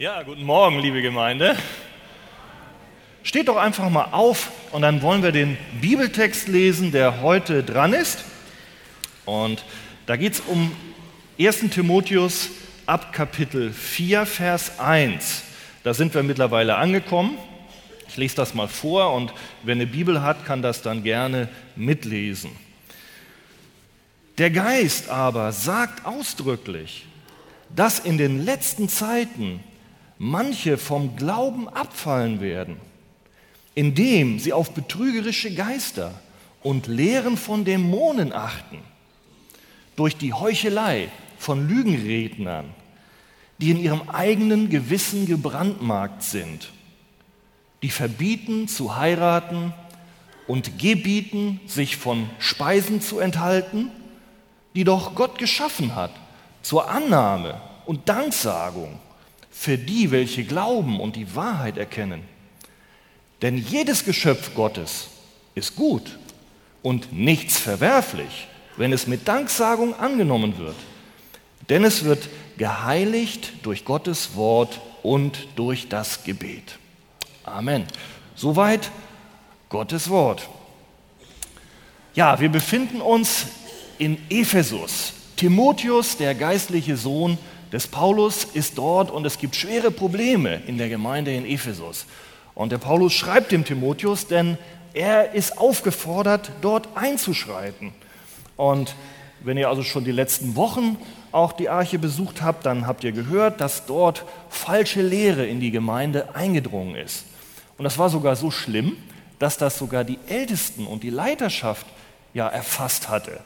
Ja, 0.00 0.22
guten 0.22 0.44
Morgen, 0.44 0.78
liebe 0.78 1.02
Gemeinde. 1.02 1.54
Steht 3.22 3.48
doch 3.48 3.58
einfach 3.58 3.90
mal 3.90 4.12
auf 4.12 4.50
und 4.72 4.80
dann 4.80 5.02
wollen 5.02 5.22
wir 5.22 5.30
den 5.30 5.58
Bibeltext 5.82 6.48
lesen, 6.48 6.90
der 6.90 7.20
heute 7.20 7.62
dran 7.62 7.92
ist. 7.92 8.24
Und 9.26 9.62
da 10.06 10.16
geht 10.16 10.32
es 10.32 10.40
um 10.40 10.74
1 11.38 11.68
Timotheus 11.68 12.48
ab 12.86 13.12
Kapitel 13.12 13.74
4, 13.74 14.24
Vers 14.24 14.78
1. 14.78 15.42
Da 15.84 15.92
sind 15.92 16.14
wir 16.14 16.22
mittlerweile 16.22 16.76
angekommen. 16.76 17.36
Ich 18.08 18.16
lese 18.16 18.36
das 18.36 18.54
mal 18.54 18.68
vor 18.68 19.12
und 19.12 19.34
wer 19.64 19.74
eine 19.74 19.86
Bibel 19.86 20.22
hat, 20.22 20.46
kann 20.46 20.62
das 20.62 20.80
dann 20.80 21.04
gerne 21.04 21.50
mitlesen. 21.76 22.52
Der 24.38 24.50
Geist 24.50 25.10
aber 25.10 25.52
sagt 25.52 26.06
ausdrücklich, 26.06 27.04
dass 27.76 27.98
in 27.98 28.16
den 28.16 28.42
letzten 28.46 28.88
Zeiten 28.88 29.62
manche 30.22 30.76
vom 30.76 31.16
Glauben 31.16 31.66
abfallen 31.66 32.42
werden, 32.42 32.76
indem 33.74 34.38
sie 34.38 34.52
auf 34.52 34.72
betrügerische 34.72 35.54
Geister 35.54 36.12
und 36.62 36.88
Lehren 36.88 37.38
von 37.38 37.64
Dämonen 37.64 38.34
achten, 38.34 38.80
durch 39.96 40.18
die 40.18 40.34
Heuchelei 40.34 41.08
von 41.38 41.66
Lügenrednern, 41.66 42.66
die 43.56 43.70
in 43.70 43.78
ihrem 43.78 44.10
eigenen 44.10 44.68
Gewissen 44.68 45.24
gebrandmarkt 45.24 46.22
sind, 46.22 46.70
die 47.80 47.90
verbieten 47.90 48.68
zu 48.68 48.96
heiraten 48.96 49.72
und 50.46 50.78
gebieten, 50.78 51.60
sich 51.66 51.96
von 51.96 52.28
Speisen 52.38 53.00
zu 53.00 53.20
enthalten, 53.20 53.90
die 54.74 54.84
doch 54.84 55.14
Gott 55.14 55.38
geschaffen 55.38 55.94
hat, 55.94 56.12
zur 56.60 56.90
Annahme 56.90 57.58
und 57.86 58.10
Danksagung 58.10 58.98
für 59.50 59.76
die, 59.76 60.10
welche 60.10 60.44
glauben 60.44 61.00
und 61.00 61.16
die 61.16 61.34
Wahrheit 61.34 61.76
erkennen. 61.76 62.22
Denn 63.42 63.56
jedes 63.56 64.04
Geschöpf 64.04 64.54
Gottes 64.54 65.08
ist 65.54 65.76
gut 65.76 66.18
und 66.82 67.12
nichts 67.12 67.58
verwerflich, 67.58 68.48
wenn 68.76 68.92
es 68.92 69.06
mit 69.06 69.26
Danksagung 69.26 69.94
angenommen 69.94 70.58
wird. 70.58 70.76
Denn 71.68 71.84
es 71.84 72.04
wird 72.04 72.28
geheiligt 72.56 73.52
durch 73.62 73.84
Gottes 73.84 74.34
Wort 74.34 74.80
und 75.02 75.48
durch 75.56 75.88
das 75.88 76.24
Gebet. 76.24 76.78
Amen. 77.44 77.84
Soweit 78.34 78.90
Gottes 79.68 80.10
Wort. 80.10 80.48
Ja, 82.14 82.40
wir 82.40 82.48
befinden 82.48 83.00
uns 83.00 83.46
in 83.98 84.18
Ephesus. 84.30 85.12
Timotheus, 85.36 86.16
der 86.16 86.34
geistliche 86.34 86.96
Sohn 86.96 87.38
des 87.72 87.86
Paulus, 87.86 88.44
ist 88.44 88.78
dort 88.78 89.10
und 89.10 89.24
es 89.26 89.38
gibt 89.38 89.56
schwere 89.56 89.90
Probleme 89.90 90.60
in 90.66 90.78
der 90.78 90.88
Gemeinde 90.88 91.34
in 91.34 91.46
Ephesus. 91.46 92.06
Und 92.54 92.72
der 92.72 92.78
Paulus 92.78 93.12
schreibt 93.12 93.52
dem 93.52 93.64
Timotheus, 93.64 94.26
denn 94.26 94.58
er 94.92 95.32
ist 95.32 95.58
aufgefordert, 95.58 96.50
dort 96.62 96.88
einzuschreiten. 96.94 97.92
Und 98.56 98.94
wenn 99.42 99.56
ihr 99.56 99.68
also 99.68 99.82
schon 99.82 100.04
die 100.04 100.12
letzten 100.12 100.56
Wochen 100.56 100.96
auch 101.32 101.52
die 101.52 101.68
Arche 101.68 101.98
besucht 101.98 102.42
habt, 102.42 102.66
dann 102.66 102.86
habt 102.86 103.04
ihr 103.04 103.12
gehört, 103.12 103.60
dass 103.60 103.86
dort 103.86 104.24
falsche 104.48 105.00
Lehre 105.00 105.46
in 105.46 105.60
die 105.60 105.70
Gemeinde 105.70 106.34
eingedrungen 106.34 106.96
ist. 106.96 107.24
Und 107.78 107.84
das 107.84 107.98
war 107.98 108.10
sogar 108.10 108.36
so 108.36 108.50
schlimm, 108.50 108.96
dass 109.38 109.56
das 109.56 109.78
sogar 109.78 110.04
die 110.04 110.18
Ältesten 110.28 110.86
und 110.86 111.02
die 111.02 111.10
Leiterschaft 111.10 111.86
ja 112.34 112.48
erfasst 112.48 113.08
hatte. 113.08 113.40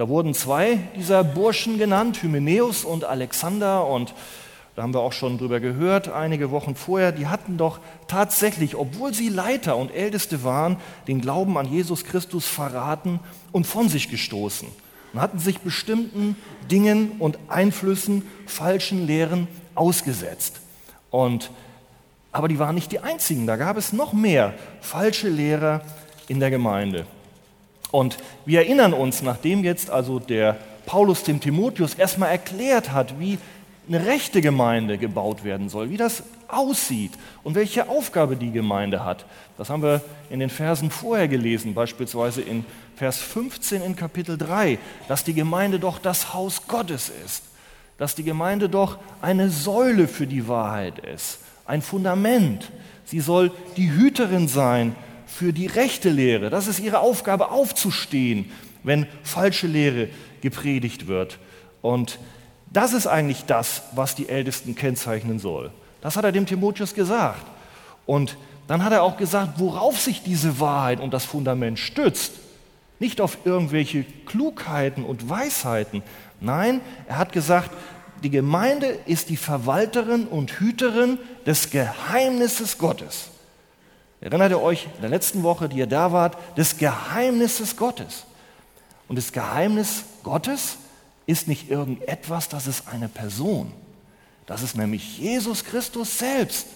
Da 0.00 0.08
wurden 0.08 0.32
zwei 0.32 0.78
dieser 0.96 1.22
Burschen 1.22 1.76
genannt, 1.76 2.22
Hymenäus 2.22 2.86
und 2.86 3.04
Alexander. 3.04 3.86
Und 3.86 4.14
da 4.74 4.82
haben 4.82 4.94
wir 4.94 5.00
auch 5.00 5.12
schon 5.12 5.36
drüber 5.36 5.60
gehört, 5.60 6.08
einige 6.08 6.50
Wochen 6.50 6.74
vorher. 6.74 7.12
Die 7.12 7.26
hatten 7.26 7.58
doch 7.58 7.80
tatsächlich, 8.08 8.76
obwohl 8.76 9.12
sie 9.12 9.28
Leiter 9.28 9.76
und 9.76 9.94
Älteste 9.94 10.42
waren, 10.42 10.78
den 11.06 11.20
Glauben 11.20 11.58
an 11.58 11.70
Jesus 11.70 12.04
Christus 12.04 12.46
verraten 12.46 13.20
und 13.52 13.66
von 13.66 13.90
sich 13.90 14.08
gestoßen. 14.08 14.68
Und 15.12 15.20
hatten 15.20 15.38
sich 15.38 15.58
bestimmten 15.58 16.34
Dingen 16.70 17.12
und 17.18 17.38
Einflüssen, 17.48 18.26
falschen 18.46 19.06
Lehren 19.06 19.48
ausgesetzt. 19.74 20.60
Und, 21.10 21.50
aber 22.32 22.48
die 22.48 22.58
waren 22.58 22.74
nicht 22.74 22.90
die 22.90 23.00
einzigen. 23.00 23.46
Da 23.46 23.56
gab 23.56 23.76
es 23.76 23.92
noch 23.92 24.14
mehr 24.14 24.54
falsche 24.80 25.28
Lehrer 25.28 25.82
in 26.26 26.40
der 26.40 26.48
Gemeinde. 26.48 27.04
Und 27.90 28.18
wir 28.44 28.60
erinnern 28.60 28.92
uns, 28.92 29.22
nachdem 29.22 29.64
jetzt 29.64 29.90
also 29.90 30.18
der 30.18 30.56
Paulus 30.86 31.24
dem 31.24 31.40
Timotheus 31.40 31.94
erstmal 31.94 32.30
erklärt 32.30 32.92
hat, 32.92 33.18
wie 33.18 33.38
eine 33.88 34.06
rechte 34.06 34.40
Gemeinde 34.40 34.98
gebaut 34.98 35.42
werden 35.42 35.68
soll, 35.68 35.90
wie 35.90 35.96
das 35.96 36.22
aussieht 36.46 37.12
und 37.42 37.54
welche 37.54 37.88
Aufgabe 37.88 38.36
die 38.36 38.52
Gemeinde 38.52 39.04
hat. 39.04 39.24
Das 39.58 39.70
haben 39.70 39.82
wir 39.82 40.00
in 40.30 40.40
den 40.40 40.50
Versen 40.50 40.90
vorher 40.90 41.28
gelesen, 41.28 41.74
beispielsweise 41.74 42.40
in 42.40 42.64
Vers 42.96 43.18
15 43.18 43.82
in 43.82 43.96
Kapitel 43.96 44.38
3, 44.38 44.78
dass 45.08 45.24
die 45.24 45.34
Gemeinde 45.34 45.80
doch 45.80 45.98
das 45.98 46.34
Haus 46.34 46.66
Gottes 46.68 47.10
ist, 47.24 47.44
dass 47.98 48.14
die 48.14 48.24
Gemeinde 48.24 48.68
doch 48.68 48.98
eine 49.22 49.50
Säule 49.50 50.06
für 50.06 50.26
die 50.26 50.46
Wahrheit 50.46 50.98
ist, 51.00 51.38
ein 51.66 51.82
Fundament. 51.82 52.70
Sie 53.04 53.20
soll 53.20 53.50
die 53.76 53.90
Hüterin 53.90 54.46
sein 54.46 54.94
für 55.30 55.52
die 55.52 55.66
rechte 55.66 56.10
Lehre. 56.10 56.50
Das 56.50 56.66
ist 56.66 56.80
ihre 56.80 57.00
Aufgabe, 57.00 57.50
aufzustehen, 57.50 58.50
wenn 58.82 59.06
falsche 59.22 59.66
Lehre 59.66 60.08
gepredigt 60.40 61.06
wird. 61.06 61.38
Und 61.82 62.18
das 62.72 62.92
ist 62.92 63.06
eigentlich 63.06 63.44
das, 63.46 63.82
was 63.94 64.14
die 64.14 64.28
Ältesten 64.28 64.74
kennzeichnen 64.74 65.38
soll. 65.38 65.70
Das 66.00 66.16
hat 66.16 66.24
er 66.24 66.32
dem 66.32 66.46
Timotheus 66.46 66.94
gesagt. 66.94 67.46
Und 68.06 68.36
dann 68.68 68.84
hat 68.84 68.92
er 68.92 69.02
auch 69.02 69.16
gesagt, 69.16 69.58
worauf 69.58 69.98
sich 70.00 70.22
diese 70.22 70.60
Wahrheit 70.60 71.00
und 71.00 71.12
das 71.12 71.24
Fundament 71.24 71.78
stützt. 71.78 72.32
Nicht 72.98 73.20
auf 73.20 73.38
irgendwelche 73.44 74.04
Klugheiten 74.26 75.04
und 75.04 75.28
Weisheiten. 75.28 76.02
Nein, 76.40 76.80
er 77.08 77.18
hat 77.18 77.32
gesagt, 77.32 77.70
die 78.22 78.30
Gemeinde 78.30 78.86
ist 79.06 79.30
die 79.30 79.36
Verwalterin 79.36 80.26
und 80.26 80.60
Hüterin 80.60 81.18
des 81.46 81.70
Geheimnisses 81.70 82.78
Gottes. 82.78 83.30
Erinnert 84.20 84.50
ihr 84.50 84.60
euch 84.60 84.86
in 84.96 85.00
der 85.00 85.10
letzten 85.10 85.42
Woche, 85.42 85.68
die 85.68 85.78
ihr 85.78 85.86
da 85.86 86.12
wart, 86.12 86.36
des 86.56 86.76
Geheimnisses 86.76 87.76
Gottes? 87.76 88.24
Und 89.08 89.16
das 89.16 89.32
Geheimnis 89.32 90.04
Gottes 90.22 90.76
ist 91.26 91.48
nicht 91.48 91.70
irgendetwas, 91.70 92.48
das 92.48 92.66
ist 92.66 92.88
eine 92.88 93.08
Person. 93.08 93.72
Das 94.46 94.62
ist 94.62 94.76
nämlich 94.76 95.18
Jesus 95.18 95.64
Christus 95.64 96.18
selbst. 96.18 96.66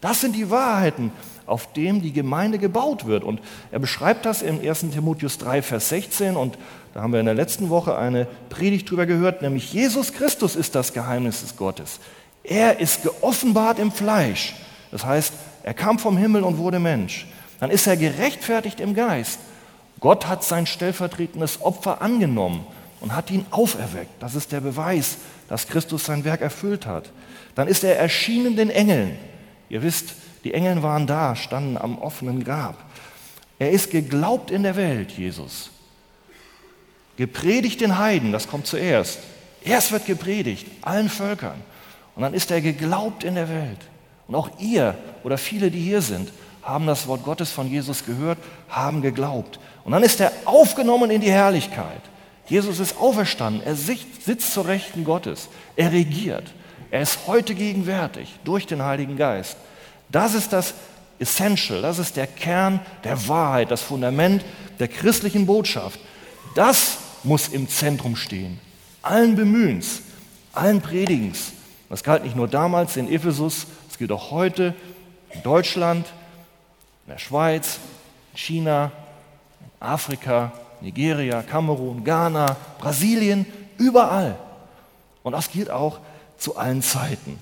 Das 0.00 0.20
sind 0.20 0.34
die 0.34 0.50
Wahrheiten, 0.50 1.12
auf 1.46 1.72
denen 1.72 2.00
die 2.00 2.12
Gemeinde 2.12 2.58
gebaut 2.58 3.06
wird. 3.06 3.22
Und 3.22 3.40
er 3.70 3.78
beschreibt 3.78 4.24
das 4.24 4.40
in 4.42 4.60
1 4.60 4.90
Timotheus 4.92 5.38
3, 5.38 5.62
Vers 5.62 5.90
16. 5.90 6.36
Und 6.36 6.58
da 6.94 7.02
haben 7.02 7.12
wir 7.12 7.20
in 7.20 7.26
der 7.26 7.34
letzten 7.34 7.70
Woche 7.70 7.96
eine 7.96 8.26
Predigt 8.48 8.90
drüber 8.90 9.06
gehört, 9.06 9.42
nämlich 9.42 9.72
Jesus 9.72 10.12
Christus 10.12 10.56
ist 10.56 10.74
das 10.74 10.92
Geheimnis 10.92 11.42
des 11.42 11.56
Gottes. 11.56 12.00
Er 12.42 12.80
ist 12.80 13.02
geoffenbart 13.02 13.78
im 13.78 13.92
Fleisch. 13.92 14.54
Das 14.90 15.04
heißt, 15.04 15.32
er 15.62 15.74
kam 15.74 15.98
vom 15.98 16.16
Himmel 16.16 16.42
und 16.42 16.58
wurde 16.58 16.78
Mensch. 16.78 17.26
Dann 17.60 17.70
ist 17.70 17.86
er 17.86 17.96
gerechtfertigt 17.96 18.80
im 18.80 18.94
Geist. 18.94 19.38
Gott 20.00 20.26
hat 20.26 20.42
sein 20.42 20.66
stellvertretendes 20.66 21.62
Opfer 21.62 22.02
angenommen 22.02 22.66
und 23.00 23.14
hat 23.14 23.30
ihn 23.30 23.46
auferweckt. 23.50 24.20
Das 24.20 24.34
ist 24.34 24.50
der 24.50 24.60
Beweis, 24.60 25.18
dass 25.48 25.68
Christus 25.68 26.04
sein 26.04 26.24
Werk 26.24 26.40
erfüllt 26.40 26.86
hat. 26.86 27.10
Dann 27.54 27.68
ist 27.68 27.84
er 27.84 27.98
erschienen 27.98 28.56
den 28.56 28.70
Engeln. 28.70 29.16
Ihr 29.68 29.82
wisst, 29.82 30.14
die 30.44 30.54
Engel 30.54 30.82
waren 30.82 31.06
da, 31.06 31.36
standen 31.36 31.76
am 31.76 31.98
offenen 31.98 32.42
Grab. 32.42 32.76
Er 33.58 33.70
ist 33.70 33.90
geglaubt 33.90 34.50
in 34.50 34.64
der 34.64 34.74
Welt, 34.74 35.12
Jesus. 35.12 35.70
Gepredigt 37.16 37.80
den 37.80 37.98
Heiden, 37.98 38.32
das 38.32 38.48
kommt 38.48 38.66
zuerst. 38.66 39.20
Erst 39.62 39.92
wird 39.92 40.06
gepredigt, 40.06 40.66
allen 40.82 41.08
Völkern. 41.08 41.60
Und 42.16 42.22
dann 42.22 42.34
ist 42.34 42.50
er 42.50 42.60
geglaubt 42.60 43.22
in 43.22 43.36
der 43.36 43.48
Welt. 43.48 43.78
Und 44.32 44.38
auch 44.38 44.50
ihr 44.58 44.94
oder 45.24 45.36
viele, 45.36 45.70
die 45.70 45.78
hier 45.78 46.00
sind, 46.00 46.32
haben 46.62 46.86
das 46.86 47.06
Wort 47.06 47.22
Gottes 47.22 47.50
von 47.50 47.70
Jesus 47.70 48.06
gehört, 48.06 48.38
haben 48.70 49.02
geglaubt. 49.02 49.60
Und 49.84 49.92
dann 49.92 50.02
ist 50.02 50.20
er 50.20 50.32
aufgenommen 50.46 51.10
in 51.10 51.20
die 51.20 51.30
Herrlichkeit. 51.30 52.00
Jesus 52.46 52.80
ist 52.80 52.96
auferstanden, 52.96 53.62
er 53.62 53.76
sitzt 53.76 54.54
zur 54.54 54.66
Rechten 54.66 55.04
Gottes, 55.04 55.50
er 55.76 55.92
regiert, 55.92 56.44
er 56.90 57.02
ist 57.02 57.18
heute 57.26 57.54
gegenwärtig 57.54 58.34
durch 58.42 58.66
den 58.66 58.82
Heiligen 58.82 59.18
Geist. 59.18 59.58
Das 60.08 60.32
ist 60.32 60.50
das 60.54 60.72
Essential, 61.18 61.82
das 61.82 61.98
ist 61.98 62.16
der 62.16 62.26
Kern 62.26 62.80
der 63.04 63.28
Wahrheit, 63.28 63.70
das 63.70 63.82
Fundament 63.82 64.42
der 64.78 64.88
christlichen 64.88 65.44
Botschaft. 65.44 66.00
Das 66.54 66.96
muss 67.22 67.48
im 67.48 67.68
Zentrum 67.68 68.16
stehen, 68.16 68.60
allen 69.02 69.36
Bemühens, 69.36 70.00
allen 70.54 70.80
Predigens. 70.80 71.52
Das 71.90 72.02
galt 72.02 72.24
nicht 72.24 72.36
nur 72.36 72.48
damals 72.48 72.96
in 72.96 73.12
Ephesus, 73.12 73.66
es 73.81 73.81
gilt 74.02 74.10
auch 74.10 74.32
heute 74.32 74.74
in 75.30 75.44
Deutschland, 75.44 76.08
in 77.04 77.12
der 77.12 77.18
Schweiz, 77.18 77.78
in 78.32 78.36
China, 78.36 78.90
in 79.60 79.86
Afrika, 79.86 80.50
Nigeria, 80.80 81.40
Kamerun, 81.42 82.02
Ghana, 82.02 82.56
Brasilien, 82.80 83.46
überall. 83.78 84.36
Und 85.22 85.34
das 85.34 85.52
gilt 85.52 85.70
auch 85.70 86.00
zu 86.36 86.56
allen 86.56 86.82
Zeiten. 86.82 87.38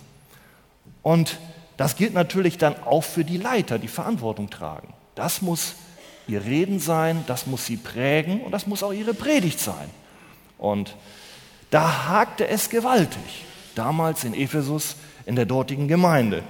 Und 1.00 1.38
das 1.78 1.96
gilt 1.96 2.12
natürlich 2.12 2.58
dann 2.58 2.74
auch 2.82 3.04
für 3.04 3.24
die 3.24 3.38
Leiter, 3.38 3.78
die 3.78 3.88
Verantwortung 3.88 4.50
tragen. 4.50 4.92
Das 5.14 5.40
muss 5.40 5.76
ihr 6.26 6.44
Reden 6.44 6.78
sein, 6.78 7.24
das 7.26 7.46
muss 7.46 7.64
sie 7.64 7.78
prägen 7.78 8.42
und 8.42 8.52
das 8.52 8.66
muss 8.66 8.82
auch 8.82 8.92
ihre 8.92 9.14
Predigt 9.14 9.60
sein. 9.60 9.88
Und 10.58 10.94
da 11.70 12.08
hakte 12.08 12.48
es 12.48 12.68
gewaltig, 12.68 13.46
damals 13.74 14.24
in 14.24 14.34
Ephesus 14.34 14.96
in 15.30 15.36
der 15.36 15.46
dortigen 15.46 15.86
Gemeinde. 15.86 16.42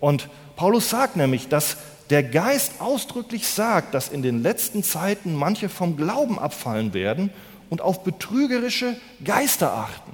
Und 0.00 0.28
Paulus 0.56 0.90
sagt 0.90 1.14
nämlich, 1.14 1.48
dass 1.48 1.76
der 2.10 2.24
Geist 2.24 2.80
ausdrücklich 2.80 3.46
sagt, 3.46 3.94
dass 3.94 4.08
in 4.08 4.20
den 4.20 4.42
letzten 4.42 4.82
Zeiten 4.82 5.32
manche 5.32 5.68
vom 5.68 5.96
Glauben 5.96 6.36
abfallen 6.36 6.92
werden 6.92 7.30
und 7.70 7.80
auf 7.80 8.02
betrügerische 8.02 8.96
Geister 9.24 9.72
achten. 9.72 10.12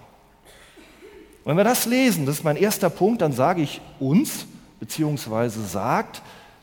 Wenn 1.47 1.56
wir 1.56 1.64
das 1.64 1.87
lesen, 1.87 2.26
das 2.26 2.37
ist 2.37 2.44
mein 2.44 2.56
erster 2.56 2.91
Punkt, 2.91 3.23
dann 3.23 3.32
sage 3.32 3.62
ich 3.62 3.81
uns, 3.99 4.44
beziehungsweise 4.79 5.64
sagt 5.64 6.20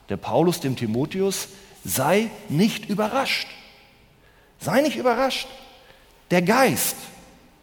der 0.09 0.17
Paulus 0.17 0.59
dem 0.59 0.75
Timotheus, 0.75 1.47
sei 1.83 2.29
nicht 2.47 2.89
überrascht. 2.89 3.47
Sei 4.59 4.81
nicht 4.81 4.97
überrascht. 4.97 5.47
Der 6.29 6.43
Geist, 6.43 6.95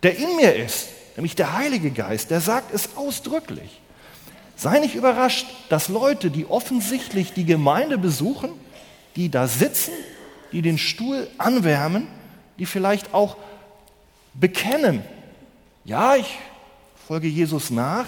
der 0.03 0.17
in 0.17 0.35
mir 0.35 0.57
ist, 0.57 0.89
nämlich 1.17 1.35
der 1.35 1.55
Heilige 1.55 1.91
Geist, 1.91 2.31
der 2.31 2.41
sagt 2.41 2.73
es 2.73 2.97
ausdrücklich. 2.97 3.81
Sei 4.57 4.79
nicht 4.79 4.95
überrascht, 4.95 5.47
dass 5.69 5.89
Leute, 5.89 6.31
die 6.31 6.47
offensichtlich 6.47 7.33
die 7.33 7.45
Gemeinde 7.45 7.99
besuchen, 7.99 8.51
die 9.15 9.31
da 9.31 9.49
sitzen, 9.49 9.93
die 10.53 10.63
den 10.63 10.79
Stuhl 10.79 11.29
anwärmen, 11.39 12.09
die 12.59 12.67
vielleicht 12.67 13.13
auch 13.13 13.37
bekennen, 14.35 15.03
ja, 15.85 16.17
ich 16.17 16.39
folge 17.07 17.29
Jesus 17.29 17.71
nach, 17.71 18.07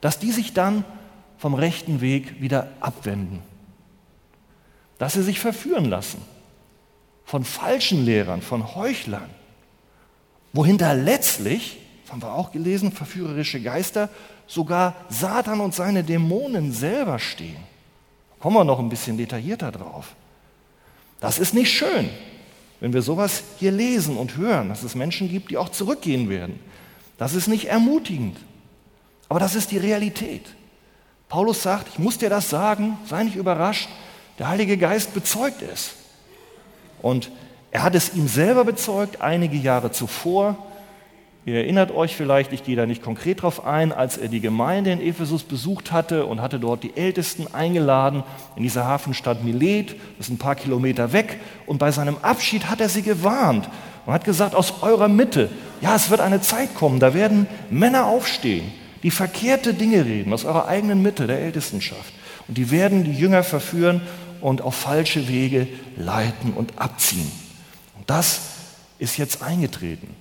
dass 0.00 0.18
die 0.18 0.32
sich 0.32 0.54
dann 0.54 0.84
vom 1.38 1.54
rechten 1.54 2.00
Weg 2.00 2.40
wieder 2.40 2.68
abwenden. 2.80 3.42
Dass 4.98 5.14
sie 5.14 5.22
sich 5.22 5.40
verführen 5.40 5.84
lassen 5.84 6.22
von 7.24 7.44
falschen 7.44 8.04
Lehrern, 8.04 8.42
von 8.42 8.74
Heuchlern, 8.74 9.30
wohinter 10.52 10.94
letztlich, 10.94 11.78
haben 12.10 12.22
wir 12.22 12.34
auch 12.34 12.52
gelesen, 12.52 12.92
verführerische 12.92 13.60
Geister, 13.60 14.08
sogar 14.46 14.94
Satan 15.08 15.60
und 15.60 15.74
seine 15.74 16.02
Dämonen 16.02 16.72
selber 16.72 17.18
stehen. 17.18 17.56
Kommen 18.40 18.56
wir 18.56 18.64
noch 18.64 18.78
ein 18.78 18.88
bisschen 18.88 19.16
detaillierter 19.16 19.70
drauf. 19.70 20.14
Das 21.20 21.38
ist 21.38 21.54
nicht 21.54 21.70
schön, 21.70 22.08
wenn 22.80 22.92
wir 22.92 23.02
sowas 23.02 23.42
hier 23.58 23.70
lesen 23.70 24.16
und 24.16 24.36
hören, 24.36 24.70
dass 24.70 24.82
es 24.82 24.94
Menschen 24.94 25.28
gibt, 25.28 25.50
die 25.50 25.58
auch 25.58 25.68
zurückgehen 25.68 26.28
werden. 26.28 26.58
Das 27.18 27.34
ist 27.34 27.46
nicht 27.46 27.66
ermutigend, 27.66 28.38
aber 29.28 29.38
das 29.38 29.54
ist 29.54 29.70
die 29.70 29.78
Realität. 29.78 30.54
Paulus 31.28 31.62
sagt, 31.62 31.88
ich 31.92 31.98
muss 31.98 32.18
dir 32.18 32.30
das 32.30 32.50
sagen, 32.50 32.98
sei 33.06 33.22
nicht 33.22 33.36
überrascht, 33.36 33.88
der 34.38 34.48
Heilige 34.48 34.78
Geist 34.78 35.14
bezeugt 35.14 35.62
es. 35.62 35.92
Und 37.02 37.30
er 37.70 37.82
hat 37.82 37.94
es 37.94 38.14
ihm 38.14 38.26
selber 38.26 38.64
bezeugt, 38.64 39.20
einige 39.20 39.56
Jahre 39.56 39.92
zuvor. 39.92 40.56
Ihr 41.46 41.54
erinnert 41.54 41.90
euch 41.90 42.16
vielleicht, 42.16 42.52
ich 42.52 42.64
gehe 42.64 42.76
da 42.76 42.84
nicht 42.84 43.02
konkret 43.02 43.42
drauf 43.42 43.64
ein, 43.64 43.92
als 43.92 44.18
er 44.18 44.28
die 44.28 44.40
Gemeinde 44.40 44.92
in 44.92 45.00
Ephesus 45.00 45.42
besucht 45.42 45.90
hatte 45.90 46.26
und 46.26 46.42
hatte 46.42 46.60
dort 46.60 46.82
die 46.82 46.94
Ältesten 46.96 47.46
eingeladen 47.54 48.24
in 48.56 48.62
dieser 48.62 48.84
Hafenstadt 48.84 49.42
Milet, 49.42 49.96
das 50.18 50.26
ist 50.26 50.34
ein 50.34 50.38
paar 50.38 50.54
Kilometer 50.54 51.14
weg. 51.14 51.40
Und 51.66 51.78
bei 51.78 51.92
seinem 51.92 52.18
Abschied 52.20 52.66
hat 52.68 52.82
er 52.82 52.90
sie 52.90 53.00
gewarnt 53.00 53.70
und 54.04 54.12
hat 54.12 54.24
gesagt, 54.24 54.54
aus 54.54 54.82
eurer 54.82 55.08
Mitte, 55.08 55.48
ja, 55.80 55.96
es 55.96 56.10
wird 56.10 56.20
eine 56.20 56.42
Zeit 56.42 56.74
kommen, 56.74 57.00
da 57.00 57.14
werden 57.14 57.46
Männer 57.70 58.04
aufstehen, 58.04 58.70
die 59.02 59.10
verkehrte 59.10 59.72
Dinge 59.72 60.04
reden, 60.04 60.34
aus 60.34 60.44
eurer 60.44 60.68
eigenen 60.68 61.00
Mitte, 61.00 61.26
der 61.26 61.40
Ältestenschaft. 61.40 62.12
Und 62.48 62.58
die 62.58 62.70
werden 62.70 63.04
die 63.04 63.14
Jünger 63.14 63.44
verführen 63.44 64.02
und 64.42 64.60
auf 64.60 64.74
falsche 64.74 65.26
Wege 65.26 65.68
leiten 65.96 66.52
und 66.52 66.78
abziehen. 66.78 67.30
Und 67.96 68.10
das 68.10 68.40
ist 68.98 69.16
jetzt 69.16 69.42
eingetreten. 69.42 70.19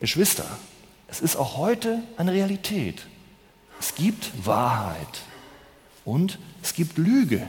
Geschwister, 0.00 0.46
es 1.08 1.20
ist 1.20 1.36
auch 1.36 1.56
heute 1.56 2.02
eine 2.16 2.32
Realität. 2.32 3.06
Es 3.80 3.94
gibt 3.94 4.46
Wahrheit 4.46 5.22
und 6.04 6.38
es 6.62 6.74
gibt 6.74 6.98
Lüge. 6.98 7.46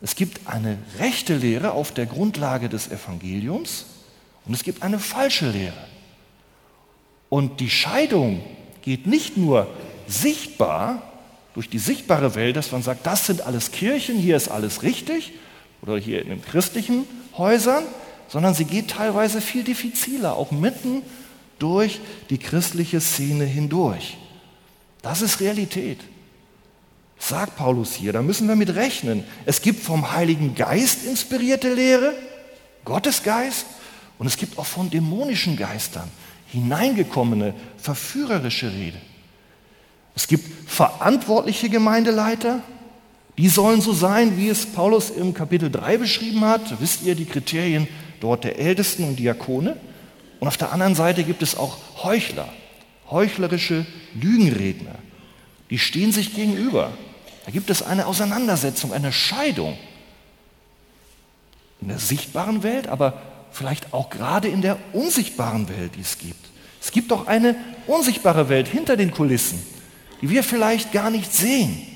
Es 0.00 0.14
gibt 0.14 0.46
eine 0.46 0.78
rechte 0.98 1.36
Lehre 1.36 1.72
auf 1.72 1.92
der 1.92 2.06
Grundlage 2.06 2.68
des 2.68 2.88
Evangeliums 2.88 3.86
und 4.44 4.54
es 4.54 4.62
gibt 4.62 4.82
eine 4.82 4.98
falsche 4.98 5.50
Lehre. 5.50 5.86
Und 7.28 7.60
die 7.60 7.70
Scheidung 7.70 8.42
geht 8.82 9.06
nicht 9.06 9.36
nur 9.36 9.68
sichtbar 10.06 11.02
durch 11.54 11.68
die 11.68 11.78
sichtbare 11.78 12.34
Welt, 12.34 12.56
dass 12.56 12.70
man 12.70 12.82
sagt, 12.82 13.06
das 13.06 13.26
sind 13.26 13.42
alles 13.42 13.72
Kirchen, 13.72 14.16
hier 14.16 14.36
ist 14.36 14.48
alles 14.48 14.82
richtig 14.82 15.32
oder 15.82 15.98
hier 15.98 16.22
in 16.22 16.28
den 16.28 16.42
christlichen 16.42 17.04
Häusern, 17.36 17.84
sondern 18.28 18.54
sie 18.54 18.64
geht 18.64 18.90
teilweise 18.90 19.40
viel 19.40 19.64
diffiziler, 19.64 20.36
auch 20.36 20.50
mitten 20.50 21.02
durch 21.58 22.00
die 22.30 22.38
christliche 22.38 23.00
Szene 23.00 23.44
hindurch. 23.44 24.16
Das 25.02 25.22
ist 25.22 25.40
Realität. 25.40 25.98
Sagt 27.18 27.56
Paulus 27.56 27.94
hier, 27.94 28.12
da 28.12 28.22
müssen 28.22 28.48
wir 28.48 28.56
mit 28.56 28.74
rechnen. 28.74 29.24
Es 29.44 29.60
gibt 29.60 29.82
vom 29.82 30.12
Heiligen 30.12 30.54
Geist 30.54 31.04
inspirierte 31.04 31.74
Lehre, 31.74 32.14
Gottes 32.84 33.22
Geist, 33.22 33.66
und 34.18 34.26
es 34.26 34.36
gibt 34.36 34.58
auch 34.58 34.66
von 34.66 34.90
dämonischen 34.90 35.56
Geistern 35.56 36.08
hineingekommene, 36.48 37.54
verführerische 37.76 38.72
Rede. 38.72 38.98
Es 40.16 40.26
gibt 40.26 40.68
verantwortliche 40.68 41.68
Gemeindeleiter, 41.68 42.60
die 43.36 43.48
sollen 43.48 43.80
so 43.80 43.92
sein, 43.92 44.36
wie 44.36 44.48
es 44.48 44.66
Paulus 44.66 45.10
im 45.10 45.32
Kapitel 45.32 45.70
3 45.70 45.98
beschrieben 45.98 46.44
hat. 46.44 46.80
Wisst 46.80 47.04
ihr 47.04 47.14
die 47.14 47.26
Kriterien 47.26 47.86
dort 48.20 48.42
der 48.42 48.58
Ältesten 48.58 49.04
und 49.04 49.16
Diakone? 49.16 49.76
Und 50.40 50.48
auf 50.48 50.56
der 50.56 50.72
anderen 50.72 50.94
Seite 50.94 51.24
gibt 51.24 51.42
es 51.42 51.56
auch 51.56 51.78
Heuchler, 52.02 52.48
heuchlerische 53.10 53.86
Lügenredner. 54.14 54.94
Die 55.70 55.78
stehen 55.78 56.12
sich 56.12 56.34
gegenüber. 56.34 56.92
Da 57.44 57.50
gibt 57.50 57.70
es 57.70 57.82
eine 57.82 58.06
Auseinandersetzung, 58.06 58.92
eine 58.92 59.12
Scheidung. 59.12 59.76
In 61.80 61.88
der 61.88 61.98
sichtbaren 61.98 62.62
Welt, 62.62 62.88
aber 62.88 63.22
vielleicht 63.50 63.92
auch 63.92 64.10
gerade 64.10 64.48
in 64.48 64.62
der 64.62 64.78
unsichtbaren 64.92 65.68
Welt, 65.68 65.92
die 65.96 66.00
es 66.00 66.18
gibt. 66.18 66.48
Es 66.80 66.92
gibt 66.92 67.12
auch 67.12 67.26
eine 67.26 67.56
unsichtbare 67.86 68.48
Welt 68.48 68.68
hinter 68.68 68.96
den 68.96 69.10
Kulissen, 69.10 69.62
die 70.20 70.30
wir 70.30 70.42
vielleicht 70.42 70.92
gar 70.92 71.10
nicht 71.10 71.32
sehen. 71.34 71.86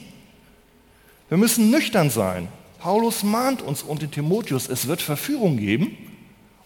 Wir 1.29 1.39
müssen 1.39 1.71
nüchtern 1.71 2.11
sein. 2.11 2.49
Paulus 2.79 3.23
mahnt 3.23 3.63
uns 3.63 3.83
und 3.83 4.03
den 4.03 4.11
Timotheus, 4.11 4.69
es 4.69 4.89
wird 4.89 5.03
Verführung 5.03 5.57
geben 5.57 5.97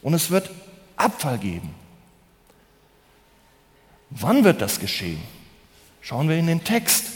und 0.03 0.15
es 0.15 0.31
wird 0.31 0.51
Abfall 0.97 1.39
geben. 1.39 1.75
Wann 4.11 4.45
wird 4.45 4.61
das 4.61 4.81
geschehen? 4.81 5.21
Schauen 6.01 6.29
wir 6.29 6.37
in 6.37 6.47
den 6.47 6.65
Text. 6.65 7.07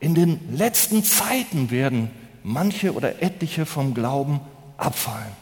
In 0.00 0.14
den 0.14 0.54
letzten 0.56 1.02
Zeiten 1.02 1.70
werden 1.70 2.10
manche 2.42 2.92
oder 2.92 3.22
etliche 3.22 3.64
vom 3.64 3.94
Glauben 3.94 4.40
abfallen. 4.76 5.32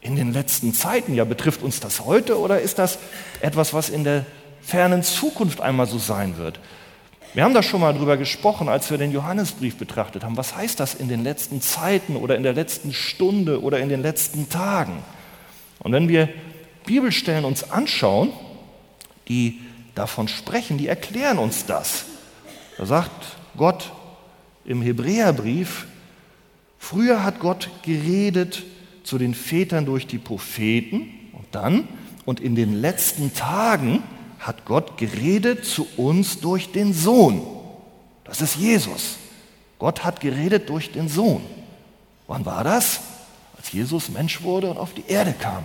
In 0.00 0.14
den 0.14 0.32
letzten 0.32 0.72
Zeiten, 0.74 1.14
ja, 1.14 1.24
betrifft 1.24 1.62
uns 1.62 1.80
das 1.80 2.04
heute 2.04 2.38
oder 2.38 2.60
ist 2.60 2.78
das 2.78 2.98
etwas, 3.40 3.74
was 3.74 3.88
in 3.88 4.04
der 4.04 4.24
fernen 4.62 5.02
Zukunft 5.02 5.60
einmal 5.60 5.86
so 5.86 5.98
sein 5.98 6.36
wird? 6.36 6.60
Wir 7.34 7.44
haben 7.44 7.54
da 7.54 7.62
schon 7.62 7.80
mal 7.80 7.92
drüber 7.92 8.16
gesprochen, 8.16 8.68
als 8.68 8.90
wir 8.90 8.96
den 8.96 9.12
Johannesbrief 9.12 9.76
betrachtet 9.76 10.24
haben. 10.24 10.36
Was 10.36 10.56
heißt 10.56 10.80
das 10.80 10.94
in 10.94 11.08
den 11.08 11.24
letzten 11.24 11.60
Zeiten 11.60 12.16
oder 12.16 12.36
in 12.36 12.42
der 12.42 12.54
letzten 12.54 12.94
Stunde 12.94 13.60
oder 13.60 13.80
in 13.80 13.88
den 13.88 14.00
letzten 14.00 14.48
Tagen? 14.48 15.02
Und 15.80 15.92
wenn 15.92 16.08
wir 16.08 16.28
Bibelstellen 16.84 17.44
uns 17.44 17.70
anschauen, 17.70 18.32
die 19.28 19.60
davon 19.94 20.28
sprechen, 20.28 20.78
die 20.78 20.86
erklären 20.86 21.38
uns 21.38 21.66
das. 21.66 22.06
Da 22.76 22.86
sagt 22.86 23.36
Gott 23.56 23.92
im 24.64 24.80
Hebräerbrief, 24.82 25.86
früher 26.78 27.24
hat 27.24 27.40
Gott 27.40 27.70
geredet 27.82 28.62
zu 29.02 29.18
den 29.18 29.34
Vätern 29.34 29.86
durch 29.86 30.06
die 30.06 30.18
Propheten 30.18 31.10
und 31.32 31.46
dann 31.52 31.88
und 32.24 32.40
in 32.40 32.54
den 32.54 32.80
letzten 32.80 33.34
Tagen 33.34 34.02
hat 34.38 34.64
Gott 34.64 34.96
geredet 34.98 35.64
zu 35.64 35.86
uns 35.96 36.40
durch 36.40 36.70
den 36.72 36.92
Sohn. 36.92 37.42
Das 38.24 38.40
ist 38.40 38.56
Jesus. 38.56 39.16
Gott 39.78 40.04
hat 40.04 40.20
geredet 40.20 40.68
durch 40.68 40.92
den 40.92 41.08
Sohn. 41.08 41.42
Wann 42.26 42.44
war 42.44 42.64
das? 42.64 43.00
Als 43.68 43.74
Jesus 43.74 44.08
Mensch 44.08 44.42
wurde 44.42 44.70
und 44.70 44.78
auf 44.78 44.94
die 44.94 45.04
Erde 45.08 45.34
kam. 45.38 45.62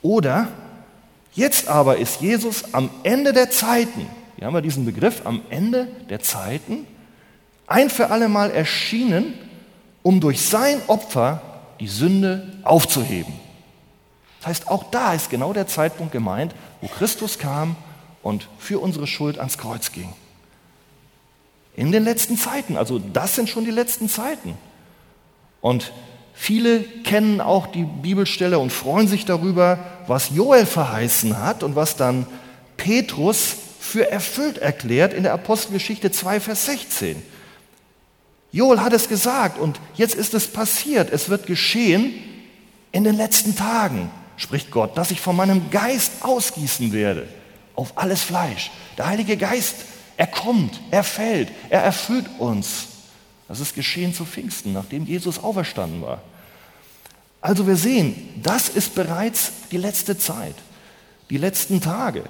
Oder 0.00 0.48
jetzt 1.34 1.68
aber 1.68 1.98
ist 1.98 2.22
Jesus 2.22 2.72
am 2.72 2.88
Ende 3.02 3.34
der 3.34 3.50
Zeiten, 3.50 4.06
hier 4.36 4.46
haben 4.46 4.54
wir 4.54 4.62
diesen 4.62 4.86
Begriff, 4.86 5.20
am 5.26 5.42
Ende 5.50 5.88
der 6.08 6.20
Zeiten, 6.20 6.86
ein 7.66 7.90
für 7.90 8.10
alle 8.10 8.30
Mal 8.30 8.50
erschienen, 8.50 9.34
um 10.02 10.20
durch 10.20 10.40
sein 10.40 10.80
Opfer 10.86 11.42
die 11.80 11.86
Sünde 11.86 12.50
aufzuheben. 12.62 13.34
Das 14.38 14.46
heißt, 14.46 14.68
auch 14.68 14.84
da 14.90 15.12
ist 15.12 15.28
genau 15.28 15.52
der 15.52 15.66
Zeitpunkt 15.66 16.12
gemeint, 16.12 16.54
wo 16.80 16.86
Christus 16.86 17.38
kam 17.38 17.76
und 18.22 18.48
für 18.58 18.78
unsere 18.78 19.06
Schuld 19.06 19.38
ans 19.38 19.58
Kreuz 19.58 19.92
ging. 19.92 20.10
In 21.76 21.92
den 21.92 22.04
letzten 22.04 22.38
Zeiten, 22.38 22.78
also 22.78 22.98
das 22.98 23.34
sind 23.34 23.50
schon 23.50 23.66
die 23.66 23.70
letzten 23.70 24.08
Zeiten. 24.08 24.56
Und 25.60 25.92
viele 26.40 26.80
kennen 26.80 27.42
auch 27.42 27.66
die 27.66 27.84
Bibelstelle 27.84 28.58
und 28.58 28.72
freuen 28.72 29.08
sich 29.08 29.26
darüber, 29.26 29.78
was 30.06 30.30
Joel 30.30 30.64
verheißen 30.64 31.38
hat 31.38 31.62
und 31.62 31.76
was 31.76 31.96
dann 31.96 32.26
Petrus 32.78 33.56
für 33.78 34.10
erfüllt 34.10 34.56
erklärt 34.56 35.12
in 35.12 35.24
der 35.24 35.34
Apostelgeschichte 35.34 36.10
2, 36.10 36.40
Vers 36.40 36.64
16. 36.64 37.22
Joel 38.52 38.80
hat 38.80 38.94
es 38.94 39.08
gesagt 39.08 39.58
und 39.58 39.78
jetzt 39.96 40.14
ist 40.14 40.32
es 40.32 40.48
passiert. 40.48 41.10
Es 41.10 41.28
wird 41.28 41.46
geschehen 41.46 42.14
in 42.90 43.04
den 43.04 43.16
letzten 43.16 43.54
Tagen, 43.54 44.10
spricht 44.38 44.70
Gott, 44.70 44.96
dass 44.96 45.10
ich 45.10 45.20
von 45.20 45.36
meinem 45.36 45.70
Geist 45.70 46.22
ausgießen 46.22 46.92
werde 46.92 47.28
auf 47.76 47.92
alles 47.96 48.22
Fleisch. 48.22 48.70
Der 48.96 49.08
Heilige 49.08 49.36
Geist, 49.36 49.76
er 50.16 50.26
kommt, 50.26 50.80
er 50.90 51.04
fällt, 51.04 51.50
er 51.68 51.82
erfüllt 51.82 52.26
uns. 52.38 52.86
Das 53.46 53.60
ist 53.60 53.74
geschehen 53.74 54.14
zu 54.14 54.24
Pfingsten, 54.24 54.72
nachdem 54.72 55.04
Jesus 55.04 55.38
auferstanden 55.38 56.00
war. 56.00 56.22
Also 57.40 57.66
wir 57.66 57.76
sehen, 57.76 58.14
das 58.42 58.68
ist 58.68 58.94
bereits 58.94 59.52
die 59.70 59.78
letzte 59.78 60.18
Zeit, 60.18 60.54
die 61.30 61.38
letzten 61.38 61.80
Tage. 61.80 62.24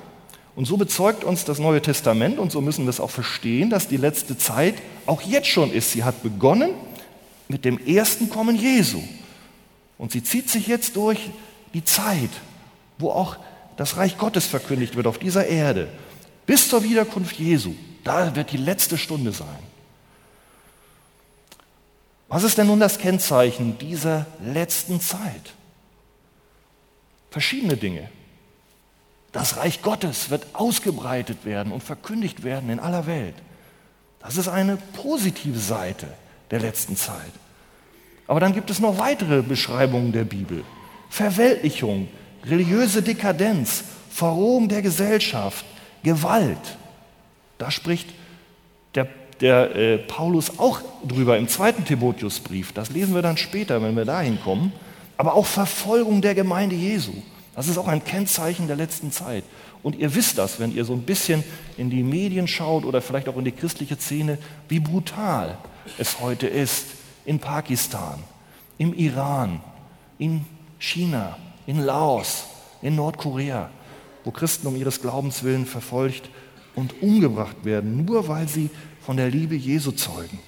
Und 0.54 0.66
so 0.66 0.76
bezeugt 0.76 1.24
uns 1.24 1.44
das 1.44 1.58
Neue 1.58 1.80
Testament, 1.80 2.38
und 2.38 2.52
so 2.52 2.60
müssen 2.60 2.84
wir 2.84 2.90
es 2.90 3.00
auch 3.00 3.10
verstehen, 3.10 3.70
dass 3.70 3.88
die 3.88 3.96
letzte 3.96 4.36
Zeit 4.36 4.74
auch 5.06 5.22
jetzt 5.22 5.48
schon 5.48 5.72
ist. 5.72 5.92
Sie 5.92 6.04
hat 6.04 6.22
begonnen 6.22 6.70
mit 7.48 7.64
dem 7.64 7.78
ersten 7.78 8.30
Kommen 8.30 8.56
Jesu. 8.56 9.02
Und 9.98 10.12
sie 10.12 10.22
zieht 10.22 10.50
sich 10.50 10.66
jetzt 10.66 10.96
durch 10.96 11.30
die 11.74 11.84
Zeit, 11.84 12.30
wo 12.98 13.10
auch 13.10 13.36
das 13.76 13.96
Reich 13.96 14.18
Gottes 14.18 14.46
verkündigt 14.46 14.96
wird 14.96 15.06
auf 15.06 15.18
dieser 15.18 15.46
Erde. 15.46 15.88
Bis 16.46 16.68
zur 16.68 16.82
Wiederkunft 16.82 17.38
Jesu. 17.38 17.74
Da 18.04 18.34
wird 18.34 18.52
die 18.52 18.56
letzte 18.56 18.98
Stunde 18.98 19.32
sein. 19.32 19.69
Was 22.30 22.44
ist 22.44 22.56
denn 22.58 22.68
nun 22.68 22.78
das 22.78 22.98
Kennzeichen 22.98 23.76
dieser 23.78 24.24
letzten 24.40 25.00
Zeit? 25.00 25.52
Verschiedene 27.30 27.76
Dinge. 27.76 28.08
Das 29.32 29.56
Reich 29.56 29.82
Gottes 29.82 30.30
wird 30.30 30.46
ausgebreitet 30.52 31.44
werden 31.44 31.72
und 31.72 31.82
verkündigt 31.82 32.44
werden 32.44 32.70
in 32.70 32.78
aller 32.78 33.06
Welt. 33.06 33.34
Das 34.20 34.36
ist 34.36 34.48
eine 34.48 34.76
positive 34.76 35.58
Seite 35.58 36.06
der 36.52 36.60
letzten 36.60 36.96
Zeit. 36.96 37.32
Aber 38.28 38.38
dann 38.38 38.54
gibt 38.54 38.70
es 38.70 38.78
noch 38.78 38.98
weitere 38.98 39.42
Beschreibungen 39.42 40.12
der 40.12 40.24
Bibel. 40.24 40.64
Verweltlichung, 41.08 42.08
religiöse 42.44 43.02
Dekadenz, 43.02 43.82
Verrohung 44.08 44.68
der 44.68 44.82
Gesellschaft, 44.82 45.64
Gewalt. 46.04 46.78
Da 47.58 47.72
spricht 47.72 48.08
der, 48.94 49.08
der 49.40 49.74
äh, 49.74 49.98
Paulus 49.98 50.58
auch 50.58 50.80
drüber 51.06 51.38
im 51.38 51.48
zweiten 51.48 51.84
Timotheusbrief. 51.84 52.72
Das 52.72 52.90
lesen 52.90 53.14
wir 53.14 53.22
dann 53.22 53.36
später, 53.36 53.82
wenn 53.82 53.96
wir 53.96 54.04
dahin 54.04 54.40
kommen. 54.40 54.72
Aber 55.16 55.34
auch 55.34 55.46
Verfolgung 55.46 56.22
der 56.22 56.34
Gemeinde 56.34 56.76
Jesu. 56.76 57.12
Das 57.54 57.68
ist 57.68 57.78
auch 57.78 57.88
ein 57.88 58.04
Kennzeichen 58.04 58.66
der 58.66 58.76
letzten 58.76 59.12
Zeit. 59.12 59.44
Und 59.82 59.96
ihr 59.96 60.14
wisst 60.14 60.38
das, 60.38 60.60
wenn 60.60 60.74
ihr 60.74 60.84
so 60.84 60.92
ein 60.92 61.02
bisschen 61.02 61.42
in 61.76 61.90
die 61.90 62.02
Medien 62.02 62.46
schaut 62.46 62.84
oder 62.84 63.00
vielleicht 63.00 63.28
auch 63.28 63.36
in 63.36 63.44
die 63.44 63.52
christliche 63.52 63.96
Szene, 63.98 64.38
wie 64.68 64.80
brutal 64.80 65.58
es 65.98 66.20
heute 66.20 66.46
ist 66.46 66.86
in 67.24 67.38
Pakistan, 67.38 68.18
im 68.78 68.92
Iran, 68.92 69.60
in 70.18 70.44
China, 70.78 71.36
in 71.66 71.80
Laos, 71.80 72.44
in 72.82 72.96
Nordkorea, 72.96 73.70
wo 74.24 74.30
Christen 74.30 74.66
um 74.66 74.76
ihres 74.76 75.00
Glaubens 75.00 75.42
willen 75.44 75.66
verfolgt 75.66 76.28
und 76.74 77.02
umgebracht 77.02 77.64
werden, 77.64 78.04
nur 78.04 78.28
weil 78.28 78.48
sie 78.48 78.70
von 79.10 79.16
der 79.16 79.28
Liebe 79.28 79.56
Jesu 79.56 79.90
zeugen. 79.90 80.38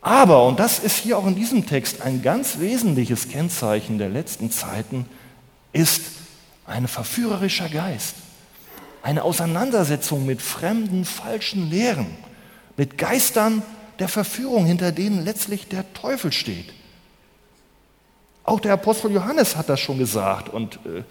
Aber, 0.00 0.46
und 0.46 0.60
das 0.60 0.78
ist 0.78 0.98
hier 0.98 1.18
auch 1.18 1.26
in 1.26 1.34
diesem 1.34 1.66
Text 1.66 2.00
ein 2.00 2.22
ganz 2.22 2.60
wesentliches 2.60 3.28
Kennzeichen 3.28 3.98
der 3.98 4.08
letzten 4.08 4.52
Zeiten, 4.52 5.04
ist 5.72 6.00
ein 6.64 6.86
verführerischer 6.86 7.68
Geist, 7.68 8.14
eine 9.02 9.24
Auseinandersetzung 9.24 10.26
mit 10.26 10.40
fremden, 10.40 11.04
falschen 11.04 11.68
Lehren, 11.68 12.06
mit 12.76 12.98
Geistern 12.98 13.64
der 13.98 14.06
Verführung, 14.06 14.64
hinter 14.64 14.92
denen 14.92 15.24
letztlich 15.24 15.66
der 15.66 15.92
Teufel 15.92 16.30
steht. 16.30 16.72
Auch 18.44 18.60
der 18.60 18.74
Apostel 18.74 19.10
Johannes 19.10 19.56
hat 19.56 19.68
das 19.68 19.80
schon 19.80 19.98
gesagt 19.98 20.50
und 20.50 20.76
äh, 20.86 21.02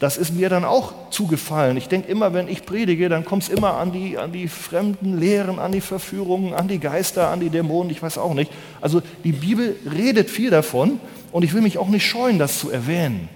das 0.00 0.16
ist 0.16 0.34
mir 0.34 0.48
dann 0.48 0.64
auch 0.64 0.92
zugefallen. 1.10 1.76
Ich 1.76 1.86
denke 1.86 2.10
immer, 2.10 2.34
wenn 2.34 2.48
ich 2.48 2.66
predige, 2.66 3.08
dann 3.08 3.24
kommt 3.24 3.44
es 3.44 3.48
immer 3.48 3.74
an 3.74 3.92
die, 3.92 4.18
an 4.18 4.32
die 4.32 4.48
fremden 4.48 5.20
Lehren, 5.20 5.60
an 5.60 5.70
die 5.70 5.80
Verführungen, 5.80 6.54
an 6.54 6.66
die 6.66 6.80
Geister, 6.80 7.28
an 7.28 7.38
die 7.38 7.50
Dämonen, 7.50 7.90
ich 7.90 8.02
weiß 8.02 8.18
auch 8.18 8.34
nicht. 8.34 8.50
Also 8.80 9.00
die 9.22 9.32
Bibel 9.32 9.76
redet 9.88 10.28
viel 10.28 10.50
davon 10.50 10.98
und 11.30 11.44
ich 11.44 11.54
will 11.54 11.62
mich 11.62 11.78
auch 11.78 11.88
nicht 11.88 12.06
scheuen, 12.06 12.40
das 12.40 12.58
zu 12.58 12.70
erwähnen 12.70 13.28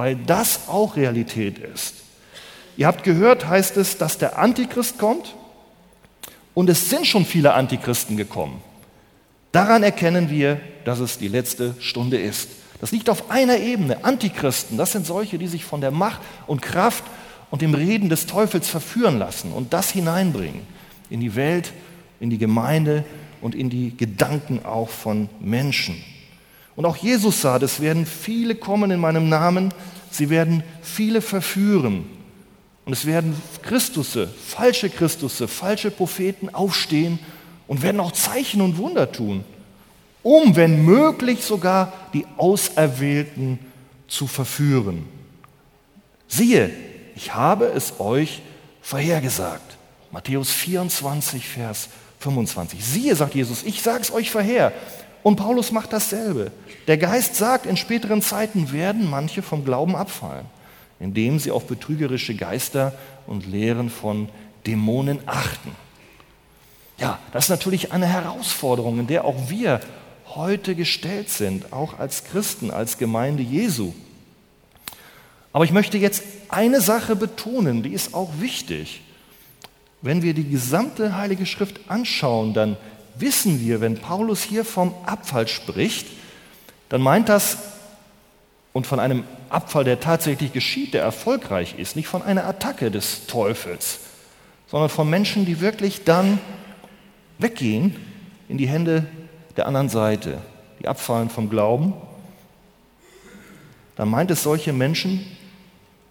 weil 0.00 0.16
das 0.16 0.68
auch 0.68 0.96
Realität 0.96 1.58
ist. 1.58 1.94
Ihr 2.76 2.86
habt 2.86 3.04
gehört, 3.04 3.46
heißt 3.46 3.76
es, 3.76 3.98
dass 3.98 4.16
der 4.16 4.38
Antichrist 4.38 4.98
kommt 4.98 5.34
und 6.54 6.70
es 6.70 6.88
sind 6.88 7.06
schon 7.06 7.26
viele 7.26 7.52
Antichristen 7.52 8.16
gekommen. 8.16 8.62
Daran 9.52 9.82
erkennen 9.82 10.30
wir, 10.30 10.60
dass 10.84 11.00
es 11.00 11.18
die 11.18 11.28
letzte 11.28 11.74
Stunde 11.80 12.18
ist. 12.18 12.48
Das 12.80 12.92
liegt 12.92 13.10
auf 13.10 13.30
einer 13.30 13.58
Ebene. 13.58 14.04
Antichristen, 14.04 14.78
das 14.78 14.92
sind 14.92 15.06
solche, 15.06 15.38
die 15.38 15.48
sich 15.48 15.64
von 15.64 15.80
der 15.80 15.90
Macht 15.90 16.20
und 16.46 16.62
Kraft 16.62 17.04
und 17.50 17.62
dem 17.62 17.74
Reden 17.74 18.08
des 18.08 18.26
Teufels 18.26 18.68
verführen 18.68 19.18
lassen 19.18 19.52
und 19.52 19.72
das 19.72 19.90
hineinbringen 19.90 20.62
in 21.10 21.20
die 21.20 21.34
Welt, 21.34 21.72
in 22.20 22.30
die 22.30 22.38
Gemeinde 22.38 23.04
und 23.40 23.54
in 23.54 23.68
die 23.68 23.96
Gedanken 23.96 24.64
auch 24.64 24.88
von 24.88 25.28
Menschen. 25.40 26.02
Und 26.76 26.86
auch 26.86 26.96
Jesus 26.96 27.42
sagt, 27.42 27.62
es 27.62 27.80
werden 27.80 28.06
viele 28.06 28.54
kommen 28.54 28.90
in 28.90 29.00
meinem 29.00 29.28
Namen, 29.28 29.74
sie 30.10 30.30
werden 30.30 30.62
viele 30.80 31.20
verführen. 31.20 32.06
Und 32.86 32.92
es 32.92 33.04
werden 33.04 33.40
Christusse, 33.62 34.28
falsche 34.46 34.88
Christusse, 34.88 35.48
falsche 35.48 35.90
Propheten 35.90 36.48
aufstehen 36.48 37.18
und 37.66 37.82
werden 37.82 38.00
auch 38.00 38.12
Zeichen 38.12 38.62
und 38.62 38.78
Wunder 38.78 39.12
tun, 39.12 39.44
um, 40.22 40.56
wenn 40.56 40.84
möglich, 40.84 41.44
sogar 41.44 41.92
die 42.12 42.26
Auserwählten 42.36 43.58
zu 44.08 44.26
verführen. 44.26 45.06
Siehe, 46.28 46.70
ich 47.14 47.34
habe 47.34 47.66
es 47.66 48.00
euch 48.00 48.42
vorhergesagt. 48.82 49.76
Matthäus 50.10 50.50
24, 50.50 51.46
Vers 51.46 51.88
25. 52.18 52.84
Siehe, 52.84 53.14
sagt 53.14 53.34
Jesus, 53.34 53.62
ich 53.62 53.82
sage 53.82 54.02
es 54.02 54.12
euch 54.12 54.30
vorher. 54.30 54.72
Und 55.22 55.36
Paulus 55.36 55.70
macht 55.70 55.92
dasselbe. 55.92 56.50
Der 56.86 56.98
Geist 56.98 57.36
sagt, 57.36 57.66
in 57.66 57.76
späteren 57.76 58.22
Zeiten 58.22 58.72
werden 58.72 59.08
manche 59.08 59.42
vom 59.42 59.64
Glauben 59.64 59.94
abfallen, 59.94 60.46
indem 60.98 61.38
sie 61.38 61.50
auf 61.50 61.66
betrügerische 61.66 62.34
Geister 62.34 62.94
und 63.26 63.46
Lehren 63.46 63.90
von 63.90 64.28
Dämonen 64.66 65.20
achten. 65.26 65.72
Ja, 66.98 67.18
das 67.32 67.44
ist 67.44 67.50
natürlich 67.50 67.92
eine 67.92 68.06
Herausforderung, 68.06 69.00
in 69.00 69.06
der 69.06 69.24
auch 69.24 69.48
wir 69.48 69.80
heute 70.36 70.74
gestellt 70.74 71.30
sind, 71.30 71.72
auch 71.72 71.98
als 71.98 72.24
Christen, 72.24 72.70
als 72.70 72.98
Gemeinde 72.98 73.42
Jesu. 73.42 73.92
Aber 75.52 75.64
ich 75.64 75.72
möchte 75.72 75.98
jetzt 75.98 76.22
eine 76.48 76.80
Sache 76.80 77.16
betonen, 77.16 77.82
die 77.82 77.92
ist 77.92 78.14
auch 78.14 78.30
wichtig. 78.38 79.02
Wenn 80.02 80.22
wir 80.22 80.34
die 80.34 80.48
gesamte 80.48 81.16
Heilige 81.16 81.46
Schrift 81.46 81.80
anschauen, 81.88 82.54
dann 82.54 82.76
wissen 83.16 83.60
wir, 83.60 83.80
wenn 83.80 83.98
Paulus 83.98 84.42
hier 84.42 84.64
vom 84.64 84.94
Abfall 85.04 85.48
spricht, 85.48 86.06
dann 86.88 87.02
meint 87.02 87.28
das 87.28 87.58
und 88.72 88.86
von 88.86 89.00
einem 89.00 89.24
Abfall, 89.48 89.84
der 89.84 90.00
tatsächlich 90.00 90.52
geschieht, 90.52 90.94
der 90.94 91.02
erfolgreich 91.02 91.74
ist, 91.76 91.96
nicht 91.96 92.06
von 92.06 92.22
einer 92.22 92.46
Attacke 92.46 92.90
des 92.90 93.26
Teufels, 93.26 93.98
sondern 94.68 94.88
von 94.88 95.10
Menschen, 95.10 95.44
die 95.44 95.60
wirklich 95.60 96.04
dann 96.04 96.38
weggehen 97.38 97.96
in 98.48 98.58
die 98.58 98.68
Hände 98.68 99.06
der 99.56 99.66
anderen 99.66 99.88
Seite, 99.88 100.38
die 100.80 100.88
abfallen 100.88 101.30
vom 101.30 101.50
Glauben. 101.50 101.92
Dann 103.96 104.08
meint 104.08 104.30
es 104.30 104.42
solche 104.42 104.72
Menschen, 104.72 105.24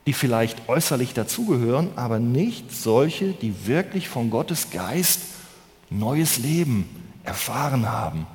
die 0.06 0.14
vielleicht 0.14 0.68
äußerlich 0.68 1.14
dazugehören, 1.14 1.90
aber 1.96 2.20
nicht 2.20 2.72
solche, 2.72 3.32
die 3.32 3.68
wirklich 3.68 4.10
von 4.10 4.30
Gottes 4.30 4.72
Geist 4.72 5.22
neues 5.90 6.38
Leben 6.38 6.90
erfahren 7.24 7.90
haben, 7.90 8.28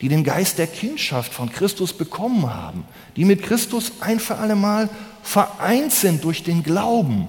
die 0.00 0.08
den 0.08 0.24
Geist 0.24 0.58
der 0.58 0.66
Kindschaft 0.66 1.32
von 1.32 1.50
Christus 1.50 1.92
bekommen 1.92 2.52
haben, 2.52 2.84
die 3.16 3.24
mit 3.24 3.42
Christus 3.42 3.92
ein 4.00 4.20
für 4.20 4.36
allemal 4.36 4.88
vereint 5.22 5.92
sind 5.92 6.22
durch 6.24 6.42
den 6.42 6.62
Glauben 6.62 7.28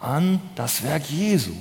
an 0.00 0.40
das 0.54 0.82
Werk 0.82 1.10
Jesu. 1.10 1.52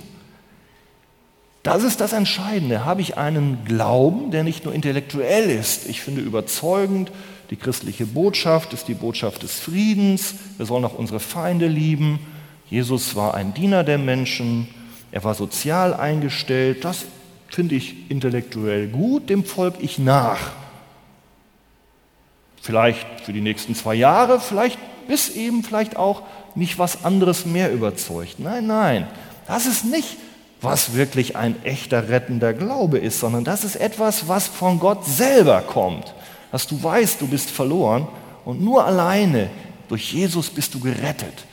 Das 1.64 1.84
ist 1.84 2.02
das 2.02 2.12
Entscheidende. 2.12 2.84
Habe 2.84 3.02
ich 3.02 3.18
einen 3.18 3.64
Glauben, 3.64 4.32
der 4.32 4.44
nicht 4.44 4.66
nur 4.66 4.74
intellektuell 4.74 5.50
ist, 5.50 5.90
ich 5.90 6.02
finde 6.02 6.22
überzeugend, 6.22 7.12
die 7.50 7.56
christliche 7.56 8.06
Botschaft 8.06 8.74
ist 8.74 8.88
die 8.88 8.94
Botschaft 8.94 9.44
des 9.44 9.60
Friedens, 9.60 10.36
wir 10.58 10.66
sollen 10.66 10.84
auch 10.84 10.98
unsere 10.98 11.20
Feinde 11.20 11.68
lieben, 11.68 12.20
Jesus 12.70 13.16
war 13.16 13.34
ein 13.34 13.54
Diener 13.54 13.84
der 13.84 13.98
Menschen, 13.98 14.68
er 15.12 15.24
war 15.24 15.36
sozial 15.36 15.94
eingestellt, 15.94 16.84
das 16.84 17.06
finde 17.48 17.76
ich 17.76 18.10
intellektuell 18.10 18.88
gut, 18.88 19.30
dem 19.30 19.46
folge 19.46 19.78
ich 19.82 20.00
nach. 20.00 20.52
Vielleicht 22.62 23.22
für 23.22 23.34
die 23.34 23.42
nächsten 23.42 23.76
zwei 23.76 23.94
Jahre, 23.94 24.40
vielleicht 24.40 24.80
bis 25.08 25.30
eben 25.30 25.64
vielleicht 25.64 25.96
auch 25.96 26.24
mich 26.56 26.80
was 26.80 27.06
anderes 27.06 27.46
mehr 27.46 27.72
überzeugt. 27.72 28.40
Nein, 28.40 28.68
nein, 28.68 29.08
das 29.48 29.66
ist 29.66 29.86
nicht, 29.86 30.18
was 30.64 30.94
wirklich 30.94 31.36
ein 31.36 31.62
echter 31.64 32.10
rettender 32.10 32.54
Glaube 32.54 32.98
ist, 32.98 33.20
sondern 33.20 33.44
das 33.44 33.64
ist 33.64 33.76
etwas, 33.76 34.28
was 34.28 34.48
von 34.48 34.80
Gott 34.80 35.06
selber 35.06 35.62
kommt. 35.62 36.14
Dass 36.52 36.68
du 36.68 36.82
weißt, 36.82 37.20
du 37.22 37.28
bist 37.28 37.50
verloren 37.50 38.08
und 38.46 38.62
nur 38.62 38.86
alleine 38.86 39.50
durch 39.90 40.14
Jesus 40.14 40.50
bist 40.50 40.74
du 40.74 40.80
gerettet. 40.80 41.46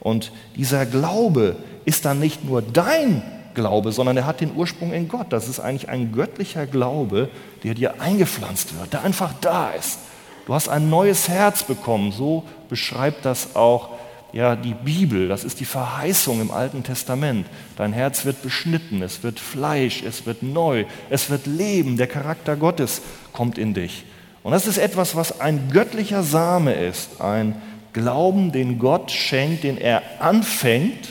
Und 0.00 0.32
dieser 0.56 0.86
Glaube 0.86 1.56
ist 1.84 2.04
dann 2.04 2.20
nicht 2.20 2.44
nur 2.44 2.62
dein 2.62 3.22
Glaube, 3.54 3.92
sondern 3.92 4.16
er 4.16 4.26
hat 4.26 4.40
den 4.40 4.54
Ursprung 4.54 4.92
in 4.92 5.08
Gott. 5.08 5.26
Das 5.30 5.48
ist 5.48 5.60
eigentlich 5.60 5.88
ein 5.88 6.12
göttlicher 6.12 6.66
Glaube, 6.66 7.28
der 7.64 7.74
dir 7.74 8.00
eingepflanzt 8.00 8.78
wird, 8.78 8.92
der 8.92 9.02
einfach 9.02 9.32
da 9.40 9.70
ist. 9.70 9.98
Du 10.46 10.54
hast 10.54 10.68
ein 10.68 10.88
neues 10.88 11.28
Herz 11.28 11.62
bekommen, 11.64 12.12
so 12.12 12.44
beschreibt 12.68 13.24
das 13.24 13.56
auch 13.56 13.95
ja, 14.32 14.56
die 14.56 14.74
Bibel, 14.74 15.28
das 15.28 15.44
ist 15.44 15.60
die 15.60 15.64
Verheißung 15.64 16.40
im 16.40 16.50
Alten 16.50 16.82
Testament. 16.82 17.46
Dein 17.76 17.92
Herz 17.92 18.24
wird 18.24 18.42
beschnitten, 18.42 19.02
es 19.02 19.22
wird 19.22 19.40
Fleisch, 19.40 20.02
es 20.02 20.26
wird 20.26 20.42
neu, 20.42 20.84
es 21.10 21.30
wird 21.30 21.46
Leben, 21.46 21.96
der 21.96 22.06
Charakter 22.06 22.56
Gottes 22.56 23.02
kommt 23.32 23.56
in 23.56 23.72
dich. 23.72 24.04
Und 24.42 24.52
das 24.52 24.66
ist 24.66 24.78
etwas, 24.78 25.16
was 25.16 25.40
ein 25.40 25.70
göttlicher 25.70 26.22
Same 26.22 26.72
ist, 26.74 27.20
ein 27.20 27.60
Glauben, 27.92 28.52
den 28.52 28.78
Gott 28.78 29.10
schenkt, 29.10 29.64
den 29.64 29.78
er 29.78 30.02
anfängt 30.20 31.08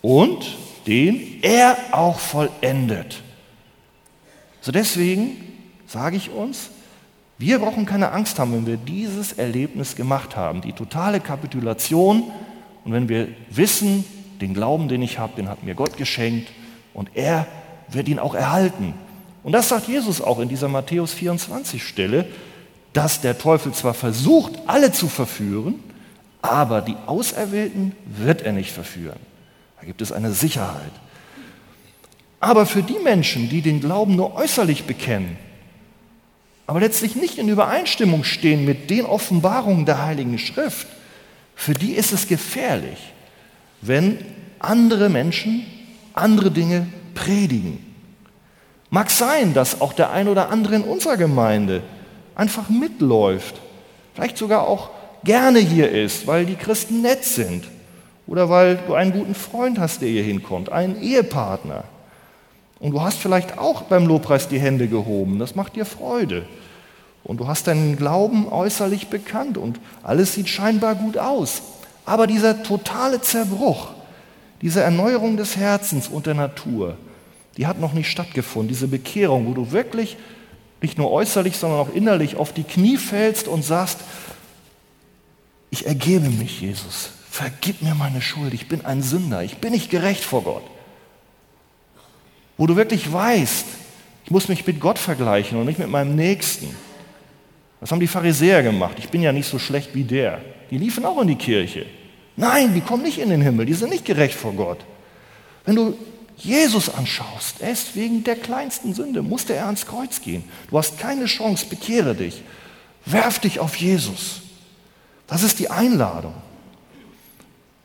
und 0.00 0.56
den 0.86 1.40
er 1.42 1.76
auch 1.92 2.18
vollendet. 2.18 3.22
So 4.60 4.72
deswegen 4.72 5.36
sage 5.86 6.16
ich 6.16 6.30
uns, 6.30 6.70
wir 7.38 7.60
brauchen 7.60 7.86
keine 7.86 8.10
Angst 8.10 8.38
haben, 8.38 8.52
wenn 8.52 8.66
wir 8.66 8.76
dieses 8.76 9.32
Erlebnis 9.32 9.94
gemacht 9.94 10.36
haben, 10.36 10.60
die 10.60 10.72
totale 10.72 11.20
Kapitulation 11.20 12.24
und 12.84 12.92
wenn 12.92 13.08
wir 13.08 13.28
wissen, 13.48 14.04
den 14.40 14.54
Glauben, 14.54 14.88
den 14.88 15.02
ich 15.02 15.18
habe, 15.18 15.34
den 15.36 15.48
hat 15.48 15.62
mir 15.62 15.74
Gott 15.74 15.96
geschenkt 15.96 16.50
und 16.94 17.10
er 17.14 17.46
wird 17.88 18.08
ihn 18.08 18.18
auch 18.18 18.34
erhalten. 18.34 18.94
Und 19.44 19.52
das 19.52 19.68
sagt 19.68 19.88
Jesus 19.88 20.20
auch 20.20 20.40
in 20.40 20.48
dieser 20.48 20.68
Matthäus 20.68 21.14
24 21.14 21.82
Stelle, 21.82 22.26
dass 22.92 23.20
der 23.20 23.38
Teufel 23.38 23.72
zwar 23.72 23.94
versucht, 23.94 24.52
alle 24.66 24.90
zu 24.92 25.08
verführen, 25.08 25.76
aber 26.42 26.82
die 26.82 26.96
Auserwählten 27.06 27.92
wird 28.04 28.42
er 28.42 28.52
nicht 28.52 28.72
verführen. 28.72 29.18
Da 29.80 29.86
gibt 29.86 30.02
es 30.02 30.10
eine 30.10 30.32
Sicherheit. 30.32 30.92
Aber 32.40 32.66
für 32.66 32.82
die 32.82 32.98
Menschen, 33.02 33.48
die 33.48 33.62
den 33.62 33.80
Glauben 33.80 34.16
nur 34.16 34.34
äußerlich 34.34 34.84
bekennen, 34.84 35.36
aber 36.68 36.80
letztlich 36.80 37.16
nicht 37.16 37.38
in 37.38 37.48
Übereinstimmung 37.48 38.24
stehen 38.24 38.66
mit 38.66 38.90
den 38.90 39.06
Offenbarungen 39.06 39.86
der 39.86 40.04
Heiligen 40.04 40.38
Schrift, 40.38 40.86
für 41.56 41.72
die 41.72 41.92
ist 41.92 42.12
es 42.12 42.28
gefährlich, 42.28 42.98
wenn 43.80 44.18
andere 44.58 45.08
Menschen 45.08 45.64
andere 46.12 46.50
Dinge 46.50 46.86
predigen. 47.14 47.84
Mag 48.90 49.10
sein, 49.10 49.54
dass 49.54 49.80
auch 49.80 49.94
der 49.94 50.10
ein 50.10 50.28
oder 50.28 50.50
andere 50.50 50.74
in 50.74 50.82
unserer 50.82 51.16
Gemeinde 51.16 51.82
einfach 52.34 52.68
mitläuft, 52.68 53.54
vielleicht 54.14 54.36
sogar 54.36 54.68
auch 54.68 54.90
gerne 55.24 55.60
hier 55.60 55.90
ist, 55.90 56.26
weil 56.26 56.44
die 56.44 56.56
Christen 56.56 57.00
nett 57.00 57.24
sind 57.24 57.64
oder 58.26 58.50
weil 58.50 58.78
du 58.86 58.92
einen 58.92 59.12
guten 59.12 59.34
Freund 59.34 59.78
hast, 59.78 60.02
der 60.02 60.10
hier 60.10 60.22
hinkommt, 60.22 60.70
einen 60.70 61.00
Ehepartner. 61.00 61.84
Und 62.80 62.92
du 62.92 63.00
hast 63.00 63.18
vielleicht 63.18 63.58
auch 63.58 63.82
beim 63.82 64.06
Lobpreis 64.06 64.48
die 64.48 64.60
Hände 64.60 64.88
gehoben. 64.88 65.38
Das 65.38 65.54
macht 65.54 65.76
dir 65.76 65.84
Freude. 65.84 66.46
Und 67.24 67.38
du 67.38 67.48
hast 67.48 67.66
deinen 67.66 67.96
Glauben 67.96 68.48
äußerlich 68.48 69.08
bekannt 69.08 69.58
und 69.58 69.80
alles 70.02 70.34
sieht 70.34 70.48
scheinbar 70.48 70.94
gut 70.94 71.18
aus. 71.18 71.62
Aber 72.06 72.26
dieser 72.26 72.62
totale 72.62 73.20
Zerbruch, 73.20 73.88
diese 74.62 74.80
Erneuerung 74.80 75.36
des 75.36 75.56
Herzens 75.56 76.08
und 76.08 76.26
der 76.26 76.34
Natur, 76.34 76.96
die 77.56 77.66
hat 77.66 77.80
noch 77.80 77.92
nicht 77.92 78.10
stattgefunden. 78.10 78.68
Diese 78.68 78.86
Bekehrung, 78.86 79.46
wo 79.46 79.52
du 79.52 79.72
wirklich 79.72 80.16
nicht 80.80 80.96
nur 80.96 81.10
äußerlich, 81.10 81.56
sondern 81.56 81.80
auch 81.80 81.92
innerlich 81.92 82.36
auf 82.36 82.52
die 82.52 82.62
Knie 82.62 82.96
fällst 82.96 83.48
und 83.48 83.64
sagst, 83.64 83.98
ich 85.70 85.86
ergebe 85.86 86.30
mich, 86.30 86.60
Jesus, 86.60 87.10
vergib 87.28 87.82
mir 87.82 87.94
meine 87.94 88.22
Schuld, 88.22 88.54
ich 88.54 88.68
bin 88.68 88.86
ein 88.86 89.02
Sünder, 89.02 89.42
ich 89.42 89.58
bin 89.58 89.72
nicht 89.72 89.90
gerecht 89.90 90.24
vor 90.24 90.44
Gott 90.44 90.62
wo 92.58 92.66
du 92.66 92.76
wirklich 92.76 93.10
weißt, 93.10 93.66
ich 94.24 94.30
muss 94.30 94.48
mich 94.48 94.66
mit 94.66 94.78
Gott 94.78 94.98
vergleichen 94.98 95.58
und 95.58 95.64
nicht 95.64 95.78
mit 95.78 95.88
meinem 95.88 96.14
Nächsten. 96.14 96.68
Das 97.80 97.90
haben 97.90 98.00
die 98.00 98.06
Pharisäer 98.06 98.62
gemacht. 98.62 98.96
Ich 98.98 99.08
bin 99.08 99.22
ja 99.22 99.32
nicht 99.32 99.48
so 99.48 99.58
schlecht 99.58 99.94
wie 99.94 100.04
der. 100.04 100.42
Die 100.70 100.76
liefen 100.76 101.06
auch 101.06 101.22
in 101.22 101.28
die 101.28 101.36
Kirche. 101.36 101.86
Nein, 102.36 102.74
die 102.74 102.82
kommen 102.82 103.04
nicht 103.04 103.18
in 103.18 103.30
den 103.30 103.40
Himmel, 103.40 103.64
die 103.64 103.74
sind 103.74 103.90
nicht 103.90 104.04
gerecht 104.04 104.34
vor 104.34 104.52
Gott. 104.52 104.84
Wenn 105.64 105.76
du 105.76 105.96
Jesus 106.36 106.88
anschaust, 106.88 107.60
erst 107.60 107.96
wegen 107.96 108.22
der 108.22 108.36
kleinsten 108.36 108.94
Sünde 108.94 109.22
musste 109.22 109.54
er 109.54 109.66
ans 109.66 109.86
Kreuz 109.86 110.20
gehen. 110.20 110.44
Du 110.70 110.78
hast 110.78 110.98
keine 110.98 111.24
Chance, 111.24 111.66
bekehre 111.68 112.14
dich. 112.14 112.42
Werf 113.06 113.38
dich 113.38 113.58
auf 113.58 113.76
Jesus. 113.76 114.42
Das 115.26 115.42
ist 115.42 115.58
die 115.58 115.70
Einladung. 115.70 116.34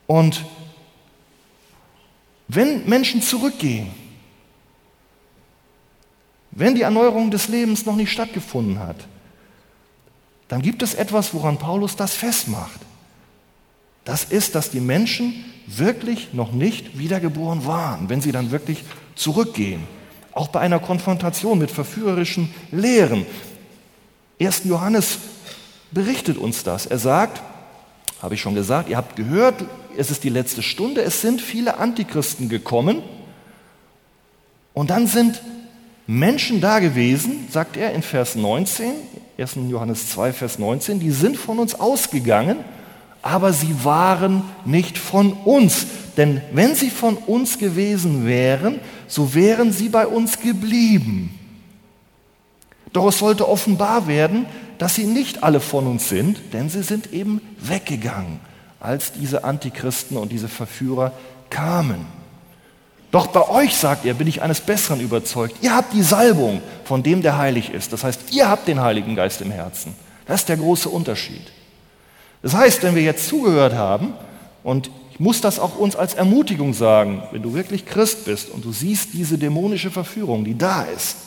Und 0.08 0.44
wenn 2.48 2.88
Menschen 2.88 3.22
zurückgehen, 3.22 3.88
wenn 6.56 6.76
die 6.76 6.82
Erneuerung 6.82 7.32
des 7.32 7.48
Lebens 7.48 7.86
noch 7.86 7.96
nicht 7.96 8.12
stattgefunden 8.12 8.80
hat, 8.80 8.98
dann 10.48 10.62
gibt 10.62 10.84
es 10.84 10.94
etwas, 10.94 11.34
woran 11.34 11.58
Paulus 11.58 11.96
das 11.96 12.14
festmacht. 12.14 12.80
Das 14.06 14.26
ist, 14.26 14.56
dass 14.56 14.70
die 14.70 14.82
Menschen 14.82 15.46
wirklich 15.66 16.34
noch 16.34 16.52
nicht 16.52 16.98
wiedergeboren 17.00 17.66
waren, 17.66 18.10
wenn 18.10 18.22
sie 18.22 18.32
dann 18.32 18.52
wirklich 18.52 18.84
zurückgehen. 19.16 19.84
Auch 20.34 20.50
bei 20.50 20.60
einer 20.60 20.80
Konfrontation 20.80 21.58
mit 21.58 21.72
verführerischen 21.72 22.54
Lehren. 22.72 23.26
1. 24.42 24.64
Johannes 24.66 25.20
berichtet 25.92 26.38
uns 26.38 26.64
das. 26.64 26.86
Er 26.86 27.00
sagt, 27.00 27.42
habe 28.22 28.36
ich 28.36 28.42
schon 28.42 28.56
gesagt, 28.56 28.90
ihr 28.90 28.98
habt 28.98 29.16
gehört, 29.16 29.64
es 29.98 30.12
ist 30.12 30.24
die 30.24 30.30
letzte 30.30 30.64
Stunde, 30.64 31.02
es 31.02 31.22
sind 31.22 31.42
viele 31.42 31.78
Antichristen 31.78 32.50
gekommen 32.50 33.04
und 34.74 34.90
dann 34.90 35.08
sind 35.08 35.42
Menschen 36.06 36.60
da 36.60 36.80
gewesen, 36.80 37.48
sagt 37.50 37.78
er 37.78 37.94
in 37.94 38.02
Vers 38.02 38.36
19, 38.36 38.92
1. 39.38 39.56
Johannes 39.70 40.10
2, 40.10 40.34
Vers 40.34 40.60
19, 40.60 41.00
die 41.00 41.12
sind 41.12 41.38
von 41.38 41.60
uns 41.60 41.76
ausgegangen, 41.76 42.58
aber 43.22 43.54
sie 43.54 43.84
waren 43.84 44.44
nicht 44.66 44.98
von 44.98 45.32
uns. 45.32 45.88
Denn 46.18 46.42
wenn 46.52 46.76
sie 46.76 46.90
von 46.90 47.16
uns 47.16 47.58
gewesen 47.58 48.26
wären, 48.26 48.80
so 49.08 49.34
wären 49.34 49.72
sie 49.72 49.90
bei 49.90 50.06
uns 50.06 50.40
geblieben. 50.40 51.40
Doch 52.92 53.08
es 53.08 53.20
sollte 53.20 53.48
offenbar 53.48 54.08
werden, 54.08 54.46
dass 54.78 54.96
sie 54.96 55.06
nicht 55.06 55.42
alle 55.44 55.62
von 55.62 55.88
uns 55.88 56.10
sind, 56.10 56.54
denn 56.54 56.70
sie 56.70 56.84
sind 56.84 57.14
eben 57.14 57.42
weggegangen, 57.60 58.40
als 58.80 59.14
diese 59.14 59.46
Antichristen 59.46 60.18
und 60.18 60.32
diese 60.32 60.50
Verführer 60.50 61.14
kamen. 61.50 62.06
Doch 63.14 63.28
bei 63.28 63.48
euch, 63.48 63.76
sagt 63.76 64.06
er, 64.06 64.16
bin 64.16 64.26
ich 64.26 64.42
eines 64.42 64.60
Besseren 64.60 65.00
überzeugt. 65.00 65.58
Ihr 65.62 65.76
habt 65.76 65.94
die 65.94 66.02
Salbung 66.02 66.64
von 66.84 67.04
dem, 67.04 67.22
der 67.22 67.38
heilig 67.38 67.70
ist. 67.70 67.94
Das 67.94 68.04
heißt, 68.04 68.34
ihr 68.34 68.50
habt 68.50 68.68
den 68.68 68.82
Heiligen 68.82 69.16
Geist 69.16 69.40
im 69.42 69.52
Herzen. 69.52 69.94
Das 70.26 70.42
ist 70.42 70.50
der 70.50 70.58
große 70.58 70.90
Unterschied. 70.90 71.44
Das 72.42 72.56
heißt, 72.56 72.82
wenn 72.82 72.96
wir 72.96 73.04
jetzt 73.04 73.28
zugehört 73.28 73.76
haben, 73.76 74.16
und 74.64 74.90
ich 75.12 75.20
muss 75.20 75.42
das 75.42 75.60
auch 75.60 75.78
uns 75.78 75.96
als 75.96 76.16
Ermutigung 76.16 76.74
sagen, 76.74 77.22
wenn 77.32 77.44
du 77.44 77.54
wirklich 77.54 77.86
Christ 77.86 78.26
bist 78.26 78.50
und 78.50 78.66
du 78.66 78.72
siehst 78.72 79.14
diese 79.14 79.38
dämonische 79.38 79.92
Verführung, 79.92 80.44
die 80.44 80.58
da 80.58 80.82
ist. 80.82 81.18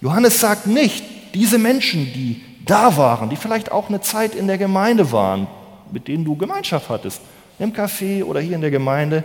Johannes 0.00 0.38
sagt 0.38 0.68
nicht, 0.68 1.04
diese 1.34 1.58
Menschen, 1.58 2.04
die 2.12 2.44
da 2.64 2.96
waren, 2.96 3.28
die 3.28 3.34
vielleicht 3.34 3.72
auch 3.72 3.88
eine 3.88 4.00
Zeit 4.02 4.36
in 4.36 4.46
der 4.46 4.56
Gemeinde 4.56 5.10
waren, 5.10 5.48
mit 5.90 6.06
denen 6.06 6.24
du 6.24 6.36
Gemeinschaft 6.36 6.88
hattest, 6.88 7.20
im 7.58 7.72
Café 7.72 8.22
oder 8.22 8.38
hier 8.38 8.54
in 8.54 8.60
der 8.60 8.70
Gemeinde, 8.70 9.24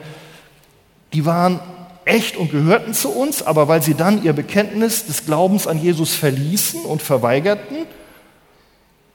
die 1.13 1.23
waren 1.23 1.59
echt 2.05 2.37
und 2.37 2.51
gehörten 2.51 2.93
zu 2.93 3.09
uns, 3.09 3.43
aber 3.43 3.67
weil 3.67 3.81
sie 3.81 3.93
dann 3.93 4.23
ihr 4.23 4.33
Bekenntnis 4.33 5.05
des 5.05 5.25
Glaubens 5.25 5.67
an 5.67 5.81
Jesus 5.81 6.15
verließen 6.15 6.81
und 6.81 7.01
verweigerten, 7.01 7.85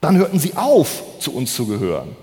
dann 0.01 0.17
hörten 0.17 0.39
sie 0.39 0.57
auf, 0.57 1.03
zu 1.19 1.35
uns 1.35 1.55
zu 1.55 1.67
gehören. 1.67 2.17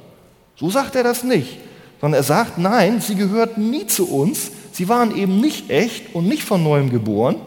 So 0.55 0.69
sagt 0.69 0.95
er 0.95 1.03
das 1.03 1.23
nicht, 1.23 1.57
sondern 1.99 2.19
er 2.19 2.23
sagt, 2.23 2.57
nein, 2.57 3.01
sie 3.01 3.15
gehörten 3.15 3.69
nie 3.69 3.87
zu 3.87 4.07
uns, 4.09 4.51
sie 4.71 4.87
waren 4.87 5.15
eben 5.15 5.41
nicht 5.41 5.69
echt 5.69 6.15
und 6.15 6.27
nicht 6.27 6.43
von 6.43 6.63
neuem 6.63 6.89
geboren. 6.89 7.37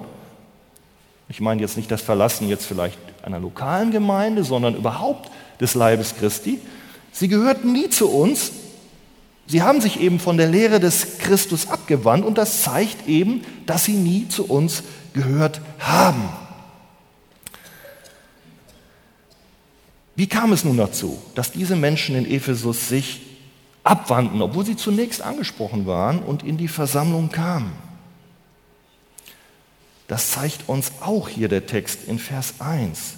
Ich 1.28 1.40
meine 1.40 1.60
jetzt 1.60 1.76
nicht 1.76 1.90
das 1.90 2.02
Verlassen 2.02 2.48
jetzt 2.48 2.66
vielleicht 2.66 2.98
einer 3.22 3.40
lokalen 3.40 3.90
Gemeinde, 3.90 4.44
sondern 4.44 4.74
überhaupt 4.74 5.30
des 5.60 5.74
Leibes 5.74 6.14
Christi. 6.18 6.60
Sie 7.12 7.28
gehörten 7.28 7.72
nie 7.72 7.88
zu 7.90 8.08
uns, 8.08 8.52
Sie 9.48 9.62
haben 9.62 9.80
sich 9.80 9.98
eben 9.98 10.20
von 10.20 10.36
der 10.36 10.48
Lehre 10.48 10.78
des 10.78 11.18
Christus 11.18 11.68
abgewandt 11.68 12.24
und 12.24 12.36
das 12.36 12.62
zeigt 12.62 13.08
eben, 13.08 13.42
dass 13.64 13.86
sie 13.86 13.94
nie 13.94 14.28
zu 14.28 14.46
uns 14.46 14.82
gehört 15.14 15.62
haben. 15.78 16.28
Wie 20.14 20.26
kam 20.26 20.52
es 20.52 20.64
nun 20.64 20.76
dazu, 20.76 21.18
dass 21.34 21.50
diese 21.50 21.76
Menschen 21.76 22.14
in 22.14 22.30
Ephesus 22.30 22.88
sich 22.88 23.22
abwandten, 23.84 24.42
obwohl 24.42 24.66
sie 24.66 24.76
zunächst 24.76 25.22
angesprochen 25.22 25.86
waren 25.86 26.18
und 26.18 26.42
in 26.42 26.58
die 26.58 26.68
Versammlung 26.68 27.30
kamen? 27.30 27.72
Das 30.08 30.30
zeigt 30.32 30.68
uns 30.68 30.92
auch 31.00 31.30
hier 31.30 31.48
der 31.48 31.66
Text 31.66 32.00
in 32.06 32.18
Vers 32.18 32.54
1. 32.58 33.14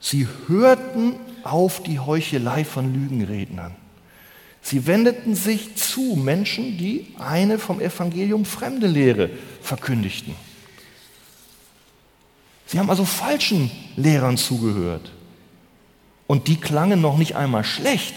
Sie 0.00 0.28
hörten 0.46 1.16
auf 1.42 1.82
die 1.82 1.98
Heuchelei 1.98 2.64
von 2.64 2.94
Lügenrednern. 2.94 3.74
Sie 4.62 4.86
wendeten 4.86 5.34
sich 5.34 5.76
zu 5.76 6.16
Menschen, 6.16 6.76
die 6.76 7.06
eine 7.18 7.58
vom 7.58 7.80
Evangelium 7.80 8.44
fremde 8.44 8.86
Lehre 8.86 9.30
verkündigten. 9.62 10.34
Sie 12.66 12.78
haben 12.78 12.90
also 12.90 13.04
falschen 13.04 13.70
Lehrern 13.96 14.36
zugehört. 14.36 15.10
Und 16.26 16.48
die 16.48 16.56
klangen 16.60 17.00
noch 17.00 17.16
nicht 17.16 17.34
einmal 17.34 17.64
schlecht 17.64 18.14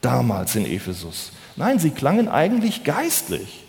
damals 0.00 0.54
in 0.54 0.64
Ephesus. 0.64 1.32
Nein, 1.56 1.80
sie 1.80 1.90
klangen 1.90 2.28
eigentlich 2.28 2.84
geistlich. 2.84 3.64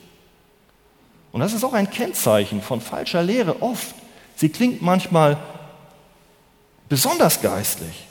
Und 1.31 1.41
das 1.41 1.53
ist 1.53 1.63
auch 1.63 1.73
ein 1.73 1.89
Kennzeichen 1.89 2.61
von 2.61 2.81
falscher 2.81 3.23
Lehre 3.23 3.61
oft. 3.61 3.95
Sie 4.35 4.49
klingt 4.49 4.81
manchmal 4.81 5.37
besonders 6.87 7.41
geistlich. 7.41 8.05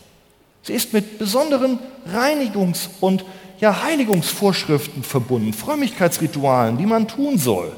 Sie 0.62 0.72
ist 0.72 0.92
mit 0.92 1.18
besonderen 1.18 1.78
Reinigungs- 2.12 2.88
und 3.00 3.24
ja, 3.60 3.82
Heiligungsvorschriften 3.82 5.02
verbunden, 5.02 5.52
Frömmigkeitsritualen, 5.52 6.76
die 6.76 6.86
man 6.86 7.08
tun 7.08 7.38
soll, 7.38 7.72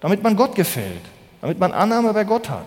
damit 0.00 0.22
man 0.22 0.36
Gott 0.36 0.54
gefällt, 0.54 1.02
damit 1.40 1.58
man 1.58 1.72
Annahme 1.72 2.12
bei 2.12 2.24
Gott 2.24 2.48
hat. 2.48 2.66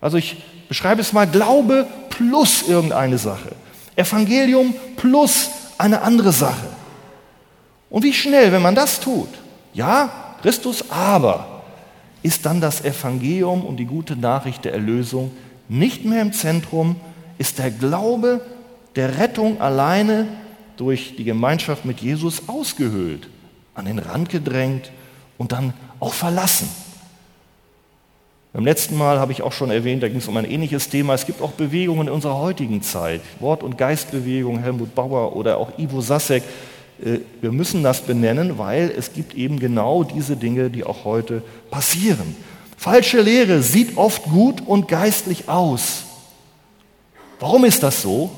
Also 0.00 0.16
ich 0.18 0.42
beschreibe 0.68 1.00
es 1.00 1.12
mal 1.12 1.26
Glaube 1.26 1.86
plus 2.10 2.62
irgendeine 2.62 3.18
Sache. 3.18 3.52
Evangelium 3.96 4.74
plus 4.96 5.50
eine 5.78 6.02
andere 6.02 6.32
Sache. 6.32 6.68
Und 7.90 8.02
wie 8.02 8.12
schnell, 8.12 8.52
wenn 8.52 8.62
man 8.62 8.74
das 8.74 9.00
tut, 9.00 9.28
ja, 9.72 10.10
Christus 10.42 10.90
aber, 10.90 11.62
ist 12.22 12.46
dann 12.46 12.60
das 12.60 12.84
Evangelium 12.84 13.64
und 13.64 13.76
die 13.76 13.84
gute 13.84 14.16
Nachricht 14.16 14.64
der 14.64 14.72
Erlösung 14.72 15.30
nicht 15.68 16.04
mehr 16.04 16.22
im 16.22 16.32
Zentrum, 16.32 16.96
ist 17.38 17.58
der 17.58 17.70
Glaube 17.70 18.40
der 18.96 19.18
Rettung 19.18 19.60
alleine 19.60 20.26
durch 20.76 21.14
die 21.16 21.24
Gemeinschaft 21.24 21.84
mit 21.84 22.00
Jesus 22.00 22.48
ausgehöhlt, 22.48 23.28
an 23.74 23.86
den 23.86 23.98
Rand 23.98 24.28
gedrängt 24.28 24.90
und 25.38 25.52
dann 25.52 25.74
auch 26.00 26.12
verlassen. 26.12 26.68
Beim 28.52 28.64
letzten 28.64 28.96
Mal 28.96 29.18
habe 29.18 29.32
ich 29.32 29.42
auch 29.42 29.52
schon 29.52 29.70
erwähnt, 29.70 30.02
da 30.02 30.08
ging 30.08 30.16
es 30.16 30.28
um 30.28 30.36
ein 30.38 30.50
ähnliches 30.50 30.88
Thema. 30.88 31.12
Es 31.12 31.26
gibt 31.26 31.42
auch 31.42 31.50
Bewegungen 31.50 32.06
in 32.06 32.12
unserer 32.14 32.38
heutigen 32.38 32.80
Zeit, 32.80 33.20
Wort- 33.38 33.62
und 33.62 33.76
Geistbewegung, 33.76 34.60
Helmut 34.60 34.94
Bauer 34.94 35.36
oder 35.36 35.58
auch 35.58 35.78
Ivo 35.78 36.00
Sasek. 36.00 36.42
Äh, 37.04 37.18
wir 37.42 37.52
müssen 37.52 37.82
das 37.82 38.00
benennen, 38.00 38.56
weil 38.56 38.90
es 38.96 39.12
gibt 39.12 39.34
eben 39.34 39.58
genau 39.58 40.04
diese 40.04 40.36
Dinge, 40.36 40.70
die 40.70 40.84
auch 40.84 41.04
heute 41.04 41.42
passieren. 41.70 42.34
Falsche 42.78 43.20
Lehre 43.20 43.62
sieht 43.62 43.98
oft 43.98 44.24
gut 44.24 44.62
und 44.66 44.88
geistlich 44.88 45.50
aus. 45.50 46.04
Warum 47.40 47.64
ist 47.66 47.82
das 47.82 48.00
so? 48.00 48.30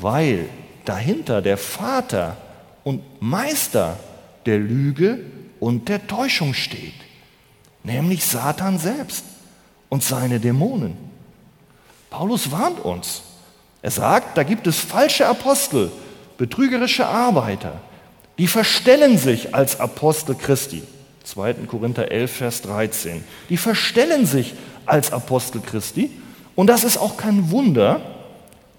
Weil 0.00 0.48
dahinter 0.90 1.40
der 1.40 1.56
Vater 1.56 2.36
und 2.82 3.02
Meister 3.22 3.96
der 4.44 4.58
Lüge 4.58 5.20
und 5.60 5.88
der 5.88 6.06
Täuschung 6.06 6.52
steht 6.52 6.94
nämlich 7.82 8.24
Satan 8.24 8.78
selbst 8.78 9.24
und 9.88 10.02
seine 10.02 10.40
Dämonen. 10.40 10.96
Paulus 12.10 12.50
warnt 12.50 12.80
uns. 12.80 13.22
Er 13.82 13.90
sagt, 13.90 14.36
da 14.36 14.42
gibt 14.42 14.66
es 14.66 14.78
falsche 14.78 15.26
Apostel, 15.26 15.90
betrügerische 16.36 17.06
Arbeiter, 17.06 17.80
die 18.36 18.46
verstellen 18.46 19.16
sich 19.16 19.54
als 19.54 19.80
Apostel 19.80 20.34
Christi. 20.34 20.82
2. 21.24 21.54
Korinther 21.68 22.10
11, 22.10 22.32
Vers 22.32 22.62
13. 22.62 23.22
Die 23.48 23.56
verstellen 23.56 24.26
sich 24.26 24.54
als 24.86 25.12
Apostel 25.12 25.60
Christi 25.60 26.10
und 26.56 26.66
das 26.66 26.82
ist 26.82 26.98
auch 26.98 27.16
kein 27.16 27.50
Wunder, 27.50 28.00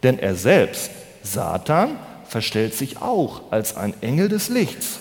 denn 0.04 0.20
er 0.20 0.36
selbst, 0.36 0.92
Satan, 1.24 1.98
verstellt 2.28 2.74
sich 2.74 3.02
auch 3.02 3.52
als 3.52 3.76
ein 3.76 3.94
Engel 4.02 4.30
des 4.30 4.50
Lichts. 4.50 5.00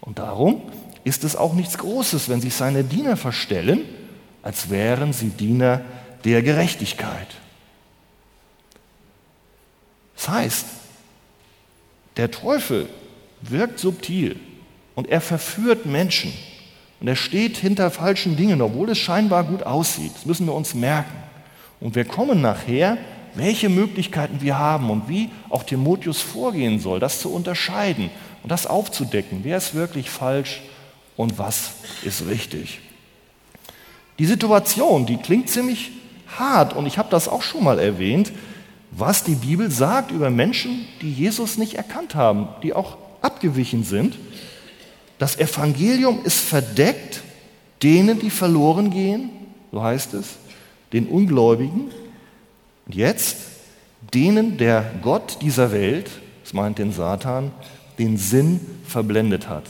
Und 0.00 0.18
darum 0.18 0.62
ist 1.04 1.24
es 1.24 1.36
auch 1.36 1.54
nichts 1.54 1.78
Großes, 1.78 2.28
wenn 2.28 2.40
sich 2.40 2.54
seine 2.54 2.84
Diener 2.84 3.16
verstellen, 3.16 3.82
als 4.42 4.70
wären 4.70 5.12
sie 5.12 5.30
Diener 5.30 5.80
der 6.24 6.42
Gerechtigkeit. 6.42 7.28
Das 10.16 10.28
heißt, 10.28 10.66
der 12.16 12.30
Teufel 12.30 12.88
wirkt 13.40 13.78
subtil 13.78 14.38
und 14.94 15.08
er 15.08 15.20
verführt 15.20 15.86
Menschen 15.86 16.32
und 17.00 17.06
er 17.06 17.16
steht 17.16 17.56
hinter 17.56 17.90
falschen 17.90 18.36
Dingen, 18.36 18.60
obwohl 18.60 18.90
es 18.90 18.98
scheinbar 18.98 19.44
gut 19.44 19.62
aussieht. 19.62 20.12
Das 20.14 20.26
müssen 20.26 20.46
wir 20.46 20.54
uns 20.54 20.74
merken. 20.74 21.16
Und 21.80 21.94
wir 21.94 22.04
kommen 22.04 22.40
nachher, 22.40 22.98
welche 23.38 23.68
Möglichkeiten 23.68 24.40
wir 24.40 24.58
haben 24.58 24.90
und 24.90 25.08
wie 25.08 25.30
auch 25.48 25.62
Timotheus 25.62 26.20
vorgehen 26.20 26.80
soll, 26.80 27.00
das 27.00 27.20
zu 27.20 27.32
unterscheiden 27.32 28.10
und 28.42 28.50
das 28.50 28.66
aufzudecken. 28.66 29.40
Wer 29.42 29.56
ist 29.56 29.74
wirklich 29.74 30.10
falsch 30.10 30.60
und 31.16 31.38
was 31.38 31.72
ist 32.04 32.26
richtig. 32.26 32.80
Die 34.18 34.26
Situation, 34.26 35.06
die 35.06 35.16
klingt 35.16 35.48
ziemlich 35.48 35.92
hart 36.36 36.74
und 36.74 36.86
ich 36.86 36.98
habe 36.98 37.08
das 37.10 37.28
auch 37.28 37.42
schon 37.42 37.64
mal 37.64 37.78
erwähnt, 37.78 38.32
was 38.90 39.24
die 39.24 39.34
Bibel 39.34 39.70
sagt 39.70 40.10
über 40.10 40.30
Menschen, 40.30 40.86
die 41.02 41.12
Jesus 41.12 41.58
nicht 41.58 41.74
erkannt 41.74 42.14
haben, 42.14 42.48
die 42.62 42.72
auch 42.72 42.96
abgewichen 43.22 43.84
sind. 43.84 44.18
Das 45.18 45.38
Evangelium 45.38 46.24
ist 46.24 46.40
verdeckt 46.40 47.22
denen, 47.82 48.18
die 48.18 48.30
verloren 48.30 48.90
gehen, 48.90 49.30
so 49.72 49.82
heißt 49.82 50.14
es, 50.14 50.36
den 50.92 51.06
Ungläubigen. 51.06 51.90
Und 52.88 52.96
jetzt 52.96 53.36
denen 54.12 54.56
der 54.58 54.90
Gott 55.02 55.38
dieser 55.42 55.70
Welt, 55.70 56.10
das 56.42 56.52
meint 56.52 56.78
den 56.78 56.92
Satan, 56.92 57.52
den 57.98 58.16
Sinn 58.16 58.60
verblendet 58.84 59.48
hat 59.48 59.64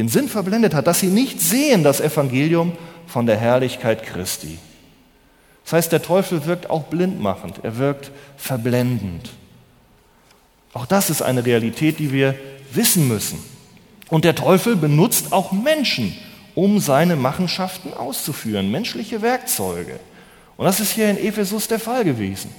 den 0.00 0.08
Sinn 0.08 0.28
verblendet 0.28 0.74
hat, 0.74 0.86
dass 0.86 1.00
sie 1.00 1.08
nicht 1.08 1.40
sehen 1.40 1.82
das 1.82 2.00
Evangelium 2.00 2.72
von 3.06 3.26
der 3.26 3.36
Herrlichkeit 3.36 4.02
Christi. 4.02 4.58
Das 5.64 5.74
heißt, 5.74 5.92
der 5.92 6.00
Teufel 6.02 6.46
wirkt 6.46 6.70
auch 6.70 6.84
blindmachend, 6.84 7.60
er 7.62 7.76
wirkt 7.76 8.10
verblendend. 8.36 9.30
Auch 10.72 10.86
das 10.86 11.10
ist 11.10 11.22
eine 11.22 11.44
Realität, 11.44 11.98
die 11.98 12.12
wir 12.12 12.34
wissen 12.72 13.08
müssen. 13.08 13.38
Und 14.08 14.24
der 14.24 14.34
Teufel 14.34 14.74
benutzt 14.76 15.32
auch 15.32 15.52
Menschen, 15.52 16.16
um 16.54 16.80
seine 16.80 17.16
Machenschaften 17.16 17.92
auszuführen, 17.92 18.70
menschliche 18.70 19.22
Werkzeuge. 19.22 20.00
Und 20.60 20.66
das 20.66 20.78
ist 20.78 20.92
hier 20.92 21.08
in 21.08 21.16
Ephesus 21.16 21.68
der 21.68 21.78
Fall 21.78 22.04
gewesen. 22.04 22.50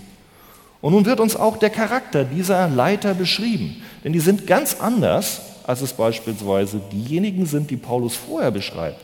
Und 0.82 0.94
nun 0.94 1.06
wird 1.06 1.20
uns 1.20 1.36
auch 1.36 1.58
der 1.58 1.70
Charakter 1.70 2.24
dieser 2.24 2.68
Leiter 2.68 3.14
beschrieben, 3.14 3.84
denn 4.04 4.12
die 4.12 4.20
sind 4.20 4.48
ganz 4.48 4.78
anders 4.80 5.40
als 5.68 5.82
es 5.82 5.94
beispielsweise 5.94 6.82
diejenigen 6.92 7.46
sind, 7.46 7.70
die 7.70 7.78
Paulus 7.78 8.16
vorher 8.16 8.50
beschreibt, 8.50 9.00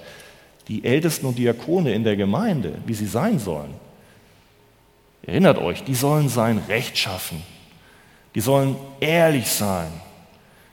die 0.68 0.84
Ältesten 0.84 1.28
und 1.28 1.38
Diakone 1.38 1.94
in 1.94 2.04
der 2.04 2.16
Gemeinde, 2.16 2.74
wie 2.88 2.96
sie 2.96 3.06
sein 3.06 3.38
sollen. 3.38 3.76
Erinnert 5.22 5.60
euch, 5.60 5.84
die 5.84 5.94
sollen 5.94 6.28
sein 6.28 6.60
rechtschaffen, 6.68 7.44
die 8.34 8.42
sollen 8.42 8.78
ehrlich 9.00 9.48
sein, 9.48 9.90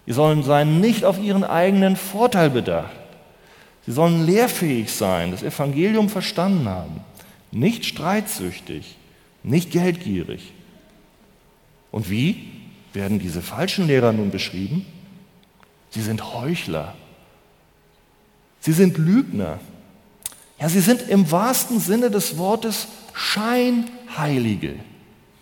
die 0.06 0.14
sollen 0.14 0.42
sein 0.42 0.80
nicht 0.80 1.04
auf 1.04 1.22
ihren 1.22 1.44
eigenen 1.44 1.94
Vorteil 1.94 2.48
bedacht, 2.48 2.96
sie 3.84 3.92
sollen 3.92 4.24
lehrfähig 4.24 4.90
sein, 4.90 5.30
das 5.30 5.42
Evangelium 5.42 6.08
verstanden 6.08 6.66
haben, 6.70 7.04
nicht 7.55 7.85
streitsüchtig, 7.85 8.97
nicht 9.43 9.71
geldgierig. 9.71 10.53
Und 11.90 12.11
wie 12.11 12.51
werden 12.93 13.19
diese 13.19 13.43
falschen 13.43 13.87
Lehrer 13.87 14.12
nun 14.12 14.31
beschrieben? 14.31 14.85
Sie 15.90 16.03
sind 16.03 16.35
Heuchler. 16.35 16.95
Sie 18.61 18.73
sind 18.73 18.99
Lügner. 18.99 19.61
Ja, 20.59 20.69
sie 20.69 20.81
sind 20.81 21.03
im 21.03 21.31
wahrsten 21.31 21.81
Sinne 21.81 22.11
des 22.11 22.38
Wortes 22.38 22.88
Scheinheilige. 23.12 24.77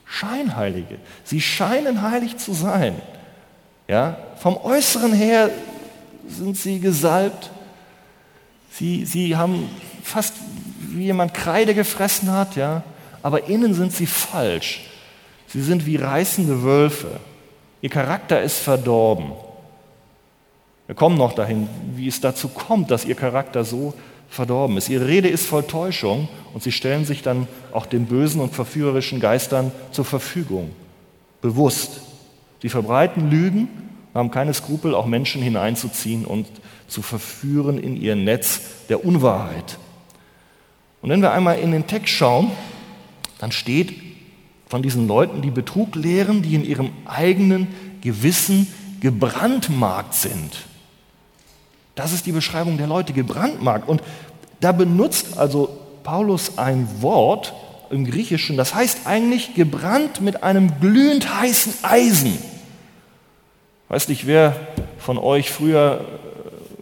Scheinheilige. 0.05 0.99
Sie 1.25 1.41
scheinen 1.41 2.03
heilig 2.03 2.37
zu 2.37 2.53
sein. 2.53 3.01
Ja, 3.89 4.19
vom 4.37 4.57
Äußeren 4.57 5.13
her 5.13 5.51
sind 6.29 6.57
sie 6.57 6.81
gesalbt. 6.81 7.51
Sie, 8.71 9.05
sie 9.05 9.37
haben 9.37 9.69
fast 10.03 10.35
wie 10.97 11.05
jemand 11.05 11.35
Kreide 11.35 11.75
gefressen 11.75 12.31
hat, 12.31 12.57
ja, 12.57 12.83
aber 13.23 13.49
innen 13.49 13.75
sind 13.75 13.93
sie 13.93 14.07
falsch. 14.07 14.85
Sie 15.49 15.63
sind 15.63 15.87
wie 15.87 15.97
reißende 15.97 16.63
Wölfe. 16.63 17.21
Ihr 17.81 17.91
Charakter 17.91 18.43
ist 18.43 18.59
verdorben. 18.59 19.33
Wir 20.87 20.95
kommen 20.95 21.17
noch 21.17 21.35
dahin, 21.35 21.69
wie 21.95 22.09
es 22.09 22.21
dazu 22.21 22.49
kommt, 22.49 22.91
dass 22.91 23.05
ihr 23.05 23.15
Charakter 23.15 23.65
so 23.65 23.95
verdorben 24.29 24.77
ist. 24.77 24.89
Ihre 24.89 25.07
Rede 25.07 25.29
ist 25.29 25.47
voll 25.47 25.63
Täuschung 25.65 26.29
und 26.55 26.63
sie 26.63 26.73
stellen 26.73 27.05
sich 27.05 27.23
dann 27.23 27.47
auch 27.73 27.87
den 27.87 28.07
bösen 28.07 28.41
und 28.41 28.55
verführerischen 28.55 29.21
Geistern 29.21 29.73
zur 29.91 30.05
Verfügung. 30.05 30.71
Bewusst. 31.41 32.01
Sie 32.63 32.69
verbreiten 32.69 33.31
Lügen, 33.31 33.69
haben 34.15 34.31
keine 34.31 34.55
Skrupel, 34.55 34.95
auch 34.95 35.07
Menschen 35.07 35.43
hineinzuziehen 35.43 36.25
und 36.25 36.47
zu 36.89 37.03
verführen 37.03 37.79
in 37.79 37.97
ihr 38.01 38.17
Netz 38.17 38.61
der 38.89 39.05
Unwahrheit. 39.05 39.79
Und 41.03 41.11
wenn 41.11 41.21
wir 41.21 41.33
einmal 41.33 41.59
in 41.59 41.73
den 41.73 41.87
Text 41.87 42.15
schauen, 42.15 42.53
dann 43.39 43.53
steht 43.53 43.93
von 44.69 44.83
diesen 44.83 45.07
Leuten, 45.07 45.43
die 45.43 45.51
Betrug 45.51 45.97
lehren, 45.97 46.43
die 46.43 46.55
in 46.55 46.65
ihrem 46.65 46.93
eigenen 47.05 47.67
Gewissen 48.01 48.73
gebrandmarkt 49.01 50.15
sind. 50.15 50.65
Das 51.95 52.13
ist 52.13 52.25
die 52.25 52.33
Beschreibung 52.33 52.79
der 52.79 52.87
Leute, 52.87 53.13
gebrandmarkt. 53.13 53.89
Und 53.89 54.03
da 54.61 54.73
benutzt 54.73 55.37
also 55.37 55.77
Paulus 56.05 56.57
ein 56.57 56.89
Wort 57.01 57.53
im 57.91 58.07
Griechischen, 58.07 58.57
das 58.57 58.75
heißt 58.75 59.07
eigentlich 59.07 59.55
gebrannt 59.55 60.21
mit 60.21 60.43
einem 60.43 60.81
glühend 60.81 61.39
heißen 61.39 61.75
Eisen. 61.83 62.39
Weiß 63.89 64.09
nicht, 64.09 64.27
wer 64.27 64.57
von 64.97 65.19
euch 65.19 65.51
früher 65.51 66.07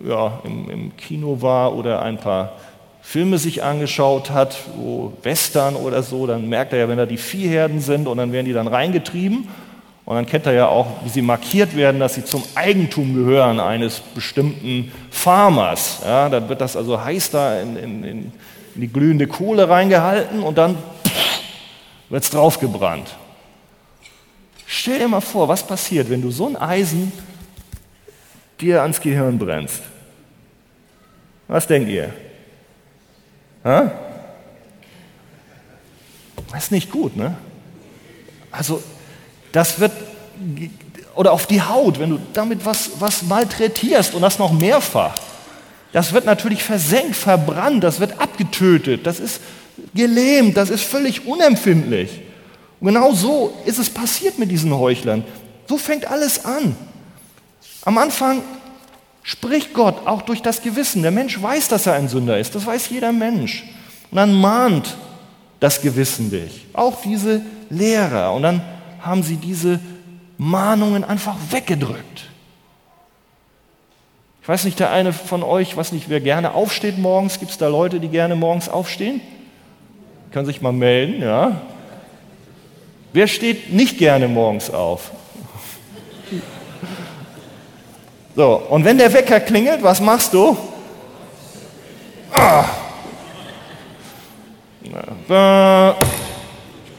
äh, 0.04 0.09
ja, 0.09 0.40
im, 0.44 0.70
im 0.70 0.96
Kino 0.96 1.42
war 1.42 1.74
oder 1.74 2.02
ein 2.02 2.18
paar 2.18 2.52
Filme 3.02 3.38
sich 3.38 3.62
angeschaut 3.62 4.30
hat, 4.30 4.56
wo 4.76 5.12
Western 5.22 5.74
oder 5.74 6.02
so, 6.02 6.26
dann 6.26 6.48
merkt 6.48 6.72
er 6.72 6.80
ja, 6.80 6.88
wenn 6.88 6.98
da 6.98 7.06
die 7.06 7.16
Viehherden 7.16 7.80
sind 7.80 8.06
und 8.06 8.18
dann 8.18 8.32
werden 8.32 8.46
die 8.46 8.52
dann 8.52 8.68
reingetrieben 8.68 9.48
und 10.04 10.16
dann 10.16 10.26
kennt 10.26 10.46
er 10.46 10.52
ja 10.52 10.66
auch, 10.66 10.86
wie 11.04 11.08
sie 11.08 11.22
markiert 11.22 11.76
werden, 11.76 12.00
dass 12.00 12.14
sie 12.14 12.24
zum 12.24 12.42
Eigentum 12.54 13.14
gehören 13.14 13.60
eines 13.60 14.00
bestimmten 14.00 14.90
Farmers. 15.10 16.00
Ja, 16.04 16.28
dann 16.28 16.48
wird 16.48 16.60
das 16.60 16.76
also 16.76 17.02
heiß 17.02 17.30
da 17.30 17.60
in, 17.60 17.76
in, 17.76 18.04
in 18.04 18.32
die 18.74 18.88
glühende 18.88 19.26
Kohle 19.26 19.68
reingehalten 19.68 20.42
und 20.42 20.58
dann 20.58 20.76
wird 22.08 22.24
es 22.24 22.30
draufgebrannt. 22.30 23.08
Stell 24.66 24.98
dir 24.98 25.08
mal 25.08 25.20
vor, 25.20 25.48
was 25.48 25.66
passiert, 25.66 26.10
wenn 26.10 26.22
du 26.22 26.30
so 26.30 26.46
ein 26.46 26.56
Eisen 26.56 27.12
dir 28.60 28.82
ans 28.82 29.00
Gehirn 29.00 29.38
brennst. 29.38 29.82
Was 31.48 31.66
denkt 31.66 31.88
ihr? 31.88 32.12
Ha? 33.64 33.90
Das 36.53 36.64
ist 36.64 36.73
nicht 36.73 36.90
gut, 36.90 37.16
ne? 37.16 37.37
Also 38.51 38.83
das 39.53 39.79
wird, 39.79 39.92
oder 41.14 41.33
auf 41.33 41.46
die 41.46 41.62
Haut, 41.62 41.99
wenn 41.99 42.11
du 42.11 42.18
damit 42.33 42.64
was, 42.64 42.90
was 42.99 43.23
malträtierst 43.23 44.14
und 44.14 44.23
das 44.23 44.38
noch 44.38 44.53
mehrfach, 44.53 45.14
das 45.92 46.12
wird 46.12 46.25
natürlich 46.25 46.62
versenkt, 46.62 47.16
verbrannt, 47.16 47.83
das 47.85 48.01
wird 48.01 48.20
abgetötet, 48.20 49.07
das 49.07 49.20
ist 49.20 49.40
gelähmt, 49.94 50.57
das 50.57 50.70
ist 50.70 50.85
völlig 50.85 51.27
unempfindlich. 51.27 52.23
Und 52.81 52.88
genau 52.88 53.12
so 53.12 53.53
ist 53.66 53.79
es 53.79 53.90
passiert 53.90 54.38
mit 54.38 54.51
diesen 54.51 54.75
Heuchlern. 54.77 55.25
So 55.68 55.77
fängt 55.77 56.07
alles 56.07 56.44
an. 56.44 56.77
Am 57.83 57.99
Anfang 57.99 58.42
spricht 59.22 59.74
Gott 59.74 60.06
auch 60.06 60.22
durch 60.22 60.42
das 60.42 60.62
Gewissen. 60.62 61.02
Der 61.02 61.11
Mensch 61.11 61.40
weiß, 61.40 61.68
dass 61.68 61.87
er 61.87 61.94
ein 61.94 62.09
Sünder 62.09 62.38
ist. 62.38 62.54
Das 62.54 62.66
weiß 62.66 62.90
jeder 62.90 63.12
Mensch. 63.12 63.64
Und 64.11 64.16
dann 64.16 64.33
mahnt 64.33 64.96
das 65.61 65.83
Gewissen 65.83 66.30
dich. 66.30 66.66
Auch 66.72 67.02
diese 67.02 67.42
Lehrer. 67.68 68.33
Und 68.33 68.42
dann 68.42 68.62
haben 69.00 69.22
sie 69.22 69.37
diese 69.37 69.78
Mahnungen 70.38 71.04
einfach 71.04 71.37
weggedrückt. 71.50 72.28
Ich 74.42 74.48
weiß 74.48 74.64
nicht, 74.64 74.80
der 74.80 74.90
eine 74.90 75.12
von 75.12 75.42
euch, 75.42 75.76
was 75.76 75.92
nicht, 75.92 76.09
wer 76.09 76.20
gerne 76.20 76.54
aufsteht 76.54 76.98
morgens, 76.98 77.38
gibt 77.38 77.50
es 77.50 77.59
da 77.59 77.68
Leute, 77.68 78.00
die 78.00 78.09
gerne 78.09 78.37
morgens 78.37 78.68
aufstehen? 78.68 79.20
Können 80.33 80.46
sich 80.46 80.62
mal 80.62 80.72
melden, 80.72 81.22
ja? 81.22 81.61
Wer 83.12 83.26
steht 83.26 83.72
nicht 83.72 83.98
gerne 83.98 84.28
morgens 84.28 84.70
auf? 84.70 85.11
So, 88.37 88.62
und 88.69 88.85
wenn 88.85 88.99
der 88.99 89.12
Wecker 89.12 89.40
klingelt, 89.40 89.83
was 89.83 90.01
machst 90.01 90.33
du? 90.33 90.57
Ah. 92.33 92.64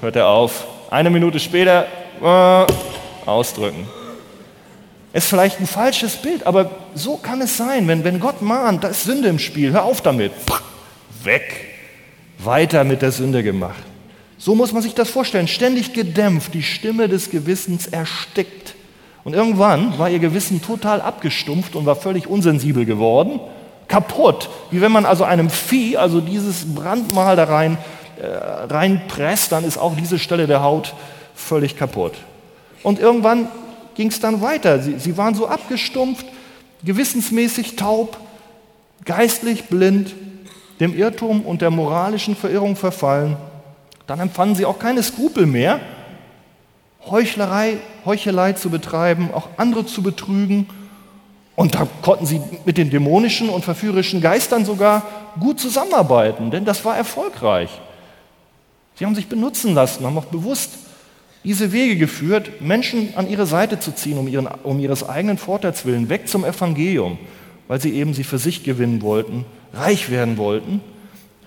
Hört 0.02 0.15
er 0.15 0.28
auf. 0.28 0.67
Eine 0.89 1.10
Minute 1.10 1.39
später 1.39 1.88
äh, 2.22 3.28
ausdrücken. 3.30 3.88
Ist 5.13 5.28
vielleicht 5.28 5.60
ein 5.60 5.67
falsches 5.67 6.15
Bild, 6.15 6.46
aber 6.48 6.72
so 6.96 7.17
kann 7.17 7.41
es 7.41 7.58
sein. 7.58 7.88
Wenn, 7.88 8.04
wenn 8.04 8.20
Gott 8.20 8.41
mahnt, 8.41 8.84
da 8.84 8.89
ist 8.89 9.04
Sünde 9.04 9.28
im 9.28 9.39
Spiel, 9.39 9.72
hör 9.72 9.84
auf 9.84 10.02
damit. 10.02 10.32
Weg. 11.24 11.67
Weiter 12.39 12.84
mit 12.84 13.02
der 13.02 13.12
Sünde 13.12 13.44
gemacht. 13.44 13.84
So 14.38 14.56
muss 14.56 14.72
man 14.72 14.82
sich 14.82 14.96
das 14.96 15.10
vorstellen. 15.10 15.48
Ständig 15.48 15.94
gedämpft, 15.94 16.54
die 16.54 16.63
Stimme 16.63 17.08
des 17.08 17.30
Gewissens 17.30 17.88
erstickt. 17.88 18.76
Und 19.23 19.34
irgendwann 19.34 19.97
war 19.99 20.10
ihr 20.10 20.19
Gewissen 20.19 20.62
total 20.62 21.01
abgestumpft 21.01 21.75
und 21.75 21.86
war 21.86 21.95
völlig 21.95 22.27
unsensibel 22.27 22.86
geworden. 22.86 23.39
Kaputt. 23.88 24.49
Wie 24.71 24.81
wenn 24.81 24.91
man 24.91 25.05
also 25.05 25.23
einem 25.23 25.49
Vieh, 25.49 25.97
also 25.97 26.21
dieses 26.21 26.73
Brandmal 26.73 27.36
da 27.36 27.43
rein 27.43 27.77
äh, 28.21 28.27
reinpresst, 28.73 29.51
dann 29.51 29.63
ist 29.63 29.77
auch 29.77 29.95
diese 29.95 30.17
Stelle 30.17 30.47
der 30.47 30.63
Haut 30.63 30.93
völlig 31.36 31.75
kaputt. 31.75 32.13
Und 32.84 32.99
irgendwann 32.99 33.47
ging 33.95 34.10
es 34.10 34.19
dann 34.19 34.41
weiter. 34.41 34.79
Sie, 34.79 34.97
sie 34.97 35.17
waren 35.17 35.36
so 35.36 35.47
abgestumpft, 35.47 36.25
gewissensmäßig 36.84 37.75
taub, 37.75 38.17
geistlich 39.05 39.65
blind, 39.65 40.13
dem 40.79 40.97
Irrtum 40.97 41.41
und 41.41 41.62
der 41.62 41.69
moralischen 41.69 42.36
Verirrung 42.36 42.75
verfallen. 42.75 43.38
Dann 44.07 44.19
empfanden 44.19 44.55
sie 44.55 44.65
auch 44.65 44.79
keine 44.79 45.03
Skrupel 45.03 45.45
mehr, 45.45 45.79
Heuchlerei, 47.09 47.77
Heuchelei 48.05 48.53
zu 48.53 48.69
betreiben, 48.69 49.33
auch 49.33 49.49
andere 49.57 49.85
zu 49.85 50.03
betrügen. 50.03 50.67
Und 51.55 51.75
da 51.75 51.87
konnten 52.01 52.25
sie 52.25 52.41
mit 52.65 52.77
den 52.77 52.89
dämonischen 52.89 53.49
und 53.49 53.63
verführerischen 53.63 54.21
Geistern 54.21 54.65
sogar 54.65 55.03
gut 55.39 55.59
zusammenarbeiten, 55.59 56.51
denn 56.51 56.65
das 56.65 56.83
war 56.85 56.95
erfolgreich. 56.95 57.69
Sie 58.95 59.05
haben 59.05 59.15
sich 59.15 59.27
benutzen 59.27 59.73
lassen, 59.73 60.05
haben 60.05 60.17
auch 60.17 60.25
bewusst 60.25 60.71
diese 61.43 61.71
Wege 61.71 61.95
geführt, 61.97 62.61
Menschen 62.61 63.13
an 63.15 63.29
ihre 63.29 63.45
Seite 63.45 63.79
zu 63.79 63.93
ziehen, 63.93 64.17
um, 64.17 64.27
ihren, 64.27 64.47
um 64.63 64.79
ihres 64.79 65.07
eigenen 65.07 65.37
Vorteils 65.37 65.85
willen, 65.85 66.09
weg 66.09 66.27
zum 66.27 66.45
Evangelium, 66.45 67.17
weil 67.67 67.81
sie 67.81 67.93
eben 67.93 68.13
sie 68.13 68.23
für 68.23 68.37
sich 68.37 68.63
gewinnen 68.63 69.01
wollten, 69.01 69.45
reich 69.73 70.11
werden 70.11 70.37
wollten. 70.37 70.81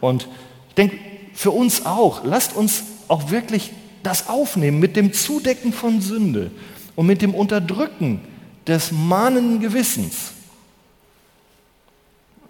Und 0.01 0.29
ich 0.71 0.75
denke, 0.75 0.97
für 1.33 1.51
uns 1.53 1.87
auch, 1.87 2.25
lasst 2.25 2.57
uns 2.57 2.85
auch 3.09 3.31
wirklich 3.31 3.71
das 4.07 4.29
aufnehmen 4.29 4.79
mit 4.79 4.97
dem 4.97 5.13
Zudecken 5.13 5.73
von 5.73 6.01
Sünde 6.01 6.51
und 6.97 7.07
mit 7.07 7.23
dem 7.23 7.35
Unterdrücken 7.35 8.21
des 8.67 8.93
mahnenden 8.93 9.61
Gewissens. 9.61 10.33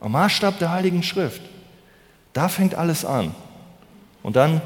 Am 0.01 0.13
Maßstab 0.13 0.59
der 0.59 0.71
Heiligen 0.71 1.03
Schrift. 1.03 1.41
Da 2.33 2.49
fängt 2.49 2.75
alles 2.75 3.05
an. 3.05 3.35
Und 4.23 4.37
dann 4.37 4.61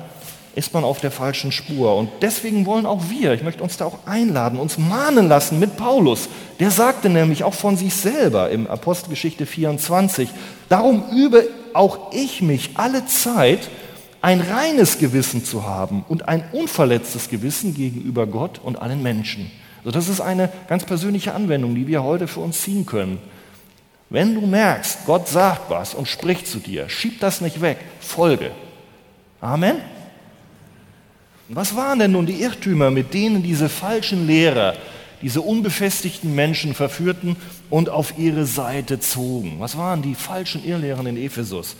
ist 0.55 0.75
man 0.75 0.83
auf 0.83 1.01
der 1.01 1.13
falschen 1.13 1.53
Spur. 1.53 1.95
Und 1.95 2.11
deswegen 2.21 2.67
wollen 2.67 2.85
auch 2.85 3.03
wir, 3.09 3.33
ich 3.33 3.45
möchte 3.45 3.63
uns 3.63 3.77
da 3.77 3.85
auch 3.85 4.07
einladen, 4.07 4.59
uns 4.59 4.77
mahnen 4.77 5.29
lassen 5.29 5.61
mit 5.61 5.77
Paulus. 5.77 6.29
Der 6.59 6.73
sagte 6.73 7.09
nämlich 7.09 7.45
auch 7.45 7.55
von 7.55 7.77
sich 7.77 7.95
selber 7.95 8.51
im 8.51 8.67
Apostelgeschichte 8.67 9.47
24, 9.47 10.29
darum 10.69 11.05
übe 11.13 11.49
auch 11.75 12.13
ich 12.13 12.43
mich 12.43 12.71
alle 12.75 13.07
Zeit, 13.07 13.71
ein 14.21 14.41
reines 14.41 14.99
Gewissen 14.99 15.45
zu 15.45 15.65
haben 15.65 16.05
und 16.09 16.29
ein 16.29 16.45
unverletztes 16.53 17.29
Gewissen 17.29 17.75
gegenüber 17.75 18.27
Gott 18.27 18.59
und 18.63 18.81
allen 18.81 19.03
Menschen. 19.03 19.51
Also 19.79 19.91
das 19.91 20.09
ist 20.09 20.21
eine 20.21 20.51
ganz 20.69 20.85
persönliche 20.85 21.35
Anwendung, 21.35 21.75
die 21.75 21.87
wir 21.87 22.03
heute 22.03 22.27
für 22.27 22.41
uns 22.41 22.63
ziehen 22.63 22.85
können. 22.85 23.19
Wenn 24.11 24.35
du 24.35 24.41
merkst, 24.47 25.07
Gott 25.07 25.29
sagt 25.29 25.71
was 25.71 25.95
und 25.95 26.09
spricht 26.09 26.47
zu 26.47 26.59
dir, 26.59 26.89
schieb 26.89 27.21
das 27.21 27.41
nicht 27.41 27.61
weg, 27.61 27.79
folge. 28.01 28.51
Amen. 29.41 29.77
Was 31.49 31.77
waren 31.77 31.99
denn 31.99 32.13
nun 32.13 32.27
die 32.27 32.43
Irrtümer, 32.43 32.91
mit 32.91 33.15
denen 33.15 33.43
diese 33.43 33.69
falschen 33.69 34.27
Lehrer, 34.27 34.75
diese 35.23 35.41
unbefestigten 35.41 36.35
Menschen 36.35 36.75
verführten 36.75 37.37
und 37.71 37.89
auf 37.89 38.19
ihre 38.19 38.47
Seite 38.47 39.01
zogen? 39.01 39.57
Was 39.59 39.77
waren 39.79 40.03
die 40.03 40.15
falschen 40.15 40.65
Irrlehren 40.65 41.07
in 41.07 41.17
Ephesus? 41.17 41.77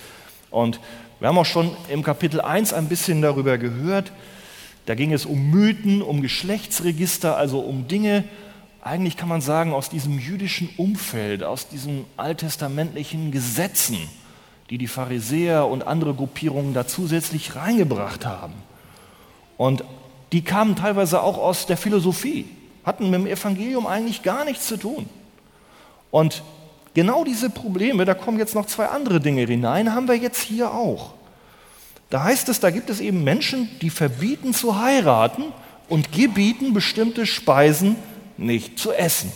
Und 0.51 0.81
wir 1.21 1.29
haben 1.29 1.39
auch 1.39 1.47
schon 1.47 1.77
im 1.89 2.03
Kapitel 2.03 2.41
1 2.41 2.73
ein 2.73 2.89
bisschen 2.89 3.23
darüber 3.23 3.59
gehört. 3.59 4.13
Da 4.87 4.95
ging 4.95 5.13
es 5.13 5.27
um 5.27 5.51
Mythen, 5.51 6.01
um 6.01 6.23
Geschlechtsregister, 6.23 7.37
also 7.37 7.61
um 7.61 7.89
Dinge, 7.89 8.25
eigentlich 8.83 9.17
kann 9.17 9.29
man 9.29 9.41
sagen, 9.41 9.75
aus 9.75 9.91
diesem 9.91 10.19
jüdischen 10.19 10.71
Umfeld, 10.77 11.43
aus 11.43 11.69
diesen 11.69 12.05
alttestamentlichen 12.17 13.33
Gesetzen, 13.33 13.99
die 14.71 14.79
die 14.79 14.87
Pharisäer 14.87 15.67
und 15.67 15.87
andere 15.87 16.15
Gruppierungen 16.15 16.73
da 16.73 16.87
zusätzlich 16.87 17.57
reingebracht 17.57 18.25
haben. 18.25 18.55
Und 19.57 19.85
die 20.33 20.43
kamen 20.43 20.77
teilweise 20.77 21.23
auch 21.23 21.39
aus 21.39 21.67
der 21.67 21.77
Philosophie, 21.77 22.47
hatten 22.85 23.11
mit 23.11 23.21
dem 23.21 23.27
Evangelium 23.27 23.87
eigentlich 23.87 24.23
gar 24.23 24.45
nichts 24.45 24.69
zu 24.69 24.77
tun. 24.77 25.09
Und 26.11 26.43
genau 26.99 27.23
diese 27.23 27.49
Probleme, 27.49 28.05
da 28.05 28.15
kommen 28.15 28.41
jetzt 28.41 28.57
noch 28.57 28.67
zwei 28.67 28.87
andere 28.87 29.21
Dinge 29.21 29.47
hinein, 29.47 29.95
haben 29.95 30.09
wir 30.09 30.17
jetzt 30.17 30.43
hier 30.43 30.75
auch. 30.75 31.15
Da 32.11 32.25
heißt 32.25 32.49
es, 32.49 32.59
da 32.59 32.71
gibt 32.71 32.91
es 32.91 32.99
eben 32.99 33.23
Menschen, 33.23 33.69
die 33.81 33.91
verbieten 33.91 34.53
zu 34.53 34.81
heiraten 34.81 35.45
und 35.89 36.11
gebieten 36.11 36.75
bestimmte 36.75 37.25
Speisen 37.25 37.95
nicht 38.37 38.81
zu 38.81 38.93
essen. 38.93 39.31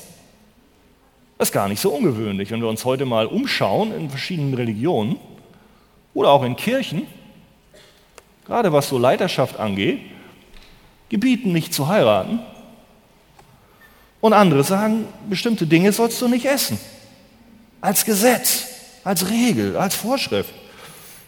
Das 1.39 1.51
ist 1.51 1.53
gar 1.53 1.69
nicht 1.69 1.81
so 1.81 1.91
ungewöhnlich, 1.91 2.51
wenn 2.51 2.61
wir 2.61 2.69
uns 2.69 2.85
heute 2.85 3.05
mal 3.05 3.27
umschauen 3.27 3.93
in 3.93 4.11
verschiedenen 4.11 4.55
Religionen 4.55 5.21
oder 6.15 6.31
auch 6.31 6.43
in 6.43 6.57
Kirchen, 6.57 7.07
gerade 8.45 8.73
was 8.73 8.89
so 8.89 8.99
Leiterschaft 8.99 9.61
angeht, 9.61 10.01
gebieten 11.11 11.53
nicht 11.53 11.73
zu 11.73 11.87
heiraten. 11.87 12.41
Und 14.21 14.33
andere 14.33 14.65
sagen, 14.65 15.05
bestimmte 15.29 15.69
Dinge 15.69 15.93
sollst 15.93 16.21
du 16.21 16.27
nicht 16.27 16.47
essen. 16.47 16.77
Als 17.83 18.07
Gesetz, 18.07 18.65
als 19.05 19.29
Regel, 19.29 19.77
als 19.77 19.95
Vorschrift. 19.95 20.55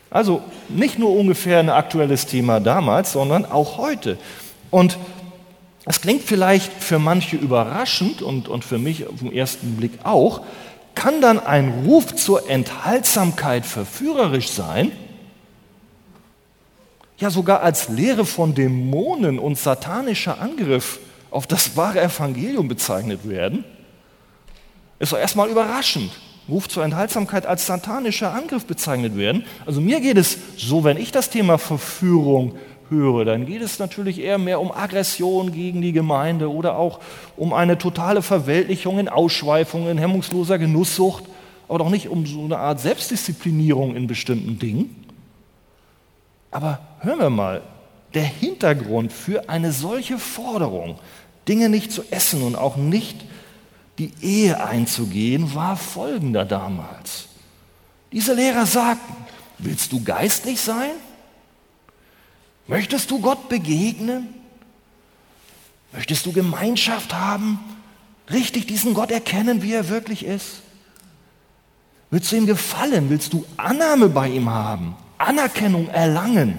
Also 0.09 0.43
nicht 0.69 0.99
nur 0.99 1.11
ungefähr 1.11 1.59
ein 1.59 1.69
aktuelles 1.69 2.27
Thema 2.27 2.61
damals, 2.61 3.13
sondern 3.13 3.45
auch 3.45 3.77
heute. 3.77 4.17
Und 4.71 4.97
es 5.85 6.01
klingt 6.01 6.23
vielleicht 6.23 6.73
für 6.73 7.01
manche 7.01 7.37
überraschend 7.37 8.23
und, 8.23 8.49
und 8.49 8.65
für 8.65 8.79
mich 8.79 9.07
auf 9.07 9.19
den 9.19 9.33
ersten 9.33 9.77
Blick 9.77 9.99
auch, 10.05 10.43
kann 10.95 11.21
dann 11.21 11.41
ein 11.41 11.85
Ruf 11.85 12.15
zur 12.15 12.49
Enthaltsamkeit 12.49 13.67
verführerisch 13.67 14.49
sein? 14.51 14.93
Ja, 17.19 17.31
sogar 17.31 17.63
als 17.63 17.89
Lehre 17.89 18.25
von 18.25 18.55
Dämonen 18.55 19.41
und 19.41 19.59
satanischer 19.59 20.41
Angriff 20.41 21.01
auf 21.33 21.49
das 21.49 21.77
wahre 21.77 22.01
Evangelium 22.01 22.69
bezeichnet 22.69 23.29
werden? 23.29 23.65
Ist 25.01 25.11
doch 25.11 25.19
erstmal 25.19 25.49
überraschend. 25.49 26.13
Ruf 26.49 26.69
zur 26.69 26.85
Enthaltsamkeit 26.85 27.47
als 27.47 27.67
satanischer 27.67 28.35
Angriff 28.35 28.67
bezeichnet 28.67 29.17
werden. 29.17 29.45
Also 29.65 29.81
mir 29.81 30.01
geht 30.01 30.19
es 30.19 30.39
so, 30.57 30.85
wenn 30.85 30.97
ich 30.97 31.11
das 31.11 31.31
Thema 31.31 31.59
Verführung 31.59 32.55
höre, 32.91 33.25
dann 33.25 33.47
geht 33.47 33.63
es 33.63 33.79
natürlich 33.79 34.21
eher 34.21 34.39
mehr 34.39 34.61
um 34.61 34.71
Aggression 34.71 35.53
gegen 35.53 35.81
die 35.81 35.93
Gemeinde 35.93 36.53
oder 36.53 36.77
auch 36.77 37.01
um 37.37 37.53
eine 37.53 37.79
totale 37.79 38.23
Verweltlichung 38.23 38.99
in 38.99 39.09
Ausschweifungen, 39.09 39.89
in 39.89 39.99
hemmungsloser 39.99 40.59
Genusssucht, 40.59 41.25
aber 41.69 41.79
doch 41.79 41.91
nicht 41.91 42.09
um 42.09 42.27
so 42.27 42.45
eine 42.45 42.59
Art 42.59 42.81
Selbstdisziplinierung 42.81 43.97
in 43.97 44.07
bestimmten 44.07 44.59
Dingen. 44.59 45.05
Aber 46.51 46.81
hören 47.01 47.19
wir 47.19 47.31
mal, 47.31 47.63
der 48.13 48.25
Hintergrund 48.25 49.13
für 49.13 49.49
eine 49.49 49.73
solche 49.73 50.19
Forderung, 50.19 50.99
Dinge 51.49 51.69
nicht 51.69 51.91
zu 51.91 52.03
essen 52.11 52.43
und 52.43 52.55
auch 52.55 52.77
nicht 52.77 53.25
die 53.99 54.13
Ehe 54.21 54.65
einzugehen, 54.65 55.55
war 55.55 55.77
folgender 55.77 56.45
damals. 56.45 57.27
Diese 58.13 58.35
Lehrer 58.35 58.67
sagten, 58.67 59.15
willst 59.59 59.93
du 59.93 60.03
geistlich 60.03 60.61
sein? 60.61 60.91
Möchtest 62.67 63.11
du 63.11 63.21
Gott 63.21 63.49
begegnen? 63.49 64.29
Möchtest 65.93 66.27
du 66.27 66.33
Gemeinschaft 66.33 67.15
haben? 67.15 67.59
Richtig 68.31 68.67
diesen 68.67 68.95
Gott 68.95 69.11
erkennen, 69.11 69.63
wie 69.63 69.73
er 69.73 69.89
wirklich 69.89 70.25
ist? 70.25 70.63
Willst 72.11 72.33
du 72.33 72.37
ihm 72.37 72.47
gefallen? 72.47 73.11
Willst 73.11 73.33
du 73.33 73.45
Annahme 73.57 74.09
bei 74.09 74.29
ihm 74.29 74.49
haben? 74.49 74.97
Anerkennung 75.19 75.89
erlangen? 75.89 76.59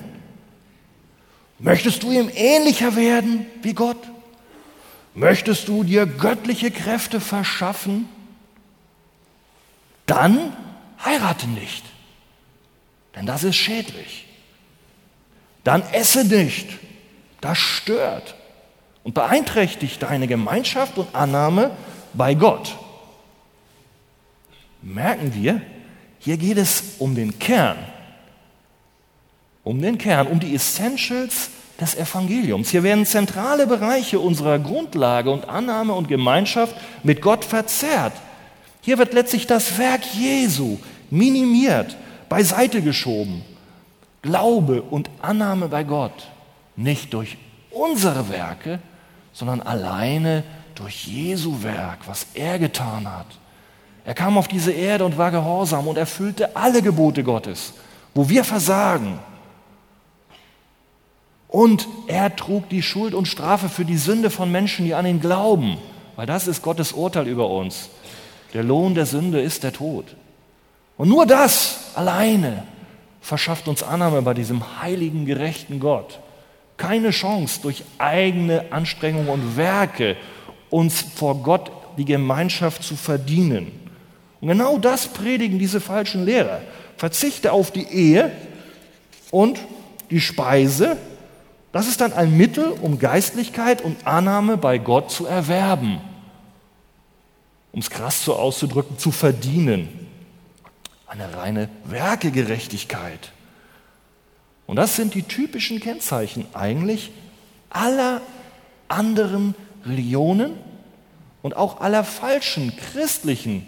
Möchtest 1.60 2.04
du 2.04 2.12
ihm 2.12 2.30
ähnlicher 2.34 2.96
werden 2.96 3.46
wie 3.62 3.74
Gott? 3.74 3.98
Möchtest 5.16 5.70
du 5.70 5.86
dir 5.86 6.06
göttliche 6.06 6.72
Kräfte 6.72 7.22
verschaffen? 7.22 8.10
Dann 10.06 10.54
heirate 11.04 11.48
nicht, 11.48 11.86
denn 13.16 13.26
das 13.26 13.44
ist 13.44 13.56
schädlich. 13.56 14.28
Dann 15.64 15.82
esse 15.94 16.26
nicht, 16.26 16.68
das 17.42 17.58
stört 17.58 18.36
und 19.04 19.14
beeinträchtigt 19.14 20.04
deine 20.04 20.28
Gemeinschaft 20.28 20.98
und 20.98 21.16
Annahme 21.16 21.72
bei 22.14 22.34
Gott. 22.34 22.76
Merken 24.82 25.34
wir, 25.34 25.62
hier 26.20 26.38
geht 26.38 26.58
es 26.58 26.96
um 27.00 27.16
den 27.16 27.40
Kern, 27.40 27.78
um 29.64 29.82
den 29.82 29.98
Kern, 29.98 30.28
um 30.28 30.40
die 30.40 30.54
Essentials 30.54 31.50
des 31.80 31.96
Evangeliums. 31.96 32.70
Hier 32.70 32.84
werden 32.84 33.06
zentrale 33.06 33.68
Bereiche 33.68 34.20
unserer 34.20 34.60
Grundlage 34.60 35.32
und 35.32 35.50
Annahme 35.50 35.94
und 35.94 36.08
Gemeinschaft 36.08 36.76
mit 37.04 37.22
Gott 37.22 37.44
verzerrt. 37.44 38.14
Hier 38.82 38.98
wird 38.98 39.14
letztlich 39.14 39.48
das 39.48 39.78
Werk 39.78 40.02
Jesu 40.14 40.78
minimiert, 41.10 41.98
beiseite 42.30 42.82
geschoben. 42.82 43.44
Glaube 44.22 44.82
und 44.82 45.10
Annahme 45.22 45.68
bei 45.68 45.84
Gott 45.84 46.30
nicht 46.76 47.14
durch 47.14 47.38
unsere 47.72 48.30
Werke, 48.30 48.80
sondern 49.34 49.62
alleine 49.62 50.44
durch 50.76 51.06
Jesu 51.06 51.64
Werk, 51.64 52.00
was 52.08 52.28
er 52.34 52.60
getan 52.60 53.10
hat. 53.10 53.28
Er 54.06 54.14
kam 54.14 54.38
auf 54.38 54.48
diese 54.48 54.72
Erde 54.72 55.06
und 55.06 55.18
war 55.18 55.32
gehorsam 55.32 55.88
und 55.88 55.98
erfüllte 55.98 56.56
alle 56.56 56.82
Gebote 56.82 57.24
Gottes. 57.24 57.74
Wo 58.14 58.30
wir 58.30 58.44
versagen, 58.44 59.20
und 61.56 61.88
er 62.08 62.36
trug 62.36 62.68
die 62.68 62.82
Schuld 62.82 63.14
und 63.14 63.30
Strafe 63.30 63.70
für 63.70 63.86
die 63.86 63.96
Sünde 63.96 64.30
von 64.30 64.52
Menschen, 64.52 64.84
die 64.84 64.94
an 64.94 65.06
ihn 65.06 65.22
glauben. 65.22 65.78
Weil 66.18 66.26
das 66.26 66.50
ist 66.50 66.62
Gottes 66.62 66.92
Urteil 66.92 67.30
über 67.30 67.50
uns. 67.50 67.88
Der 68.54 68.62
Lohn 68.62 68.94
der 68.94 69.06
Sünde 69.06 69.40
ist 69.40 69.64
der 69.64 69.72
Tod. 69.72 70.18
Und 70.98 71.08
nur 71.08 71.26
das 71.26 71.92
alleine 71.96 72.64
verschafft 73.22 73.70
uns 73.70 73.84
Annahme 73.84 74.22
bei 74.22 74.34
diesem 74.34 74.82
heiligen, 74.82 75.26
gerechten 75.26 75.80
Gott. 75.80 76.20
Keine 76.76 77.12
Chance 77.12 77.62
durch 77.62 77.86
eigene 78.00 78.66
Anstrengungen 78.72 79.30
und 79.30 79.56
Werke 79.56 80.18
uns 80.70 81.06
vor 81.16 81.42
Gott 81.42 81.72
die 81.98 82.04
Gemeinschaft 82.04 82.84
zu 82.84 82.98
verdienen. 82.98 83.72
Und 84.42 84.50
genau 84.50 84.78
das 84.78 85.08
predigen 85.08 85.58
diese 85.58 85.80
falschen 85.80 86.26
Lehrer. 86.26 86.60
Verzichte 86.98 87.54
auf 87.54 87.72
die 87.72 87.88
Ehe 87.88 88.34
und 89.32 89.58
die 90.10 90.20
Speise 90.20 90.98
das 91.76 91.90
ist 91.90 92.00
dann 92.00 92.14
ein 92.14 92.38
Mittel, 92.38 92.70
um 92.70 93.00
Geistlichkeit 93.00 93.82
und 93.82 94.08
Annahme 94.08 94.56
bei 94.56 94.78
Gott 94.78 95.12
zu 95.12 95.26
erwerben. 95.26 96.00
Um 97.74 97.82
es 97.82 97.90
krass 97.90 98.24
so 98.24 98.38
auszudrücken, 98.38 98.98
zu 98.98 99.12
verdienen. 99.12 99.90
Eine 101.06 101.36
reine 101.36 101.68
Werkegerechtigkeit. 101.84 103.34
Und 104.68 104.78
das 104.78 104.96
sind 104.96 105.16
die 105.16 105.24
typischen 105.24 105.82
Kennzeichen 105.82 106.46
eigentlich 106.54 107.12
aller 107.70 108.22
anderen 108.88 109.54
Religionen 109.86 110.54
und 111.42 111.58
auch 111.58 111.82
aller 111.82 112.06
falschen 112.06 112.74
christlichen 112.78 113.66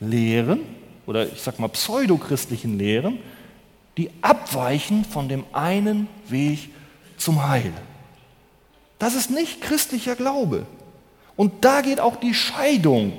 Lehren 0.00 0.62
oder 1.06 1.28
ich 1.28 1.40
sag 1.42 1.60
mal 1.60 1.68
pseudochristlichen 1.68 2.76
Lehren, 2.76 3.20
die 3.98 4.10
abweichen 4.20 5.04
von 5.04 5.28
dem 5.28 5.44
einen 5.52 6.08
Weg 6.28 6.70
zum 7.20 7.46
Heil. 7.46 7.72
Das 8.98 9.14
ist 9.14 9.30
nicht 9.30 9.60
christlicher 9.60 10.16
Glaube. 10.16 10.66
Und 11.36 11.64
da 11.64 11.80
geht 11.80 12.00
auch 12.00 12.16
die 12.16 12.34
Scheidung 12.34 13.12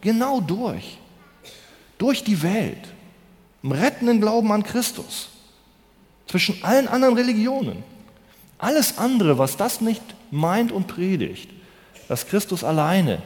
genau 0.00 0.40
durch. 0.40 0.98
Durch 1.98 2.24
die 2.24 2.42
Welt. 2.42 2.88
Im 3.62 3.72
rettenden 3.72 4.20
Glauben 4.20 4.52
an 4.52 4.62
Christus. 4.62 5.28
Zwischen 6.26 6.62
allen 6.64 6.88
anderen 6.88 7.16
Religionen. 7.16 7.82
Alles 8.58 8.98
andere, 8.98 9.38
was 9.38 9.56
das 9.56 9.80
nicht 9.80 10.02
meint 10.30 10.72
und 10.72 10.86
predigt, 10.86 11.50
dass 12.08 12.26
Christus 12.26 12.64
alleine 12.64 13.20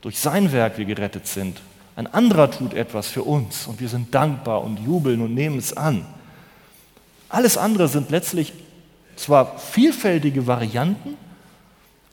durch 0.00 0.18
sein 0.18 0.52
Werk 0.52 0.78
wir 0.78 0.84
gerettet 0.84 1.26
sind. 1.26 1.60
Ein 1.96 2.06
anderer 2.06 2.50
tut 2.50 2.74
etwas 2.74 3.08
für 3.08 3.22
uns 3.22 3.66
und 3.66 3.80
wir 3.80 3.88
sind 3.88 4.14
dankbar 4.14 4.62
und 4.62 4.78
jubeln 4.78 5.22
und 5.22 5.34
nehmen 5.34 5.58
es 5.58 5.76
an. 5.76 6.06
Alles 7.28 7.56
andere 7.58 7.88
sind 7.88 8.10
letztlich 8.10 8.52
zwar 9.16 9.58
vielfältige 9.58 10.46
Varianten, 10.46 11.16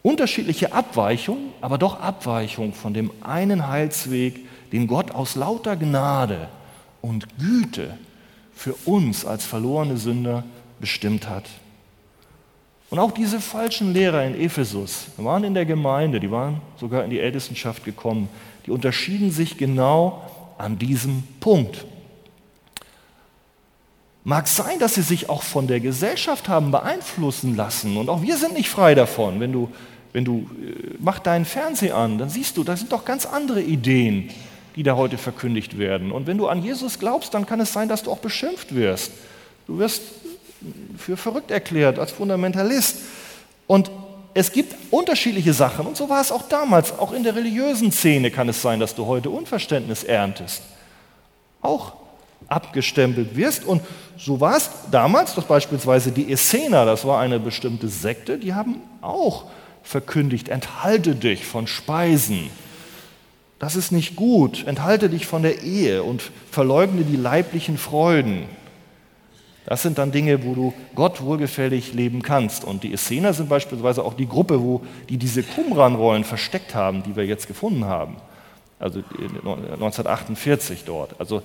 unterschiedliche 0.01 0.73
Abweichungen, 0.73 1.49
aber 1.61 1.77
doch 1.77 1.99
Abweichungen 1.99 2.73
von 2.73 2.93
dem 2.93 3.11
einen 3.21 3.67
Heilsweg, 3.67 4.39
den 4.71 4.87
Gott 4.87 5.11
aus 5.11 5.35
lauter 5.35 5.75
Gnade 5.75 6.49
und 7.01 7.27
Güte 7.37 7.97
für 8.55 8.73
uns 8.85 9.25
als 9.25 9.45
verlorene 9.45 9.97
Sünder 9.97 10.43
bestimmt 10.79 11.29
hat. 11.29 11.45
Und 12.89 12.99
auch 12.99 13.11
diese 13.11 13.39
falschen 13.39 13.93
Lehrer 13.93 14.23
in 14.23 14.39
Ephesus 14.39 15.07
waren 15.17 15.43
in 15.43 15.53
der 15.53 15.65
Gemeinde, 15.65 16.19
die 16.19 16.29
waren 16.29 16.61
sogar 16.77 17.03
in 17.03 17.09
die 17.09 17.19
Ältestenschaft 17.19 17.83
gekommen, 17.83 18.29
die 18.65 18.71
unterschieden 18.71 19.31
sich 19.31 19.57
genau 19.57 20.21
an 20.57 20.77
diesem 20.77 21.23
Punkt. 21.39 21.85
Mag 24.23 24.47
sein, 24.47 24.79
dass 24.79 24.95
sie 24.95 25.01
sich 25.01 25.29
auch 25.29 25.43
von 25.43 25.67
der 25.67 25.79
Gesellschaft 25.79 26.47
haben 26.47 26.71
beeinflussen 26.71 27.55
lassen. 27.55 27.97
Und 27.97 28.09
auch 28.09 28.21
wir 28.21 28.37
sind 28.37 28.53
nicht 28.53 28.69
frei 28.69 28.95
davon. 28.95 29.39
Wenn 29.39 29.51
du 29.51 29.69
wenn 30.13 30.23
du, 30.23 30.47
äh, 30.61 30.95
mach 30.99 31.19
deinen 31.19 31.43
Fernseher 31.43 31.97
an, 31.97 32.19
dann 32.19 32.29
siehst 32.29 32.55
du, 32.55 32.63
da 32.63 32.77
sind 32.77 32.91
doch 32.91 33.03
ganz 33.03 33.25
andere 33.25 33.61
Ideen, 33.61 34.29
die 34.75 34.83
da 34.83 34.95
heute 34.95 35.17
verkündigt 35.17 35.77
werden. 35.77 36.11
Und 36.11 36.27
wenn 36.27 36.37
du 36.37 36.47
an 36.47 36.63
Jesus 36.63 36.99
glaubst, 36.99 37.33
dann 37.33 37.45
kann 37.45 37.59
es 37.59 37.73
sein, 37.73 37.89
dass 37.89 38.03
du 38.03 38.11
auch 38.11 38.19
beschimpft 38.19 38.73
wirst. 38.73 39.11
Du 39.67 39.79
wirst 39.79 40.03
für 40.97 41.17
verrückt 41.17 41.51
erklärt 41.51 41.99
als 41.99 42.11
Fundamentalist. 42.11 42.97
Und 43.67 43.91
es 44.35 44.51
gibt 44.51 44.75
unterschiedliche 44.91 45.53
Sachen 45.53 45.85
und 45.85 45.97
so 45.97 46.09
war 46.09 46.21
es 46.21 46.31
auch 46.31 46.43
damals. 46.43 46.97
Auch 46.97 47.11
in 47.11 47.23
der 47.23 47.35
religiösen 47.35 47.91
Szene 47.91 48.31
kann 48.31 48.49
es 48.49 48.61
sein, 48.61 48.79
dass 48.79 48.95
du 48.95 49.05
heute 49.05 49.29
Unverständnis 49.29 50.03
erntest. 50.03 50.63
Auch 51.61 51.93
abgestempelt 52.53 53.35
wirst. 53.35 53.65
Und 53.65 53.81
so 54.17 54.39
war 54.39 54.55
es 54.55 54.69
damals, 54.91 55.35
dass 55.35 55.45
beispielsweise 55.45 56.11
die 56.11 56.31
Essener, 56.31 56.85
das 56.85 57.05
war 57.05 57.19
eine 57.19 57.39
bestimmte 57.39 57.87
Sekte, 57.87 58.37
die 58.37 58.53
haben 58.53 58.75
auch 59.01 59.45
verkündigt, 59.81 60.49
enthalte 60.49 61.15
dich 61.15 61.45
von 61.45 61.67
Speisen. 61.67 62.49
Das 63.59 63.75
ist 63.75 63.91
nicht 63.91 64.15
gut. 64.15 64.65
Enthalte 64.67 65.09
dich 65.09 65.25
von 65.25 65.41
der 65.41 65.61
Ehe 65.63 66.03
und 66.03 66.21
verleugne 66.51 67.03
die 67.03 67.15
leiblichen 67.15 67.77
Freuden. 67.77 68.45
Das 69.65 69.81
sind 69.81 69.97
dann 69.97 70.11
Dinge, 70.11 70.43
wo 70.43 70.53
du 70.53 70.73
Gott 70.95 71.21
wohlgefällig 71.21 71.93
leben 71.93 72.21
kannst. 72.21 72.65
Und 72.65 72.83
die 72.83 72.91
Essener 72.91 73.33
sind 73.33 73.47
beispielsweise 73.47 74.03
auch 74.03 74.15
die 74.15 74.27
Gruppe, 74.27 74.61
wo 74.61 74.81
die 75.07 75.17
diese 75.17 75.43
Qumran-Rollen 75.43 76.25
versteckt 76.25 76.75
haben, 76.75 77.03
die 77.03 77.15
wir 77.15 77.25
jetzt 77.25 77.47
gefunden 77.47 77.85
haben. 77.85 78.17
Also 78.79 78.99
1948 78.99 80.83
dort. 80.85 81.15
Also 81.19 81.41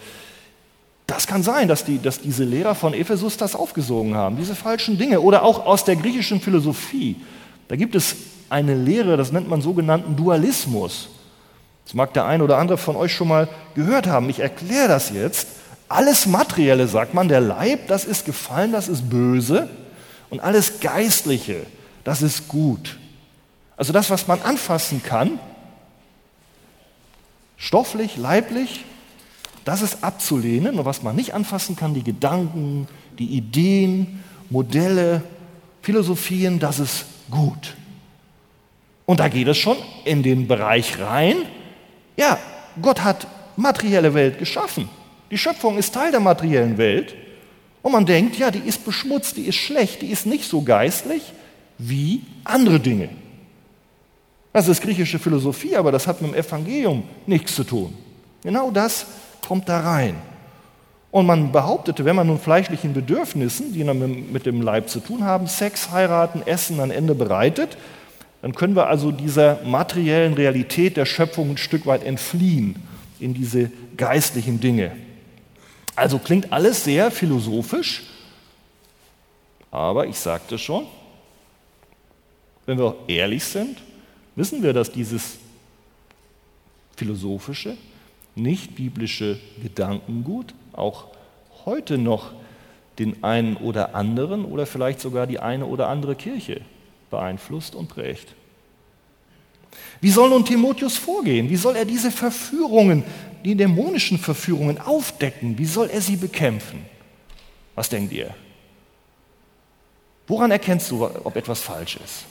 das 1.09 1.26
kann 1.26 1.42
sein, 1.42 1.68
dass, 1.68 1.84
die, 1.84 1.98
dass 1.98 2.20
diese 2.20 2.44
Lehrer 2.44 2.74
von 2.74 2.92
Ephesus 2.92 3.38
das 3.38 3.56
aufgesogen 3.56 4.14
haben, 4.14 4.36
diese 4.36 4.54
falschen 4.54 4.98
Dinge. 4.98 5.22
Oder 5.22 5.42
auch 5.42 5.64
aus 5.64 5.84
der 5.84 5.96
griechischen 5.96 6.38
Philosophie. 6.42 7.16
Da 7.66 7.76
gibt 7.76 7.94
es 7.94 8.14
eine 8.50 8.74
Lehre, 8.74 9.16
das 9.16 9.32
nennt 9.32 9.48
man 9.48 9.62
sogenannten 9.62 10.16
Dualismus. 10.16 11.09
Das 11.86 11.94
mag 11.94 12.12
der 12.12 12.26
ein 12.26 12.42
oder 12.42 12.59
andere 12.59 12.76
von 12.76 12.94
euch 12.94 13.14
schon 13.14 13.28
mal 13.28 13.48
gehört 13.74 14.06
haben. 14.06 14.28
Ich 14.28 14.40
erkläre 14.40 14.88
das 14.88 15.09
jetzt. 15.09 15.48
Alles 15.88 16.26
Materielle, 16.26 16.86
sagt 16.86 17.14
man, 17.14 17.28
der 17.28 17.40
Leib, 17.40 17.88
das 17.88 18.04
ist 18.04 18.26
gefallen, 18.26 18.72
das 18.72 18.88
ist 18.88 19.09
böse. 19.09 19.70
Und 20.28 20.40
alles 20.40 20.80
Geistliche, 20.80 21.64
das 22.04 22.20
ist 22.20 22.48
gut. 22.48 22.98
Also 23.78 23.94
das, 23.94 24.11
was 24.11 24.28
man 24.28 24.42
anfassen 24.42 25.02
kann, 25.02 25.40
stofflich, 27.56 28.18
leiblich, 28.18 28.84
das 29.68 29.82
ist 29.82 30.02
abzulehnen. 30.02 30.78
Und 30.78 30.86
was 30.86 31.02
man 31.02 31.14
nicht 31.14 31.34
anfassen 31.34 31.76
kann, 31.76 31.92
die 31.92 32.02
Gedanken, 32.02 32.88
die 33.18 33.36
Ideen, 33.36 34.24
Modelle, 34.48 35.22
Philosophien, 35.82 36.58
das 36.58 36.78
ist 36.78 37.04
gut. 37.30 37.76
Und 39.04 39.20
da 39.20 39.28
geht 39.28 39.46
es 39.46 39.58
schon 39.58 39.76
in 40.06 40.22
den 40.22 40.48
Bereich 40.48 40.98
rein. 40.98 41.36
Ja, 42.16 42.38
Gott 42.80 43.04
hat 43.04 43.26
materielle 43.56 44.14
Welt 44.14 44.38
geschaffen. 44.38 44.88
Die 45.30 45.36
Schöpfung 45.36 45.76
ist 45.76 45.92
Teil 45.92 46.12
der 46.12 46.20
materiellen 46.20 46.78
Welt 46.78 47.14
und 47.82 47.92
man 47.92 48.06
denkt, 48.06 48.38
ja, 48.38 48.50
die 48.50 48.66
ist 48.66 48.86
beschmutzt, 48.86 49.36
die 49.36 49.42
ist 49.42 49.56
schlecht, 49.56 50.00
die 50.00 50.06
ist 50.06 50.24
nicht 50.24 50.44
so 50.44 50.62
geistlich 50.62 51.22
wie 51.76 52.22
andere 52.44 52.80
Dinge. 52.80 53.10
Das 54.54 54.66
ist 54.66 54.80
griechische 54.80 55.18
Philosophie, 55.18 55.76
aber 55.76 55.92
das 55.92 56.06
hat 56.06 56.22
mit 56.22 56.32
dem 56.32 56.38
Evangelium 56.38 57.02
nichts 57.26 57.54
zu 57.54 57.64
tun. 57.64 57.92
Genau 58.42 58.70
das 58.70 59.04
kommt 59.49 59.68
da 59.70 59.80
rein. 59.80 60.14
Und 61.11 61.24
man 61.24 61.53
behauptete, 61.53 62.05
wenn 62.05 62.14
man 62.14 62.26
nun 62.26 62.38
fleischlichen 62.38 62.92
Bedürfnissen, 62.92 63.72
die 63.72 63.82
mit 63.82 64.44
dem 64.44 64.61
Leib 64.61 64.90
zu 64.90 65.01
tun 65.01 65.24
haben, 65.24 65.46
Sex, 65.46 65.90
heiraten, 65.90 66.42
Essen 66.46 66.78
ein 66.80 66.90
Ende 66.90 67.14
bereitet, 67.14 67.78
dann 68.42 68.55
können 68.55 68.76
wir 68.76 68.88
also 68.88 69.11
dieser 69.11 69.62
materiellen 69.64 70.34
Realität 70.34 70.99
der 70.99 71.07
Schöpfung 71.07 71.53
ein 71.53 71.57
Stück 71.57 71.86
weit 71.86 72.05
entfliehen 72.05 72.76
in 73.18 73.32
diese 73.32 73.70
geistlichen 73.96 74.61
Dinge. 74.61 74.92
Also 75.96 76.18
klingt 76.18 76.53
alles 76.53 76.84
sehr 76.84 77.11
philosophisch, 77.11 78.03
aber 79.70 80.07
ich 80.07 80.18
sagte 80.18 80.59
schon, 80.59 80.86
wenn 82.66 82.78
wir 82.78 82.94
ehrlich 83.09 83.44
sind, 83.44 83.78
wissen 84.36 84.62
wir, 84.62 84.74
dass 84.74 84.92
dieses 84.92 85.38
philosophische, 86.96 87.78
nicht 88.39 88.74
biblische 88.74 89.39
Gedankengut 89.62 90.55
auch 90.72 91.07
heute 91.64 91.99
noch 91.99 92.32
den 92.99 93.22
einen 93.22 93.57
oder 93.57 93.95
anderen 93.95 94.45
oder 94.45 94.66
vielleicht 94.66 95.01
sogar 95.01 95.26
die 95.26 95.39
eine 95.39 95.66
oder 95.66 95.89
andere 95.89 96.16
Kirche 96.16 96.62
beeinflusst 97.11 97.74
und 97.74 97.89
prägt. 97.89 98.34
Wie 100.01 100.11
soll 100.11 100.30
nun 100.30 100.45
Timotheus 100.45 100.97
vorgehen? 100.97 101.51
Wie 101.51 101.57
soll 101.57 101.76
er 101.76 101.84
diese 101.84 102.11
Verführungen 102.11 103.05
die 103.45 103.55
dämonischen 103.55 104.18
Verführungen 104.18 104.78
aufdecken, 104.80 105.59
wie 105.59 105.64
soll 105.64 105.91
er 105.91 106.01
sie 106.01 106.16
bekämpfen? 106.16 106.84
Was 107.74 107.89
denkt 107.89 108.12
ihr? 108.12 108.34
Woran 110.26 110.51
erkennst 110.51 110.91
du, 110.91 111.05
ob 111.05 111.36
etwas 111.36 111.61
falsch 111.61 111.97
ist? 112.05 112.24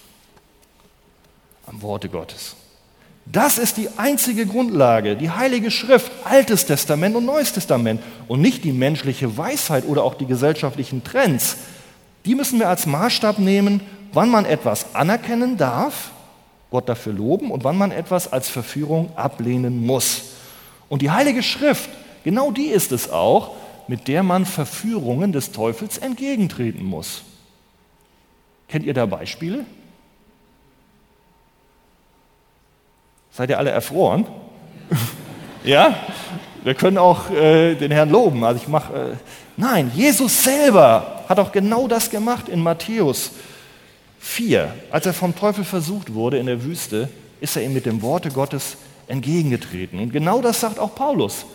Am 1.66 1.82
Worte 1.82 2.10
Gottes. 2.10 2.56
Das 3.32 3.58
ist 3.58 3.78
die 3.78 3.90
einzige 3.98 4.46
Grundlage, 4.46 5.18
die 5.18 5.30
Heilige 5.30 5.70
Schrift, 5.70 6.12
Altes 6.24 6.66
Testament 6.66 7.16
und 7.16 7.26
Neues 7.26 7.52
Testament 7.52 8.02
und 8.28 8.42
nicht 8.42 8.64
die 8.64 8.72
menschliche 8.72 9.38
Weisheit 9.38 9.86
oder 9.86 10.04
auch 10.04 10.16
die 10.16 10.26
gesellschaftlichen 10.26 11.04
Trends. 11.04 11.58
Die 12.26 12.36
müssen 12.36 12.60
wir 12.60 12.70
als 12.70 12.86
Maßstab 12.86 13.40
nehmen, 13.40 13.82
wann 14.14 14.30
man 14.30 14.46
etwas 14.46 14.96
anerkennen 14.96 15.58
darf, 15.58 16.12
Gott 16.72 16.88
dafür 16.88 17.14
loben 17.14 17.52
und 17.52 17.64
wann 17.64 17.78
man 17.78 17.92
etwas 17.92 18.32
als 18.32 18.50
Verführung 18.50 19.16
ablehnen 19.18 19.86
muss. 19.86 20.24
Und 20.90 21.02
die 21.02 21.12
Heilige 21.12 21.44
Schrift, 21.44 21.90
genau 22.24 22.52
die 22.52 22.68
ist 22.68 22.92
es 22.92 23.10
auch, 23.10 23.56
mit 23.88 24.08
der 24.08 24.24
man 24.24 24.46
Verführungen 24.46 25.32
des 25.32 25.52
Teufels 25.52 25.98
entgegentreten 25.98 26.84
muss. 26.84 27.24
Kennt 28.68 28.86
ihr 28.86 28.94
da 28.94 29.06
Beispiele? 29.06 29.66
Seid 33.38 33.52
ihr 33.52 33.60
alle 33.60 33.70
erfroren? 33.70 34.26
ja? 35.64 35.96
Wir 36.64 36.74
können 36.74 36.98
auch 36.98 37.30
äh, 37.30 37.76
den 37.76 37.92
Herrn 37.92 38.10
loben. 38.10 38.44
Also 38.44 38.60
ich 38.64 38.68
mache. 38.68 38.94
Äh, 38.94 39.16
nein, 39.58 39.92
Jesus 39.94 40.44
selber 40.44 41.24
hat 41.30 41.38
auch 41.38 41.52
genau 41.52 41.88
das 41.88 42.10
gemacht 42.10 42.50
in 42.50 42.64
Matthäus 42.64 43.34
4. 44.20 44.74
Als 44.90 45.06
er 45.06 45.14
vom 45.14 45.36
Teufel 45.36 45.64
versucht 45.64 46.16
wurde 46.16 46.40
in 46.40 46.48
der 46.48 46.64
Wüste, 46.64 47.10
ist 47.40 47.56
er 47.56 47.62
ihm 47.62 47.74
mit 47.74 47.86
dem 47.86 48.02
Worte 48.02 48.30
Gottes 48.30 48.78
entgegengetreten. 49.08 50.00
Und 50.00 50.12
genau 50.12 50.42
das 50.42 50.60
sagt 50.60 50.80
auch 50.80 50.96
Paulus. 50.96 51.46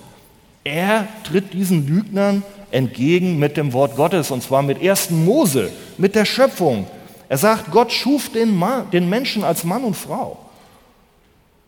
Er 0.62 1.08
tritt 1.24 1.52
diesen 1.52 1.88
Lügnern 1.88 2.44
entgegen 2.70 3.40
mit 3.40 3.56
dem 3.56 3.72
Wort 3.72 3.96
Gottes, 3.96 4.30
und 4.30 4.44
zwar 4.44 4.62
mit 4.62 4.80
1. 4.80 5.10
Mose, 5.10 5.72
mit 5.98 6.14
der 6.14 6.26
Schöpfung. 6.26 6.86
Er 7.28 7.38
sagt, 7.38 7.72
Gott 7.72 7.90
schuf 7.90 8.30
den, 8.30 8.56
Mann, 8.56 8.88
den 8.92 9.08
Menschen 9.08 9.42
als 9.42 9.64
Mann 9.64 9.82
und 9.82 9.96
Frau. 9.96 10.38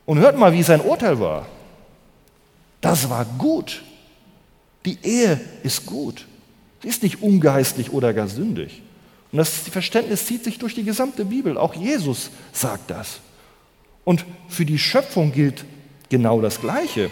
Und 0.05 0.19
hört 0.19 0.37
mal, 0.37 0.53
wie 0.53 0.63
sein 0.63 0.81
Urteil 0.81 1.19
war. 1.19 1.47
Das 2.81 3.09
war 3.09 3.25
gut. 3.25 3.83
Die 4.85 4.99
Ehe 5.01 5.39
ist 5.63 5.85
gut. 5.85 6.27
Sie 6.81 6.87
ist 6.87 7.01
nicht 7.01 7.23
ungeistlich 7.23 7.91
oder 7.91 8.13
gar 8.13 8.27
sündig. 8.27 8.83
Und 9.31 9.39
das 9.39 9.49
Verständnis 9.49 10.27
zieht 10.27 10.43
sich 10.43 10.59
durch 10.59 10.75
die 10.75 10.83
gesamte 10.83 11.25
Bibel. 11.25 11.57
Auch 11.57 11.73
Jesus 11.73 12.29
sagt 12.53 12.91
das. 12.91 13.19
Und 14.03 14.23
für 14.47 14.65
die 14.65 14.77
Schöpfung 14.77 15.31
gilt 15.31 15.65
genau 16.09 16.41
das 16.41 16.61
Gleiche. 16.61 17.09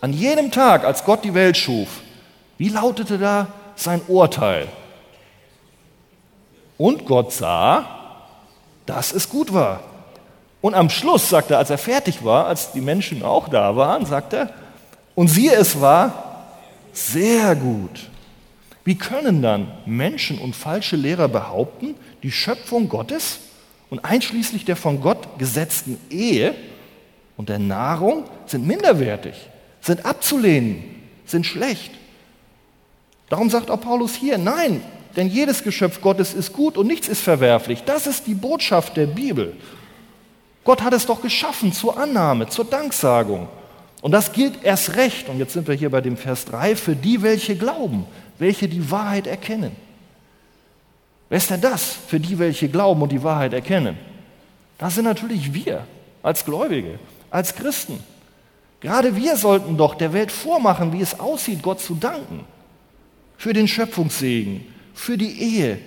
An 0.00 0.12
jedem 0.12 0.50
Tag, 0.50 0.84
als 0.84 1.04
Gott 1.04 1.24
die 1.24 1.34
Welt 1.34 1.56
schuf, 1.56 1.88
wie 2.58 2.68
lautete 2.68 3.18
da 3.18 3.48
sein 3.76 4.00
Urteil? 4.08 4.68
Und 6.76 7.06
Gott 7.06 7.32
sah, 7.32 8.26
dass 8.84 9.12
es 9.12 9.28
gut 9.28 9.52
war. 9.52 9.80
Und 10.66 10.74
am 10.74 10.90
Schluss 10.90 11.28
sagt 11.28 11.52
er, 11.52 11.58
als 11.58 11.70
er 11.70 11.78
fertig 11.78 12.24
war, 12.24 12.46
als 12.46 12.72
die 12.72 12.80
Menschen 12.80 13.22
auch 13.22 13.46
da 13.46 13.76
waren, 13.76 14.04
sagt 14.04 14.32
er, 14.32 14.50
und 15.14 15.28
siehe, 15.28 15.54
es 15.54 15.80
war 15.80 16.48
sehr 16.92 17.54
gut. 17.54 18.10
Wie 18.82 18.96
können 18.96 19.42
dann 19.42 19.70
Menschen 19.86 20.38
und 20.38 20.56
falsche 20.56 20.96
Lehrer 20.96 21.28
behaupten, 21.28 21.94
die 22.24 22.32
Schöpfung 22.32 22.88
Gottes 22.88 23.38
und 23.90 24.04
einschließlich 24.04 24.64
der 24.64 24.74
von 24.74 25.00
Gott 25.00 25.38
gesetzten 25.38 26.00
Ehe 26.10 26.52
und 27.36 27.48
der 27.48 27.60
Nahrung 27.60 28.24
sind 28.46 28.66
minderwertig, 28.66 29.36
sind 29.80 30.04
abzulehnen, 30.04 30.82
sind 31.26 31.46
schlecht. 31.46 31.92
Darum 33.28 33.50
sagt 33.50 33.70
auch 33.70 33.80
Paulus 33.80 34.16
hier, 34.16 34.36
nein, 34.36 34.82
denn 35.14 35.28
jedes 35.28 35.62
Geschöpf 35.62 36.00
Gottes 36.00 36.34
ist 36.34 36.52
gut 36.52 36.76
und 36.76 36.88
nichts 36.88 37.06
ist 37.06 37.20
verwerflich. 37.20 37.84
Das 37.86 38.08
ist 38.08 38.26
die 38.26 38.34
Botschaft 38.34 38.96
der 38.96 39.06
Bibel. 39.06 39.54
Gott 40.66 40.82
hat 40.82 40.92
es 40.92 41.06
doch 41.06 41.22
geschaffen 41.22 41.72
zur 41.72 41.96
Annahme, 41.96 42.48
zur 42.48 42.64
Danksagung. 42.64 43.48
Und 44.02 44.10
das 44.10 44.32
gilt 44.32 44.64
erst 44.64 44.96
recht, 44.96 45.28
und 45.28 45.38
jetzt 45.38 45.52
sind 45.52 45.68
wir 45.68 45.76
hier 45.76 45.90
bei 45.90 46.00
dem 46.00 46.16
Vers 46.16 46.44
3, 46.46 46.74
für 46.74 46.96
die, 46.96 47.22
welche 47.22 47.56
glauben, 47.56 48.04
welche 48.38 48.68
die 48.68 48.90
Wahrheit 48.90 49.28
erkennen. 49.28 49.70
Wer 51.28 51.38
ist 51.38 51.50
denn 51.50 51.60
das 51.60 51.96
für 52.08 52.18
die, 52.18 52.38
welche 52.40 52.68
glauben 52.68 53.00
und 53.00 53.12
die 53.12 53.22
Wahrheit 53.22 53.52
erkennen? 53.52 53.96
Das 54.76 54.96
sind 54.96 55.04
natürlich 55.04 55.54
wir 55.54 55.86
als 56.22 56.44
Gläubige, 56.44 56.98
als 57.30 57.54
Christen. 57.54 58.00
Gerade 58.80 59.14
wir 59.14 59.36
sollten 59.36 59.76
doch 59.76 59.94
der 59.94 60.12
Welt 60.12 60.32
vormachen, 60.32 60.92
wie 60.92 61.00
es 61.00 61.20
aussieht, 61.20 61.62
Gott 61.62 61.80
zu 61.80 61.94
danken. 61.94 62.44
Für 63.38 63.52
den 63.52 63.68
Schöpfungssegen, 63.68 64.66
für 64.94 65.16
die 65.16 65.40
Ehe. 65.40 65.78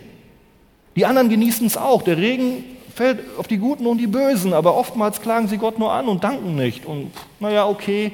Die 0.95 1.05
anderen 1.05 1.27
genießen 1.27 1.67
es 1.67 1.75
auch. 1.75 2.01
Der 2.01 2.17
Regen 2.17 2.63
fällt 2.99 3.21
auf 3.37 3.47
die 3.47 3.59
Guten 3.59 3.87
und 3.87 3.97
die 3.97 4.07
Bösen, 4.07 4.51
aber 4.51 4.75
oftmals 4.75 5.21
klagen 5.21 5.47
sie 5.47 5.57
Gott 5.57 5.79
nur 5.79 5.93
an 5.93 6.09
und 6.09 6.25
danken 6.25 6.57
nicht. 6.57 6.85
Und 6.85 7.13
naja, 7.39 7.65
okay. 7.65 8.11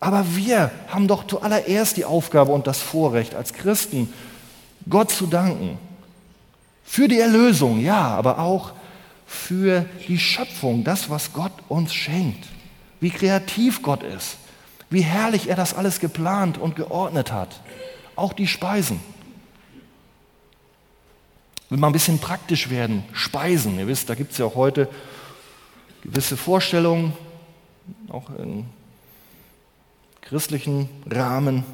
Aber 0.00 0.24
wir 0.34 0.72
haben 0.88 1.06
doch 1.06 1.24
zuallererst 1.24 1.96
die 1.96 2.04
Aufgabe 2.04 2.50
und 2.50 2.66
das 2.66 2.82
Vorrecht 2.82 3.36
als 3.36 3.52
Christen, 3.52 4.12
Gott 4.90 5.12
zu 5.12 5.28
danken. 5.28 5.78
Für 6.82 7.06
die 7.06 7.20
Erlösung, 7.20 7.78
ja, 7.78 8.08
aber 8.08 8.40
auch 8.40 8.72
für 9.24 9.84
die 10.08 10.18
Schöpfung, 10.18 10.82
das, 10.82 11.08
was 11.08 11.32
Gott 11.32 11.52
uns 11.68 11.94
schenkt. 11.94 12.44
Wie 12.98 13.10
kreativ 13.10 13.82
Gott 13.82 14.02
ist, 14.02 14.36
wie 14.90 15.02
herrlich 15.02 15.48
er 15.48 15.54
das 15.54 15.74
alles 15.74 16.00
geplant 16.00 16.58
und 16.58 16.74
geordnet 16.74 17.30
hat. 17.30 17.60
Auch 18.16 18.32
die 18.32 18.48
Speisen. 18.48 18.98
Will 21.68 21.78
mal 21.78 21.88
ein 21.88 21.92
bisschen 21.92 22.18
praktisch 22.18 22.70
werden, 22.70 23.02
Speisen. 23.12 23.78
Ihr 23.78 23.88
wisst, 23.88 24.08
da 24.08 24.14
gibt 24.14 24.32
es 24.32 24.38
ja 24.38 24.46
auch 24.46 24.54
heute 24.54 24.88
gewisse 26.02 26.36
Vorstellungen, 26.36 27.12
auch 28.08 28.30
im 28.38 28.66
christlichen 30.22 30.88
Rahmen. 31.10 31.64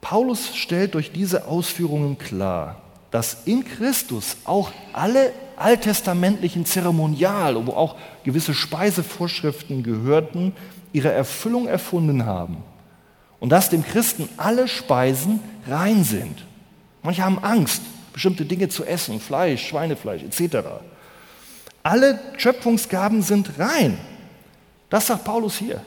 Paulus 0.00 0.54
stellt 0.54 0.94
durch 0.94 1.10
diese 1.10 1.48
Ausführungen 1.48 2.18
klar, 2.18 2.80
dass 3.10 3.46
in 3.46 3.64
Christus 3.64 4.36
auch 4.44 4.70
alle 4.92 5.32
alttestamentlichen 5.56 6.66
Zeremonial, 6.66 7.66
wo 7.66 7.72
auch 7.72 7.96
gewisse 8.22 8.54
Speisevorschriften 8.54 9.82
gehörten, 9.82 10.54
ihre 10.92 11.10
Erfüllung 11.10 11.66
erfunden 11.66 12.26
haben. 12.26 12.58
Und 13.40 13.50
dass 13.50 13.70
dem 13.70 13.84
Christen 13.84 14.28
alle 14.36 14.68
Speisen 14.68 15.40
rein 15.66 16.04
sind. 16.04 16.44
Manche 17.02 17.24
haben 17.24 17.38
Angst, 17.38 17.82
bestimmte 18.16 18.46
Dinge 18.46 18.70
zu 18.70 18.82
essen, 18.82 19.20
Fleisch, 19.20 19.66
Schweinefleisch 19.68 20.22
etc. 20.22 20.68
Alle 21.82 22.18
Schöpfungsgaben 22.38 23.20
sind 23.20 23.58
rein. 23.58 23.98
Das 24.88 25.08
sagt 25.08 25.24
Paulus 25.24 25.58
hier. 25.58 25.82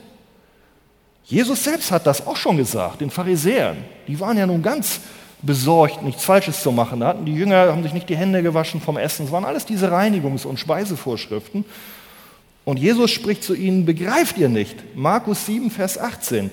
Jesus 1.24 1.64
selbst 1.64 1.90
hat 1.90 2.06
das 2.06 2.24
auch 2.24 2.36
schon 2.36 2.56
gesagt, 2.56 3.00
den 3.00 3.10
Pharisäern. 3.10 3.78
Die 4.06 4.20
waren 4.20 4.38
ja 4.38 4.46
nun 4.46 4.62
ganz 4.62 5.00
besorgt, 5.42 6.04
nichts 6.04 6.22
Falsches 6.22 6.62
zu 6.62 6.70
machen. 6.70 7.00
Da 7.00 7.08
hatten 7.08 7.24
die 7.24 7.34
Jünger, 7.34 7.72
haben 7.72 7.82
sich 7.82 7.94
nicht 7.94 8.08
die 8.08 8.16
Hände 8.16 8.44
gewaschen 8.44 8.80
vom 8.80 8.96
Essen. 8.96 9.26
Es 9.26 9.32
waren 9.32 9.44
alles 9.44 9.66
diese 9.66 9.90
Reinigungs- 9.90 10.46
und 10.46 10.60
Speisevorschriften. 10.60 11.64
Und 12.64 12.78
Jesus 12.78 13.10
spricht 13.10 13.42
zu 13.42 13.54
ihnen, 13.54 13.86
begreift 13.86 14.38
ihr 14.38 14.48
nicht, 14.48 14.76
Markus 14.94 15.46
7, 15.46 15.68
Vers 15.72 15.98
18, 15.98 16.52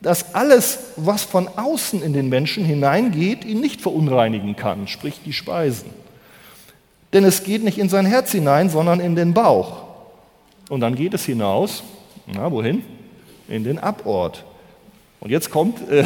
dass 0.00 0.34
alles, 0.34 0.78
was 0.96 1.22
von 1.24 1.48
außen 1.48 2.02
in 2.02 2.12
den 2.12 2.28
Menschen 2.28 2.64
hineingeht, 2.64 3.44
ihn 3.44 3.60
nicht 3.60 3.80
verunreinigen 3.80 4.56
kann, 4.56 4.88
sprich 4.88 5.20
die 5.24 5.32
Speisen. 5.32 5.90
Denn 7.12 7.24
es 7.24 7.44
geht 7.44 7.64
nicht 7.64 7.78
in 7.78 7.88
sein 7.88 8.06
Herz 8.06 8.32
hinein, 8.32 8.68
sondern 8.68 9.00
in 9.00 9.16
den 9.16 9.32
Bauch. 9.32 9.84
Und 10.68 10.80
dann 10.80 10.94
geht 10.94 11.14
es 11.14 11.24
hinaus, 11.24 11.82
na 12.26 12.50
wohin? 12.50 12.84
In 13.48 13.64
den 13.64 13.78
Abort. 13.78 14.44
Und 15.20 15.30
jetzt 15.30 15.50
kommt 15.50 15.88
äh, 15.90 16.04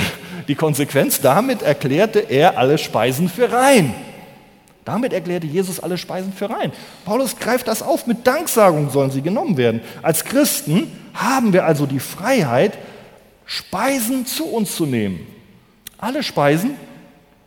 die 0.48 0.54
Konsequenz, 0.54 1.20
damit 1.20 1.62
erklärte 1.62 2.20
er 2.20 2.58
alle 2.58 2.78
Speisen 2.78 3.28
für 3.28 3.50
rein. 3.50 3.94
Damit 4.84 5.12
erklärte 5.12 5.46
Jesus 5.46 5.80
alle 5.80 5.98
Speisen 5.98 6.32
für 6.32 6.48
rein. 6.48 6.72
Paulus 7.04 7.36
greift 7.36 7.68
das 7.68 7.82
auf, 7.82 8.06
mit 8.06 8.26
Danksagung 8.26 8.90
sollen 8.90 9.10
sie 9.10 9.22
genommen 9.22 9.56
werden. 9.56 9.80
Als 10.02 10.24
Christen 10.24 10.90
haben 11.12 11.52
wir 11.52 11.64
also 11.64 11.86
die 11.86 12.00
Freiheit, 12.00 12.78
Speisen 13.50 14.26
zu 14.26 14.46
uns 14.46 14.76
zu 14.76 14.86
nehmen. 14.86 15.26
Alle 15.98 16.22
Speisen, 16.22 16.76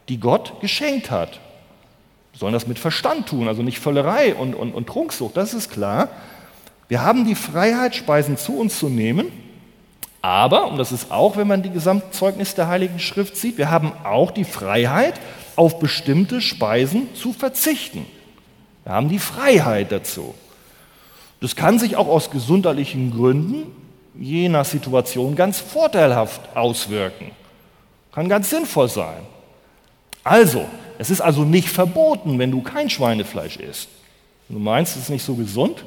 die 0.09 0.19
Gott 0.19 0.59
geschenkt 0.59 1.09
hat. 1.09 1.39
Wir 2.33 2.39
sollen 2.39 2.53
das 2.53 2.67
mit 2.67 2.77
Verstand 2.77 3.27
tun, 3.29 3.47
also 3.47 3.63
nicht 3.63 3.79
Völlerei 3.79 4.35
und, 4.35 4.53
und, 4.53 4.73
und 4.73 4.87
Trunksucht, 4.87 5.37
das 5.37 5.53
ist 5.53 5.71
klar. 5.71 6.09
Wir 6.89 7.03
haben 7.03 7.25
die 7.25 7.35
Freiheit, 7.35 7.95
Speisen 7.95 8.37
zu 8.37 8.57
uns 8.57 8.77
zu 8.77 8.89
nehmen 8.89 9.31
aber, 10.23 10.71
und 10.71 10.77
das 10.77 10.93
ist 10.93 11.11
auch, 11.11 11.35
wenn 11.35 11.49
man 11.49 11.63
die 11.63 11.69
Gesamtzeugnis 11.69 12.55
der 12.55 12.69
Heiligen 12.69 12.97
Schrift 12.97 13.35
sieht, 13.35 13.57
wir 13.57 13.69
haben 13.69 13.91
auch 14.05 14.31
die 14.31 14.45
Freiheit, 14.45 15.19
auf 15.57 15.79
bestimmte 15.79 16.39
Speisen 16.39 17.13
zu 17.13 17.33
verzichten. 17.33 18.05
Wir 18.85 18.93
haben 18.93 19.09
die 19.09 19.19
Freiheit 19.19 19.91
dazu. 19.91 20.33
Das 21.41 21.57
kann 21.57 21.77
sich 21.77 21.97
auch 21.97 22.07
aus 22.07 22.31
gesundheitlichen 22.31 23.11
Gründen 23.11 23.65
je 24.15 24.49
nach 24.49 24.65
Situation 24.65 25.35
ganz 25.35 25.59
vorteilhaft 25.59 26.55
auswirken. 26.55 27.31
Kann 28.11 28.29
ganz 28.29 28.49
sinnvoll 28.49 28.89
sein. 28.89 29.21
Also, 30.23 30.65
es 30.97 31.09
ist 31.09 31.21
also 31.21 31.43
nicht 31.43 31.69
verboten, 31.69 32.37
wenn 32.39 32.51
du 32.51 32.61
kein 32.61 32.89
Schweinefleisch 32.89 33.57
isst. 33.57 33.89
Du 34.49 34.59
meinst, 34.59 34.95
es 34.95 35.03
ist 35.03 35.09
nicht 35.09 35.25
so 35.25 35.35
gesund 35.35 35.83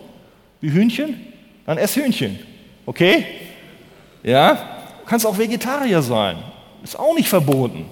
wie 0.60 0.70
Hühnchen, 0.70 1.32
dann 1.64 1.78
ess 1.78 1.94
Hühnchen. 1.94 2.38
Okay? 2.84 3.26
Ja, 4.22 4.54
du 4.54 5.06
kannst 5.06 5.26
auch 5.26 5.38
Vegetarier 5.38 6.02
sein. 6.02 6.38
Ist 6.82 6.98
auch 6.98 7.14
nicht 7.14 7.28
verboten. 7.28 7.86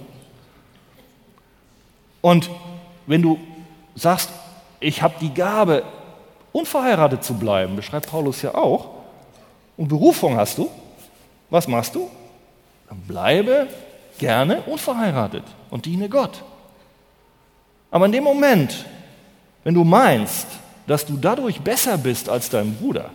Und 2.21 2.51
wenn 3.07 3.23
du 3.23 3.39
sagst, 3.95 4.31
ich 4.81 5.03
habe 5.03 5.15
die 5.21 5.33
Gabe, 5.33 5.85
unverheiratet 6.53 7.23
zu 7.25 7.35
bleiben, 7.35 7.77
beschreibt 7.77 8.09
Paulus 8.09 8.43
ja 8.43 8.55
auch, 8.55 8.94
und 9.77 9.89
Berufung 9.89 10.37
hast 10.37 10.59
du, 10.59 10.71
was 11.51 11.69
machst 11.69 11.95
du? 11.95 12.09
Dann 12.89 13.01
bleibe 13.01 13.69
gerne 14.19 14.63
unverheiratet 14.63 15.45
und 15.71 15.85
diene 15.85 16.09
Gott. 16.09 16.43
Aber 17.91 18.07
in 18.07 18.13
dem 18.13 18.25
Moment, 18.25 18.85
wenn 19.63 19.75
du 19.75 19.85
meinst, 19.85 20.47
dass 20.87 21.05
du 21.07 21.17
dadurch 21.17 21.61
besser 21.61 21.97
bist 21.97 22.29
als 22.29 22.49
dein 22.51 22.75
Bruder, 22.75 23.11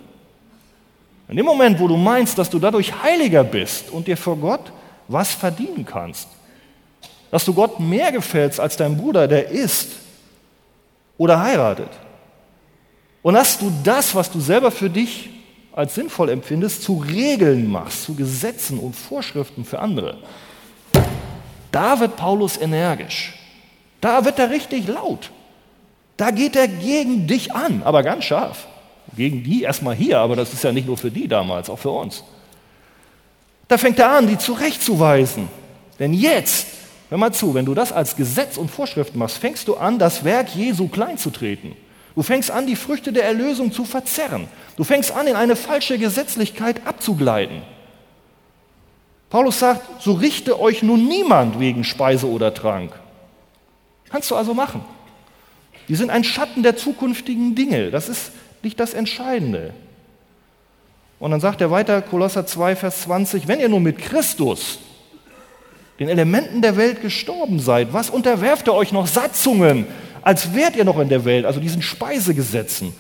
in 1.28 1.36
dem 1.36 1.46
Moment, 1.46 1.80
wo 1.80 1.88
du 1.88 1.96
meinst, 1.96 2.38
dass 2.38 2.50
du 2.50 2.58
dadurch 2.58 2.92
heiliger 3.04 3.44
bist 3.44 3.92
und 3.92 4.08
dir 4.08 4.18
vor 4.18 4.36
Gott 4.36 4.72
was 5.08 5.32
verdienen 5.32 5.86
kannst, 5.86 6.28
dass 7.30 7.46
du 7.46 7.54
Gott 7.54 7.80
mehr 7.80 8.12
gefällst 8.12 8.60
als 8.60 8.78
dein 8.78 8.98
Bruder, 8.98 9.28
der 9.28 9.50
isst 9.50 9.92
oder 11.18 11.40
heiratet, 11.40 11.90
und 13.22 13.34
dass 13.34 13.60
du 13.60 13.72
das, 13.84 14.16
was 14.16 14.32
du 14.32 14.40
selber 14.40 14.72
für 14.72 14.90
dich 14.90 15.30
als 15.80 15.96
sinnvoll 15.96 16.30
empfindest, 16.30 16.84
zu 16.84 16.98
Regeln 16.98 17.72
machst, 17.72 18.04
zu 18.04 18.14
Gesetzen 18.14 18.80
und 18.80 18.98
Vorschriften 18.98 19.64
für 19.64 19.80
andere, 19.80 20.18
da 21.72 22.02
wird 22.02 22.18
Paulus 22.18 22.58
energisch. 22.58 23.34
Da 24.02 24.26
wird 24.26 24.40
er 24.40 24.50
richtig 24.50 24.88
laut. 24.88 25.32
Da 26.18 26.32
geht 26.32 26.58
er 26.58 26.68
gegen 26.68 27.28
dich 27.28 27.54
an, 27.54 27.82
aber 27.86 28.04
ganz 28.04 28.26
scharf. 28.26 28.68
Gegen 29.16 29.42
die 29.42 29.64
erstmal 29.64 29.96
hier, 29.96 30.20
aber 30.20 30.36
das 30.36 30.52
ist 30.52 30.66
ja 30.66 30.74
nicht 30.74 30.86
nur 30.86 30.98
für 30.98 31.12
die 31.12 31.30
damals, 31.30 31.70
auch 31.70 31.80
für 31.80 31.92
uns. 31.92 32.26
Da 33.70 33.78
fängt 33.78 34.00
er 34.00 34.12
an, 34.12 34.28
die 34.28 34.38
zurechtzuweisen. 34.38 35.48
Denn 35.98 36.14
jetzt, 36.14 36.68
hör 37.08 37.18
mal 37.18 37.32
zu, 37.32 37.54
wenn 37.54 37.66
du 37.66 37.74
das 37.74 37.94
als 37.94 38.18
Gesetz 38.18 38.58
und 38.58 38.70
Vorschrift 38.70 39.16
machst, 39.16 39.38
fängst 39.38 39.70
du 39.70 39.78
an, 39.78 39.98
das 39.98 40.26
Werk 40.26 40.54
Jesu 40.54 40.90
klein 40.90 41.18
zu 41.18 41.30
treten. 41.30 41.78
Du 42.20 42.24
fängst 42.24 42.52
an, 42.52 42.68
die 42.68 42.76
Früchte 42.76 43.14
der 43.14 43.24
Erlösung 43.24 43.72
zu 43.72 43.86
verzerren. 43.86 44.50
Du 44.76 44.84
fängst 44.84 45.14
an, 45.14 45.26
in 45.26 45.38
eine 45.38 45.56
falsche 45.56 45.98
Gesetzlichkeit 45.98 46.86
abzugleiten. 46.86 47.62
Paulus 49.30 49.60
sagt, 49.60 50.02
so 50.02 50.12
richte 50.12 50.60
euch 50.60 50.84
nun 50.84 51.08
niemand 51.08 51.62
wegen 51.62 51.86
Speise 51.86 52.28
oder 52.28 52.54
Trank. 52.54 52.92
Kannst 54.10 54.30
du 54.30 54.36
also 54.36 54.54
machen. 54.54 54.82
Die 55.88 55.96
sind 55.96 56.10
ein 56.10 56.26
Schatten 56.26 56.62
der 56.62 56.76
zukünftigen 56.76 57.56
Dinge. 57.56 57.90
Das 57.90 58.10
ist 58.10 58.34
nicht 58.64 58.78
das 58.82 58.94
Entscheidende. 58.94 59.74
Und 61.22 61.32
dann 61.32 61.40
sagt 61.40 61.62
er 61.62 61.72
weiter, 61.72 62.02
Kolosser 62.02 62.46
2, 62.46 62.76
Vers 62.76 63.04
20, 63.04 63.48
wenn 63.48 63.62
ihr 63.62 63.70
nun 63.70 63.84
mit 63.84 63.98
Christus, 63.98 64.80
den 66.00 66.10
Elementen 66.10 66.62
der 66.62 66.76
Welt 66.76 67.02
gestorben 67.02 67.60
seid, 67.60 67.94
was 67.94 68.10
unterwerft 68.10 68.68
ihr 68.68 68.74
euch 68.74 68.92
noch 68.92 69.08
Satzungen, 69.08 69.88
als 70.22 70.54
wärt 70.54 70.76
ihr 70.76 70.86
noch 70.86 71.00
in 71.00 71.10
der 71.10 71.26
Welt, 71.26 71.46
also 71.46 71.60
diesen 71.60 71.82
Speisegesetzen? 71.82 72.94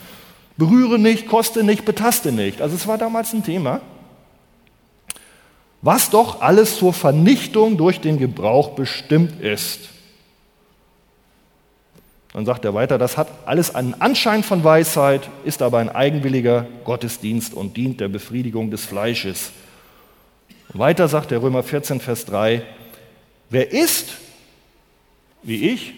Berühre 0.57 0.99
nicht, 0.99 1.27
koste 1.27 1.63
nicht, 1.63 1.85
betaste 1.85 2.31
nicht. 2.31 2.61
Also 2.61 2.75
es 2.75 2.85
war 2.87 2.97
damals 2.97 3.33
ein 3.33 3.43
Thema. 3.43 3.81
Was 5.81 6.09
doch 6.09 6.41
alles 6.41 6.77
zur 6.77 6.93
Vernichtung 6.93 7.77
durch 7.77 8.01
den 8.01 8.17
Gebrauch 8.17 8.71
bestimmt 8.71 9.39
ist. 9.41 9.89
Dann 12.33 12.45
sagt 12.45 12.65
er 12.65 12.73
weiter, 12.73 12.97
das 12.97 13.17
hat 13.17 13.29
alles 13.45 13.73
einen 13.73 13.95
Anschein 13.95 14.43
von 14.43 14.63
Weisheit, 14.63 15.29
ist 15.45 15.61
aber 15.61 15.79
ein 15.79 15.89
eigenwilliger 15.89 16.67
Gottesdienst 16.83 17.53
und 17.53 17.75
dient 17.77 18.01
der 18.01 18.09
Befriedigung 18.09 18.69
des 18.69 18.85
Fleisches. 18.85 19.51
Und 20.71 20.79
weiter 20.79 21.07
sagt 21.07 21.31
der 21.31 21.41
Römer 21.41 21.63
14, 21.63 21.99
Vers 22.01 22.25
3, 22.25 22.61
wer 23.49 23.71
ist 23.71 24.17
wie 25.41 25.69
ich, 25.69 25.93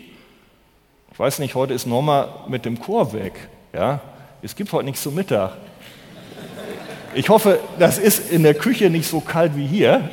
ich 1.11 1.19
weiß 1.19 1.39
nicht, 1.39 1.55
heute 1.55 1.73
ist 1.73 1.85
Norma 1.85 2.45
mit 2.47 2.65
dem 2.65 2.79
Chor 2.79 3.13
weg, 3.13 3.33
ja, 3.73 3.99
es 4.41 4.55
gibt 4.55 4.71
heute 4.73 4.85
nichts 4.85 5.03
zum 5.03 5.15
Mittag. 5.15 5.51
Ich 7.13 7.29
hoffe, 7.29 7.59
das 7.77 7.97
ist 7.97 8.31
in 8.31 8.43
der 8.43 8.53
Küche 8.53 8.89
nicht 8.89 9.07
so 9.07 9.19
kalt 9.19 9.55
wie 9.55 9.67
hier, 9.67 10.09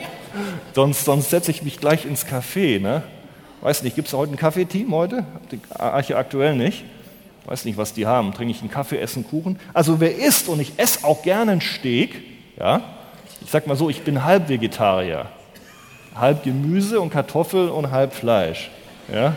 sonst, 0.74 1.04
sonst 1.04 1.30
setze 1.30 1.50
ich 1.50 1.62
mich 1.62 1.78
gleich 1.78 2.04
ins 2.04 2.26
Café. 2.26 2.80
Ne? 2.80 3.02
Weiß 3.60 3.82
nicht, 3.82 3.96
gibt 3.96 4.08
es 4.08 4.14
heute 4.14 4.32
ein 4.32 4.36
Kaffeeteam 4.36 4.92
heute? 4.92 5.24
Arche 5.70 6.16
aktuell 6.16 6.56
nicht. 6.56 6.84
Weiß 7.46 7.64
nicht, 7.64 7.78
was 7.78 7.94
die 7.94 8.06
haben. 8.06 8.34
Trinke 8.34 8.52
ich 8.52 8.60
einen 8.60 8.70
Kaffee, 8.70 8.98
essen 8.98 9.26
Kuchen? 9.26 9.58
Also 9.72 10.00
wer 10.00 10.16
isst, 10.16 10.48
und 10.48 10.60
ich 10.60 10.72
esse 10.76 11.04
auch 11.04 11.22
gerne 11.22 11.52
einen 11.52 11.60
Steak, 11.60 12.22
ja, 12.58 12.82
ich 13.40 13.50
sag 13.50 13.66
mal 13.66 13.76
so, 13.76 13.88
ich 13.88 14.02
bin 14.02 14.24
halb 14.24 14.48
Vegetarier. 14.48 15.26
Halb 16.14 16.42
Gemüse 16.42 17.00
und 17.00 17.10
Kartoffel 17.10 17.68
und 17.68 17.90
halb 17.90 18.12
Fleisch. 18.12 18.70
Ja? 19.12 19.34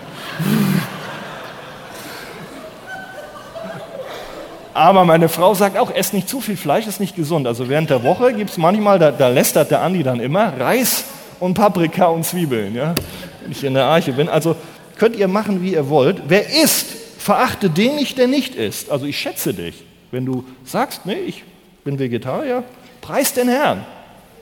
Aber 4.74 5.04
meine 5.04 5.28
Frau 5.28 5.54
sagt 5.54 5.78
auch, 5.78 5.94
ess 5.94 6.14
nicht 6.14 6.30
zu 6.30 6.40
viel 6.40 6.56
Fleisch, 6.56 6.88
ist 6.88 7.00
nicht 7.00 7.16
gesund. 7.16 7.46
Also 7.46 7.68
während 7.68 7.90
der 7.90 8.04
Woche 8.04 8.34
gibt 8.34 8.52
es 8.52 8.58
manchmal, 8.58 9.00
da, 9.00 9.12
da, 9.12 9.28
lästert 9.28 9.72
der 9.72 9.82
Andi 9.82 10.04
dann 10.04 10.20
immer, 10.20 10.54
Reis 10.60 11.06
und 11.40 11.56
Paprika 11.56 12.08
und 12.08 12.26
Zwiebeln, 12.26 12.76
ja? 12.76 12.96
wenn 13.42 13.52
ich 13.52 13.64
in 13.64 13.74
der 13.74 13.86
Arche 13.86 14.14
bin. 14.14 14.30
Also 14.30 14.56
könnt 14.98 15.16
ihr 15.16 15.28
machen, 15.28 15.62
wie 15.62 15.74
ihr 15.74 15.90
wollt. 15.90 16.22
Wer 16.28 16.50
isst, 16.64 16.88
verachte 17.18 17.70
den 17.70 17.96
nicht, 17.96 18.18
der 18.18 18.28
nicht 18.28 18.56
isst. 18.56 18.90
Also 18.90 19.06
ich 19.06 19.20
schätze 19.20 19.54
dich. 19.54 19.84
Wenn 20.12 20.26
du 20.26 20.46
sagst, 20.64 21.06
nee, 21.06 21.16
ich 21.16 21.44
bin 21.84 22.00
Vegetarier, 22.00 22.64
preis 23.02 23.34
den 23.34 23.50
Herrn. 23.50 23.86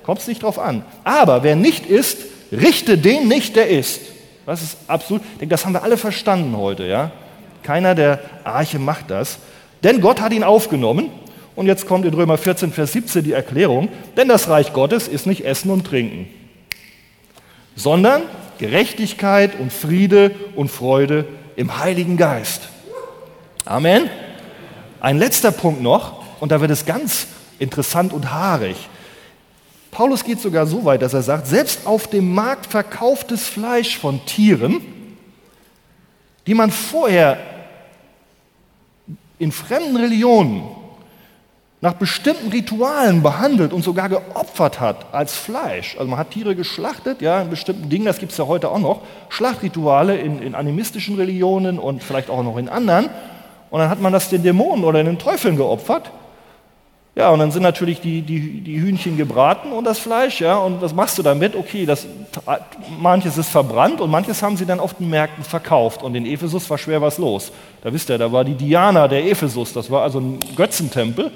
Kommt 0.03 0.19
es 0.19 0.27
nicht 0.27 0.43
drauf 0.43 0.59
an. 0.59 0.83
Aber 1.03 1.43
wer 1.43 1.55
nicht 1.55 1.85
isst, 1.85 2.17
richte 2.51 2.97
den 2.97 3.27
nicht, 3.27 3.55
der 3.55 3.69
isst. 3.69 4.01
Das 4.45 4.61
ist 4.63 4.77
absolut, 4.87 5.21
ich 5.23 5.39
denke, 5.39 5.51
das 5.51 5.65
haben 5.65 5.73
wir 5.73 5.83
alle 5.83 5.97
verstanden 5.97 6.57
heute, 6.57 6.85
ja? 6.85 7.11
Keiner 7.61 7.93
der 7.93 8.19
Arche 8.43 8.79
macht 8.79 9.11
das. 9.11 9.37
Denn 9.83 10.01
Gott 10.01 10.21
hat 10.21 10.33
ihn 10.33 10.43
aufgenommen. 10.43 11.09
Und 11.55 11.67
jetzt 11.67 11.87
kommt 11.87 12.05
in 12.05 12.13
Römer 12.13 12.37
14, 12.37 12.71
Vers 12.71 12.93
17 12.93 13.23
die 13.23 13.33
Erklärung. 13.33 13.89
Denn 14.15 14.27
das 14.27 14.49
Reich 14.49 14.73
Gottes 14.73 15.07
ist 15.07 15.25
nicht 15.27 15.45
Essen 15.45 15.71
und 15.71 15.85
Trinken, 15.85 16.27
sondern 17.75 18.21
Gerechtigkeit 18.59 19.59
und 19.59 19.71
Friede 19.71 20.31
und 20.55 20.69
Freude 20.69 21.25
im 21.55 21.79
Heiligen 21.79 22.17
Geist. 22.17 22.69
Amen. 23.65 24.09
Ein 25.01 25.17
letzter 25.17 25.51
Punkt 25.51 25.81
noch, 25.81 26.23
und 26.39 26.51
da 26.51 26.61
wird 26.61 26.71
es 26.71 26.85
ganz 26.85 27.27
interessant 27.57 28.13
und 28.13 28.31
haarig. 28.31 28.75
Paulus 29.91 30.23
geht 30.23 30.39
sogar 30.39 30.65
so 30.65 30.85
weit, 30.85 31.01
dass 31.01 31.13
er 31.13 31.21
sagt, 31.21 31.47
selbst 31.47 31.85
auf 31.85 32.07
dem 32.07 32.33
Markt 32.33 32.67
verkauftes 32.67 33.47
Fleisch 33.47 33.97
von 33.97 34.25
Tieren, 34.25 34.81
die 36.47 36.53
man 36.53 36.71
vorher 36.71 37.37
in 39.39 39.51
fremden 39.51 39.97
Religionen 39.97 40.63
nach 41.81 41.93
bestimmten 41.93 42.49
Ritualen 42.49 43.23
behandelt 43.23 43.71
und 43.71 43.83
sogar 43.83 44.09
geopfert 44.09 44.81
hat 44.81 45.13
als 45.13 45.33
Fleisch. 45.33 45.95
Also 45.97 46.09
man 46.09 46.19
hat 46.19 46.31
Tiere 46.31 46.53
geschlachtet, 46.55 47.21
ja, 47.21 47.41
in 47.41 47.49
bestimmten 47.49 47.89
Dingen, 47.89 48.05
das 48.05 48.19
gibt 48.19 48.33
es 48.33 48.37
ja 48.37 48.47
heute 48.47 48.69
auch 48.69 48.79
noch, 48.79 49.01
Schlachtrituale 49.29 50.17
in, 50.17 50.41
in 50.41 50.55
animistischen 50.55 51.15
Religionen 51.15 51.79
und 51.79 52.03
vielleicht 52.03 52.29
auch 52.29 52.43
noch 52.43 52.57
in 52.57 52.67
anderen. 52.67 53.09
Und 53.69 53.79
dann 53.79 53.89
hat 53.89 54.01
man 54.01 54.11
das 54.11 54.29
den 54.29 54.43
Dämonen 54.43 54.83
oder 54.83 55.01
den 55.03 55.19
Teufeln 55.19 55.55
geopfert. 55.55 56.11
Ja, 57.15 57.31
und 57.31 57.39
dann 57.39 57.51
sind 57.51 57.63
natürlich 57.63 57.99
die, 57.99 58.21
die, 58.21 58.61
die 58.61 58.79
Hühnchen 58.79 59.17
gebraten 59.17 59.71
und 59.71 59.83
das 59.83 59.99
Fleisch, 59.99 60.39
ja, 60.39 60.57
und 60.57 60.81
was 60.81 60.93
machst 60.93 61.17
du 61.17 61.23
damit? 61.23 61.55
Okay, 61.55 61.85
das, 61.85 62.05
manches 62.99 63.37
ist 63.37 63.49
verbrannt 63.49 63.99
und 63.99 64.09
manches 64.09 64.41
haben 64.41 64.55
sie 64.55 64.65
dann 64.65 64.79
auf 64.79 64.93
den 64.93 65.09
Märkten 65.09 65.43
verkauft 65.43 66.03
und 66.03 66.15
in 66.15 66.25
Ephesus 66.25 66.69
war 66.69 66.77
schwer 66.77 67.01
was 67.01 67.17
los. 67.17 67.51
Da 67.83 67.91
wisst 67.91 68.09
ihr, 68.09 68.17
da 68.17 68.31
war 68.31 68.45
die 68.45 68.53
Diana 68.53 69.07
der 69.07 69.25
Ephesus, 69.25 69.73
das 69.73 69.89
war 69.89 70.03
also 70.03 70.19
ein 70.19 70.39
Götzentempel. 70.55 71.31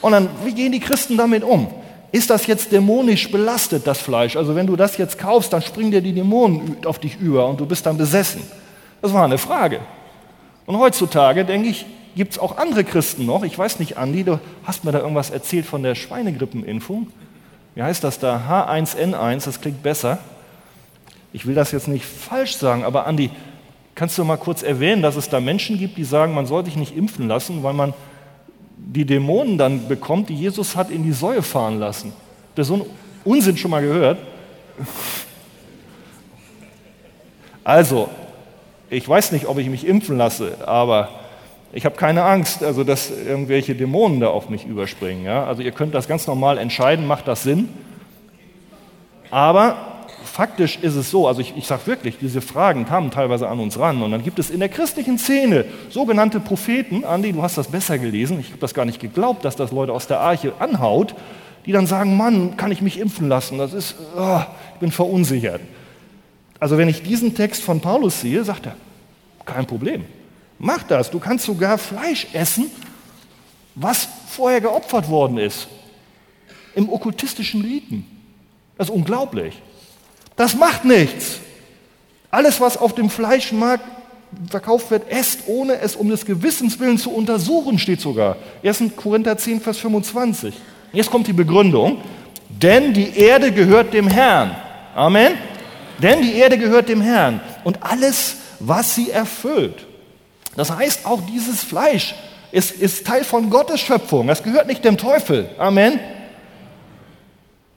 Und 0.00 0.12
dann, 0.12 0.28
wie 0.44 0.54
gehen 0.54 0.72
die 0.72 0.80
Christen 0.80 1.16
damit 1.16 1.44
um? 1.44 1.68
Ist 2.12 2.30
das 2.30 2.46
jetzt 2.46 2.72
dämonisch 2.72 3.30
belastet, 3.30 3.86
das 3.86 3.98
Fleisch? 3.98 4.36
Also 4.36 4.54
wenn 4.54 4.66
du 4.66 4.76
das 4.76 4.98
jetzt 4.98 5.18
kaufst, 5.18 5.52
dann 5.52 5.62
springen 5.62 5.90
dir 5.90 6.02
die 6.02 6.12
Dämonen 6.12 6.76
auf 6.84 6.98
dich 6.98 7.18
über 7.18 7.46
und 7.46 7.58
du 7.58 7.66
bist 7.66 7.86
dann 7.86 7.96
besessen. 7.96 8.42
Das 9.00 9.12
war 9.12 9.24
eine 9.24 9.38
Frage. 9.38 9.80
Und 10.66 10.78
heutzutage, 10.78 11.44
denke 11.44 11.68
ich, 11.70 11.86
gibt 12.14 12.32
es 12.32 12.38
auch 12.38 12.56
andere 12.58 12.84
Christen 12.84 13.26
noch. 13.26 13.42
Ich 13.42 13.58
weiß 13.58 13.78
nicht, 13.78 13.96
Andi, 13.96 14.24
du 14.24 14.40
hast 14.64 14.84
mir 14.84 14.92
da 14.92 15.00
irgendwas 15.00 15.30
erzählt 15.30 15.66
von 15.66 15.82
der 15.82 15.94
Schweinegrippenimpfung. 15.94 17.08
Wie 17.74 17.82
heißt 17.82 18.04
das 18.04 18.18
da? 18.18 18.68
H1N1, 18.68 19.44
das 19.44 19.60
klingt 19.60 19.82
besser. 19.82 20.18
Ich 21.32 21.46
will 21.46 21.54
das 21.54 21.72
jetzt 21.72 21.88
nicht 21.88 22.04
falsch 22.04 22.56
sagen, 22.56 22.84
aber 22.84 23.06
Andi, 23.06 23.30
kannst 23.94 24.18
du 24.18 24.24
mal 24.24 24.36
kurz 24.36 24.62
erwähnen, 24.62 25.02
dass 25.02 25.16
es 25.16 25.28
da 25.28 25.40
Menschen 25.40 25.78
gibt, 25.78 25.96
die 25.96 26.04
sagen, 26.04 26.34
man 26.34 26.46
soll 26.46 26.64
sich 26.64 26.76
nicht 26.76 26.96
impfen 26.96 27.28
lassen, 27.28 27.62
weil 27.62 27.72
man 27.72 27.94
die 28.76 29.04
Dämonen 29.04 29.58
dann 29.58 29.88
bekommt, 29.88 30.28
die 30.28 30.34
Jesus 30.34 30.76
hat 30.76 30.90
in 30.90 31.04
die 31.04 31.12
Säue 31.12 31.42
fahren 31.42 31.78
lassen. 31.78 32.12
Habt 32.48 32.58
ihr 32.58 32.64
so 32.64 32.74
einen 32.74 32.86
Unsinn 33.24 33.56
schon 33.56 33.70
mal 33.70 33.82
gehört? 33.82 34.18
Also, 37.64 38.08
ich 38.90 39.08
weiß 39.08 39.32
nicht, 39.32 39.46
ob 39.46 39.58
ich 39.58 39.68
mich 39.68 39.86
impfen 39.86 40.18
lasse, 40.18 40.66
aber 40.66 41.08
ich 41.72 41.86
habe 41.86 41.96
keine 41.96 42.24
Angst, 42.24 42.62
also 42.62 42.84
dass 42.84 43.10
irgendwelche 43.10 43.74
Dämonen 43.74 44.20
da 44.20 44.28
auf 44.28 44.50
mich 44.50 44.66
überspringen. 44.66 45.24
Ja? 45.24 45.44
Also 45.44 45.62
ihr 45.62 45.72
könnt 45.72 45.94
das 45.94 46.06
ganz 46.06 46.26
normal 46.26 46.58
entscheiden, 46.58 47.06
macht 47.06 47.26
das 47.26 47.42
Sinn. 47.42 47.70
Aber 49.30 50.06
faktisch 50.24 50.78
ist 50.82 50.96
es 50.96 51.10
so, 51.10 51.26
also 51.26 51.40
ich, 51.40 51.56
ich 51.56 51.66
sage 51.66 51.86
wirklich, 51.86 52.18
diese 52.18 52.42
Fragen 52.42 52.84
kamen 52.84 53.10
teilweise 53.10 53.48
an 53.48 53.58
uns 53.58 53.78
ran. 53.78 54.02
Und 54.02 54.10
dann 54.10 54.22
gibt 54.22 54.38
es 54.38 54.50
in 54.50 54.60
der 54.60 54.68
christlichen 54.68 55.18
Szene 55.18 55.64
sogenannte 55.88 56.40
Propheten, 56.40 57.04
Andi, 57.04 57.32
du 57.32 57.42
hast 57.42 57.56
das 57.56 57.68
besser 57.68 57.98
gelesen, 57.98 58.38
ich 58.40 58.48
habe 58.48 58.60
das 58.60 58.74
gar 58.74 58.84
nicht 58.84 59.00
geglaubt, 59.00 59.44
dass 59.44 59.56
das 59.56 59.72
Leute 59.72 59.94
aus 59.94 60.06
der 60.06 60.20
Arche 60.20 60.52
anhaut, 60.58 61.14
die 61.64 61.72
dann 61.72 61.86
sagen, 61.86 62.18
Mann, 62.18 62.58
kann 62.58 62.70
ich 62.70 62.82
mich 62.82 63.00
impfen 63.00 63.28
lassen? 63.28 63.56
Das 63.56 63.72
ist, 63.72 63.94
oh, 64.16 64.40
ich 64.74 64.80
bin 64.80 64.90
verunsichert. 64.90 65.62
Also 66.60 66.76
wenn 66.76 66.88
ich 66.88 67.02
diesen 67.02 67.34
Text 67.34 67.62
von 67.62 67.80
Paulus 67.80 68.20
sehe, 68.20 68.44
sagt 68.44 68.66
er, 68.66 68.76
kein 69.46 69.66
Problem. 69.66 70.04
Mach 70.64 70.84
das. 70.84 71.10
Du 71.10 71.18
kannst 71.18 71.44
sogar 71.44 71.76
Fleisch 71.76 72.28
essen, 72.32 72.70
was 73.74 74.06
vorher 74.28 74.60
geopfert 74.60 75.08
worden 75.08 75.38
ist. 75.38 75.66
Im 76.76 76.88
okkultistischen 76.88 77.62
Riten. 77.62 78.06
Das 78.78 78.88
ist 78.88 78.94
unglaublich. 78.94 79.60
Das 80.36 80.54
macht 80.54 80.84
nichts. 80.84 81.40
Alles, 82.30 82.60
was 82.60 82.76
auf 82.76 82.94
dem 82.94 83.10
Fleischmarkt 83.10 83.84
verkauft 84.48 84.92
wird, 84.92 85.10
esst, 85.10 85.40
ohne 85.48 85.80
es 85.80 85.96
um 85.96 86.08
des 86.08 86.24
Gewissens 86.24 86.78
willen 86.78 86.96
zu 86.96 87.10
untersuchen, 87.10 87.80
steht 87.80 88.00
sogar. 88.00 88.36
1. 88.62 88.84
Korinther 88.94 89.36
10, 89.36 89.60
Vers 89.60 89.78
25. 89.78 90.54
Jetzt 90.92 91.10
kommt 91.10 91.26
die 91.26 91.32
Begründung. 91.32 92.02
Denn 92.48 92.94
die 92.94 93.16
Erde 93.16 93.50
gehört 93.50 93.92
dem 93.92 94.06
Herrn. 94.06 94.54
Amen. 94.94 95.32
Denn 96.00 96.22
die 96.22 96.34
Erde 96.34 96.56
gehört 96.56 96.88
dem 96.88 97.00
Herrn. 97.00 97.40
Und 97.64 97.82
alles, 97.82 98.36
was 98.60 98.94
sie 98.94 99.10
erfüllt. 99.10 99.88
Das 100.56 100.70
heißt, 100.70 101.06
auch 101.06 101.20
dieses 101.26 101.62
Fleisch 101.62 102.14
ist, 102.50 102.72
ist 102.72 103.06
Teil 103.06 103.24
von 103.24 103.50
Gottes 103.50 103.80
Schöpfung. 103.80 104.26
Das 104.26 104.42
gehört 104.42 104.66
nicht 104.66 104.84
dem 104.84 104.98
Teufel. 104.98 105.48
Amen. 105.58 105.98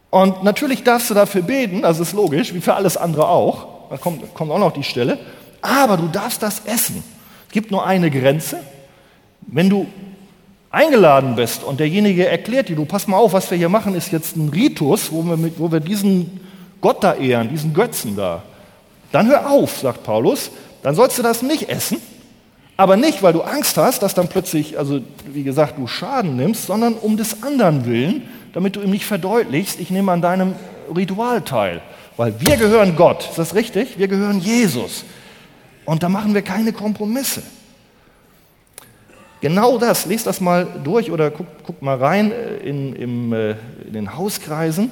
Und 0.10 0.44
natürlich 0.44 0.84
darfst 0.84 1.10
du 1.10 1.14
dafür 1.14 1.42
beten, 1.42 1.82
das 1.82 2.00
ist 2.00 2.14
logisch, 2.14 2.54
wie 2.54 2.62
für 2.62 2.76
alles 2.76 2.98
andere 2.98 3.28
auch. 3.28 3.90
Da 3.90 3.98
kommt, 3.98 4.34
kommt 4.34 4.52
auch 4.52 4.60
noch 4.60 4.72
die 4.72 4.84
Stelle. 4.84 5.18
Aber 5.62 5.98
du 5.98 6.08
darfst 6.08 6.44
das 6.44 6.62
essen. 6.66 7.04
Es 7.48 7.54
gibt 7.54 7.72
nur 7.72 7.86
eine 7.86 8.12
Grenze. 8.12 8.60
Wenn 9.42 9.70
du 9.70 9.88
eingeladen 10.70 11.36
bist 11.36 11.64
und 11.64 11.80
derjenige 11.80 12.28
erklärt 12.28 12.68
dir, 12.70 12.76
du 12.76 12.86
pass 12.86 13.08
mal 13.08 13.18
auf, 13.18 13.34
was 13.34 13.50
wir 13.50 13.58
hier 13.58 13.70
machen, 13.70 13.96
ist 13.96 14.12
jetzt 14.12 14.36
ein 14.36 14.50
Ritus, 14.50 15.12
wo 15.12 15.24
wir, 15.24 15.38
mit, 15.38 15.60
wo 15.60 15.72
wir 15.72 15.80
diesen 15.80 16.42
Gott 16.82 17.04
da 17.04 17.14
ehren, 17.14 17.50
diesen 17.50 17.74
Götzen 17.74 18.16
da. 18.16 18.44
Dann 19.12 19.28
hör 19.28 19.50
auf, 19.50 19.80
sagt 19.80 20.04
Paulus, 20.04 20.52
dann 20.84 20.96
sollst 20.96 21.18
du 21.18 21.24
das 21.24 21.42
nicht 21.42 21.70
essen 21.70 22.02
aber 22.78 22.98
nicht, 22.98 23.24
weil 23.24 23.34
du 23.34 23.42
Angst 23.42 23.78
hast, 23.78 24.02
dass 24.02 24.14
dann 24.14 24.28
plötzlich, 24.28 24.78
also 24.78 25.00
wie 25.32 25.44
gesagt, 25.44 25.78
du 25.78 25.88
Schaden 25.88 26.36
nimmst, 26.36 26.66
sondern 26.66 26.94
um 26.94 27.16
des 27.16 27.42
anderen 27.44 27.86
willen, 27.86 28.24
damit 28.54 28.76
du 28.76 28.82
ihm 28.82 28.92
nicht 28.92 29.06
verdeutlichst, 29.06 29.80
ich 29.80 29.90
nehme 29.90 30.12
an 30.12 30.22
deinem 30.22 30.56
Ritual 30.94 31.42
teil. 31.42 31.82
Weil 32.18 32.40
wir 32.40 32.58
gehören 32.58 32.96
Gott, 32.96 33.30
ist 33.30 33.38
das 33.38 33.56
richtig? 33.56 33.98
Wir 33.98 34.08
gehören 34.08 34.40
Jesus. 34.40 35.06
Und 35.86 36.04
da 36.04 36.10
machen 36.10 36.34
wir 36.34 36.42
keine 36.42 36.74
Kompromisse. 36.74 37.44
Genau 39.42 39.78
das, 39.78 40.06
lest 40.06 40.26
das 40.26 40.42
mal 40.42 40.68
durch 40.84 41.12
oder 41.12 41.30
guck, 41.30 41.46
guck 41.64 41.82
mal 41.82 41.98
rein 41.98 42.32
äh, 42.32 42.58
in, 42.68 42.96
in, 42.96 43.32
äh, 43.32 43.56
in 43.86 43.94
den 43.94 44.18
Hauskreisen. 44.18 44.90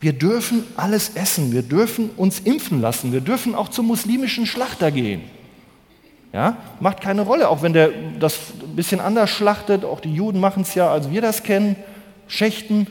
Wir 0.00 0.12
dürfen 0.12 0.64
alles 0.76 1.12
essen, 1.14 1.52
wir 1.52 1.62
dürfen 1.62 2.10
uns 2.16 2.40
impfen 2.40 2.80
lassen, 2.80 3.12
wir 3.12 3.20
dürfen 3.20 3.54
auch 3.54 3.68
zum 3.68 3.86
muslimischen 3.86 4.46
Schlachter 4.46 4.90
gehen. 4.90 5.22
Ja, 6.32 6.58
macht 6.80 7.00
keine 7.00 7.22
Rolle, 7.22 7.48
auch 7.48 7.62
wenn 7.62 7.72
der 7.72 7.90
das 8.20 8.38
ein 8.62 8.76
bisschen 8.76 9.00
anders 9.00 9.30
schlachtet, 9.30 9.84
auch 9.84 10.00
die 10.00 10.12
Juden 10.12 10.40
machen 10.40 10.62
es 10.62 10.74
ja, 10.74 10.90
als 10.90 11.10
wir 11.10 11.22
das 11.22 11.42
kennen, 11.42 11.76
schächten. 12.26 12.86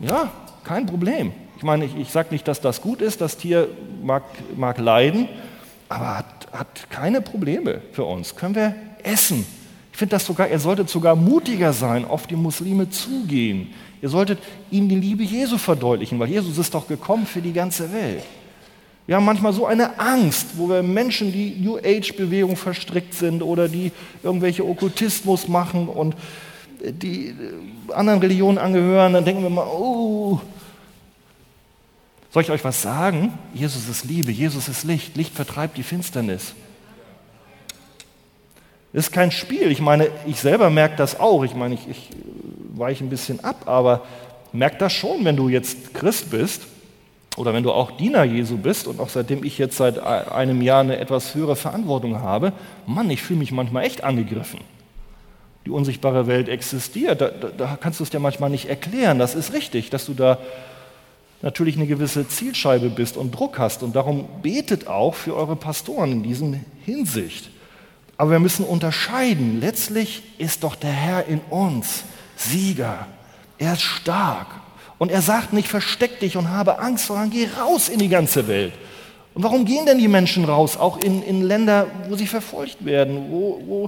Ja, 0.00 0.30
kein 0.64 0.86
Problem. 0.86 1.32
Ich 1.56 1.62
meine, 1.62 1.84
ich, 1.84 1.96
ich 1.96 2.10
sage 2.10 2.28
nicht, 2.30 2.48
dass 2.48 2.60
das 2.60 2.82
gut 2.82 3.00
ist, 3.00 3.20
das 3.20 3.36
Tier 3.36 3.68
mag, 4.02 4.24
mag 4.56 4.78
leiden, 4.78 5.28
aber 5.88 6.18
hat, 6.18 6.48
hat 6.52 6.90
keine 6.90 7.20
Probleme 7.20 7.80
für 7.92 8.04
uns. 8.04 8.34
Können 8.34 8.56
wir 8.56 8.74
essen. 9.04 9.46
Ich 9.92 9.98
finde 9.98 10.16
das 10.16 10.26
sogar, 10.26 10.48
ihr 10.48 10.58
solltet 10.58 10.90
sogar 10.90 11.16
mutiger 11.16 11.72
sein, 11.72 12.04
auf 12.04 12.26
die 12.26 12.36
Muslime 12.36 12.90
zugehen. 12.90 13.72
Ihr 14.02 14.08
solltet 14.10 14.40
ihnen 14.70 14.88
die 14.88 14.96
Liebe 14.96 15.22
Jesu 15.22 15.56
verdeutlichen, 15.56 16.18
weil 16.18 16.28
Jesus 16.28 16.58
ist 16.58 16.74
doch 16.74 16.86
gekommen 16.86 17.24
für 17.24 17.40
die 17.40 17.52
ganze 17.52 17.90
Welt. 17.92 18.22
Wir 19.06 19.16
haben 19.16 19.24
manchmal 19.24 19.52
so 19.52 19.66
eine 19.66 20.00
Angst, 20.00 20.48
wo 20.56 20.68
wir 20.68 20.82
Menschen, 20.82 21.30
die 21.30 21.56
New 21.60 21.78
Age-Bewegung 21.78 22.56
verstrickt 22.56 23.14
sind 23.14 23.40
oder 23.40 23.68
die 23.68 23.92
irgendwelche 24.22 24.66
Okkultismus 24.66 25.46
machen 25.46 25.88
und 25.88 26.16
die 26.82 27.34
anderen 27.92 28.20
Religionen 28.20 28.58
angehören, 28.58 29.12
dann 29.12 29.24
denken 29.24 29.42
wir 29.42 29.50
mal, 29.50 29.66
oh. 29.66 30.40
Soll 32.32 32.42
ich 32.42 32.50
euch 32.50 32.64
was 32.64 32.82
sagen? 32.82 33.32
Jesus 33.54 33.88
ist 33.88 34.04
Liebe, 34.04 34.32
Jesus 34.32 34.68
ist 34.68 34.84
Licht, 34.84 35.16
Licht 35.16 35.34
vertreibt 35.34 35.76
die 35.76 35.84
Finsternis. 35.84 36.54
Das 38.92 39.06
ist 39.06 39.12
kein 39.12 39.30
Spiel. 39.30 39.70
Ich 39.70 39.80
meine, 39.80 40.08
ich 40.26 40.40
selber 40.40 40.68
merke 40.68 40.96
das 40.96 41.18
auch. 41.20 41.44
Ich 41.44 41.54
meine, 41.54 41.74
ich, 41.74 41.88
ich 41.88 42.10
weiche 42.74 43.04
ein 43.04 43.10
bisschen 43.10 43.42
ab, 43.44 43.62
aber 43.66 44.04
merke 44.52 44.78
das 44.78 44.92
schon, 44.92 45.24
wenn 45.24 45.36
du 45.36 45.48
jetzt 45.48 45.94
Christ 45.94 46.30
bist 46.30 46.62
oder 47.36 47.52
wenn 47.52 47.62
du 47.62 47.70
auch 47.70 47.90
Diener 47.90 48.24
Jesu 48.24 48.56
bist 48.56 48.86
und 48.86 48.98
auch 48.98 49.10
seitdem 49.10 49.44
ich 49.44 49.58
jetzt 49.58 49.76
seit 49.76 49.98
einem 49.98 50.62
Jahr 50.62 50.80
eine 50.80 50.98
etwas 50.98 51.34
höhere 51.34 51.54
Verantwortung 51.54 52.20
habe, 52.20 52.52
Mann, 52.86 53.10
ich 53.10 53.22
fühle 53.22 53.38
mich 53.38 53.52
manchmal 53.52 53.84
echt 53.84 54.02
angegriffen. 54.02 54.60
Die 55.66 55.70
unsichtbare 55.70 56.26
Welt 56.26 56.48
existiert, 56.48 57.20
da, 57.20 57.28
da, 57.28 57.48
da 57.48 57.78
kannst 57.80 58.00
du 58.00 58.04
es 58.04 58.10
dir 58.10 58.20
manchmal 58.20 58.50
nicht 58.50 58.68
erklären. 58.68 59.18
Das 59.18 59.34
ist 59.34 59.52
richtig, 59.52 59.90
dass 59.90 60.06
du 60.06 60.14
da 60.14 60.38
natürlich 61.42 61.76
eine 61.76 61.86
gewisse 61.86 62.26
Zielscheibe 62.26 62.88
bist 62.88 63.16
und 63.16 63.32
Druck 63.32 63.58
hast. 63.58 63.82
Und 63.82 63.96
darum 63.96 64.28
betet 64.42 64.86
auch 64.86 65.14
für 65.14 65.36
eure 65.36 65.56
Pastoren 65.56 66.12
in 66.12 66.22
diesem 66.22 66.64
Hinsicht. 66.84 67.50
Aber 68.16 68.30
wir 68.30 68.38
müssen 68.38 68.64
unterscheiden. 68.64 69.60
Letztlich 69.60 70.22
ist 70.38 70.64
doch 70.64 70.74
der 70.74 70.92
Herr 70.92 71.26
in 71.26 71.40
uns 71.50 72.04
Sieger. 72.36 73.06
Er 73.58 73.74
ist 73.74 73.82
stark. 73.82 74.46
Und 74.98 75.10
er 75.10 75.22
sagt 75.22 75.52
nicht, 75.52 75.68
versteck 75.68 76.20
dich 76.20 76.36
und 76.36 76.50
habe 76.50 76.78
Angst, 76.78 77.06
sondern 77.06 77.30
geh 77.30 77.48
raus 77.58 77.88
in 77.88 77.98
die 77.98 78.08
ganze 78.08 78.48
Welt. 78.48 78.72
Und 79.34 79.42
warum 79.42 79.66
gehen 79.66 79.84
denn 79.84 79.98
die 79.98 80.08
Menschen 80.08 80.46
raus, 80.46 80.78
auch 80.78 80.96
in, 80.96 81.22
in 81.22 81.42
Länder, 81.42 81.88
wo 82.08 82.16
sie 82.16 82.26
verfolgt 82.26 82.84
werden, 82.86 83.30
wo, 83.30 83.62
wo 83.66 83.86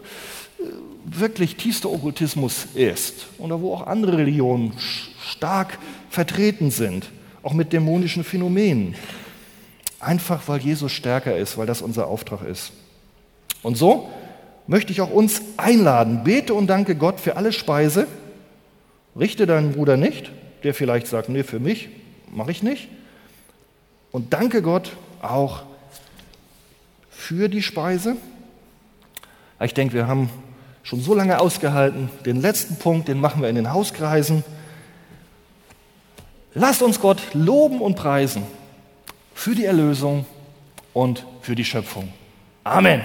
äh, 0.58 0.64
wirklich 1.06 1.56
tiefster 1.56 1.90
Okkultismus 1.90 2.66
ist 2.74 3.28
oder 3.38 3.58
wo 3.62 3.72
auch 3.72 3.86
andere 3.86 4.18
Religionen 4.18 4.74
stark 5.26 5.78
vertreten 6.10 6.70
sind, 6.70 7.08
auch 7.42 7.54
mit 7.54 7.72
dämonischen 7.72 8.24
Phänomenen? 8.24 8.94
Einfach 10.00 10.42
weil 10.48 10.60
Jesus 10.60 10.92
stärker 10.92 11.36
ist, 11.38 11.56
weil 11.56 11.66
das 11.66 11.80
unser 11.80 12.08
Auftrag 12.08 12.46
ist. 12.46 12.72
Und 13.62 13.78
so 13.78 14.10
möchte 14.66 14.92
ich 14.92 15.00
auch 15.00 15.10
uns 15.10 15.40
einladen. 15.56 16.24
Bete 16.24 16.52
und 16.52 16.66
danke 16.66 16.94
Gott 16.94 17.20
für 17.20 17.36
alle 17.36 17.52
Speise. 17.52 18.06
Richte 19.18 19.46
deinen 19.46 19.72
Bruder 19.72 19.96
nicht, 19.96 20.30
der 20.64 20.74
vielleicht 20.74 21.06
sagt, 21.06 21.28
nee, 21.28 21.42
für 21.42 21.60
mich 21.60 21.88
mache 22.30 22.50
ich 22.50 22.62
nicht. 22.62 22.88
Und 24.10 24.32
danke 24.32 24.62
Gott 24.62 24.96
auch 25.22 25.62
für 27.10 27.48
die 27.48 27.62
Speise. 27.62 28.16
Ich 29.60 29.74
denke, 29.74 29.94
wir 29.94 30.06
haben 30.06 30.30
schon 30.82 31.00
so 31.00 31.14
lange 31.14 31.40
ausgehalten. 31.40 32.08
Den 32.24 32.40
letzten 32.40 32.76
Punkt, 32.76 33.08
den 33.08 33.20
machen 33.20 33.42
wir 33.42 33.48
in 33.48 33.56
den 33.56 33.72
Hauskreisen. 33.72 34.44
Lasst 36.54 36.82
uns 36.82 37.00
Gott 37.00 37.20
loben 37.34 37.80
und 37.80 37.96
preisen 37.96 38.42
für 39.34 39.54
die 39.54 39.64
Erlösung 39.64 40.24
und 40.94 41.24
für 41.42 41.54
die 41.54 41.64
Schöpfung. 41.64 42.12
Amen. 42.64 43.02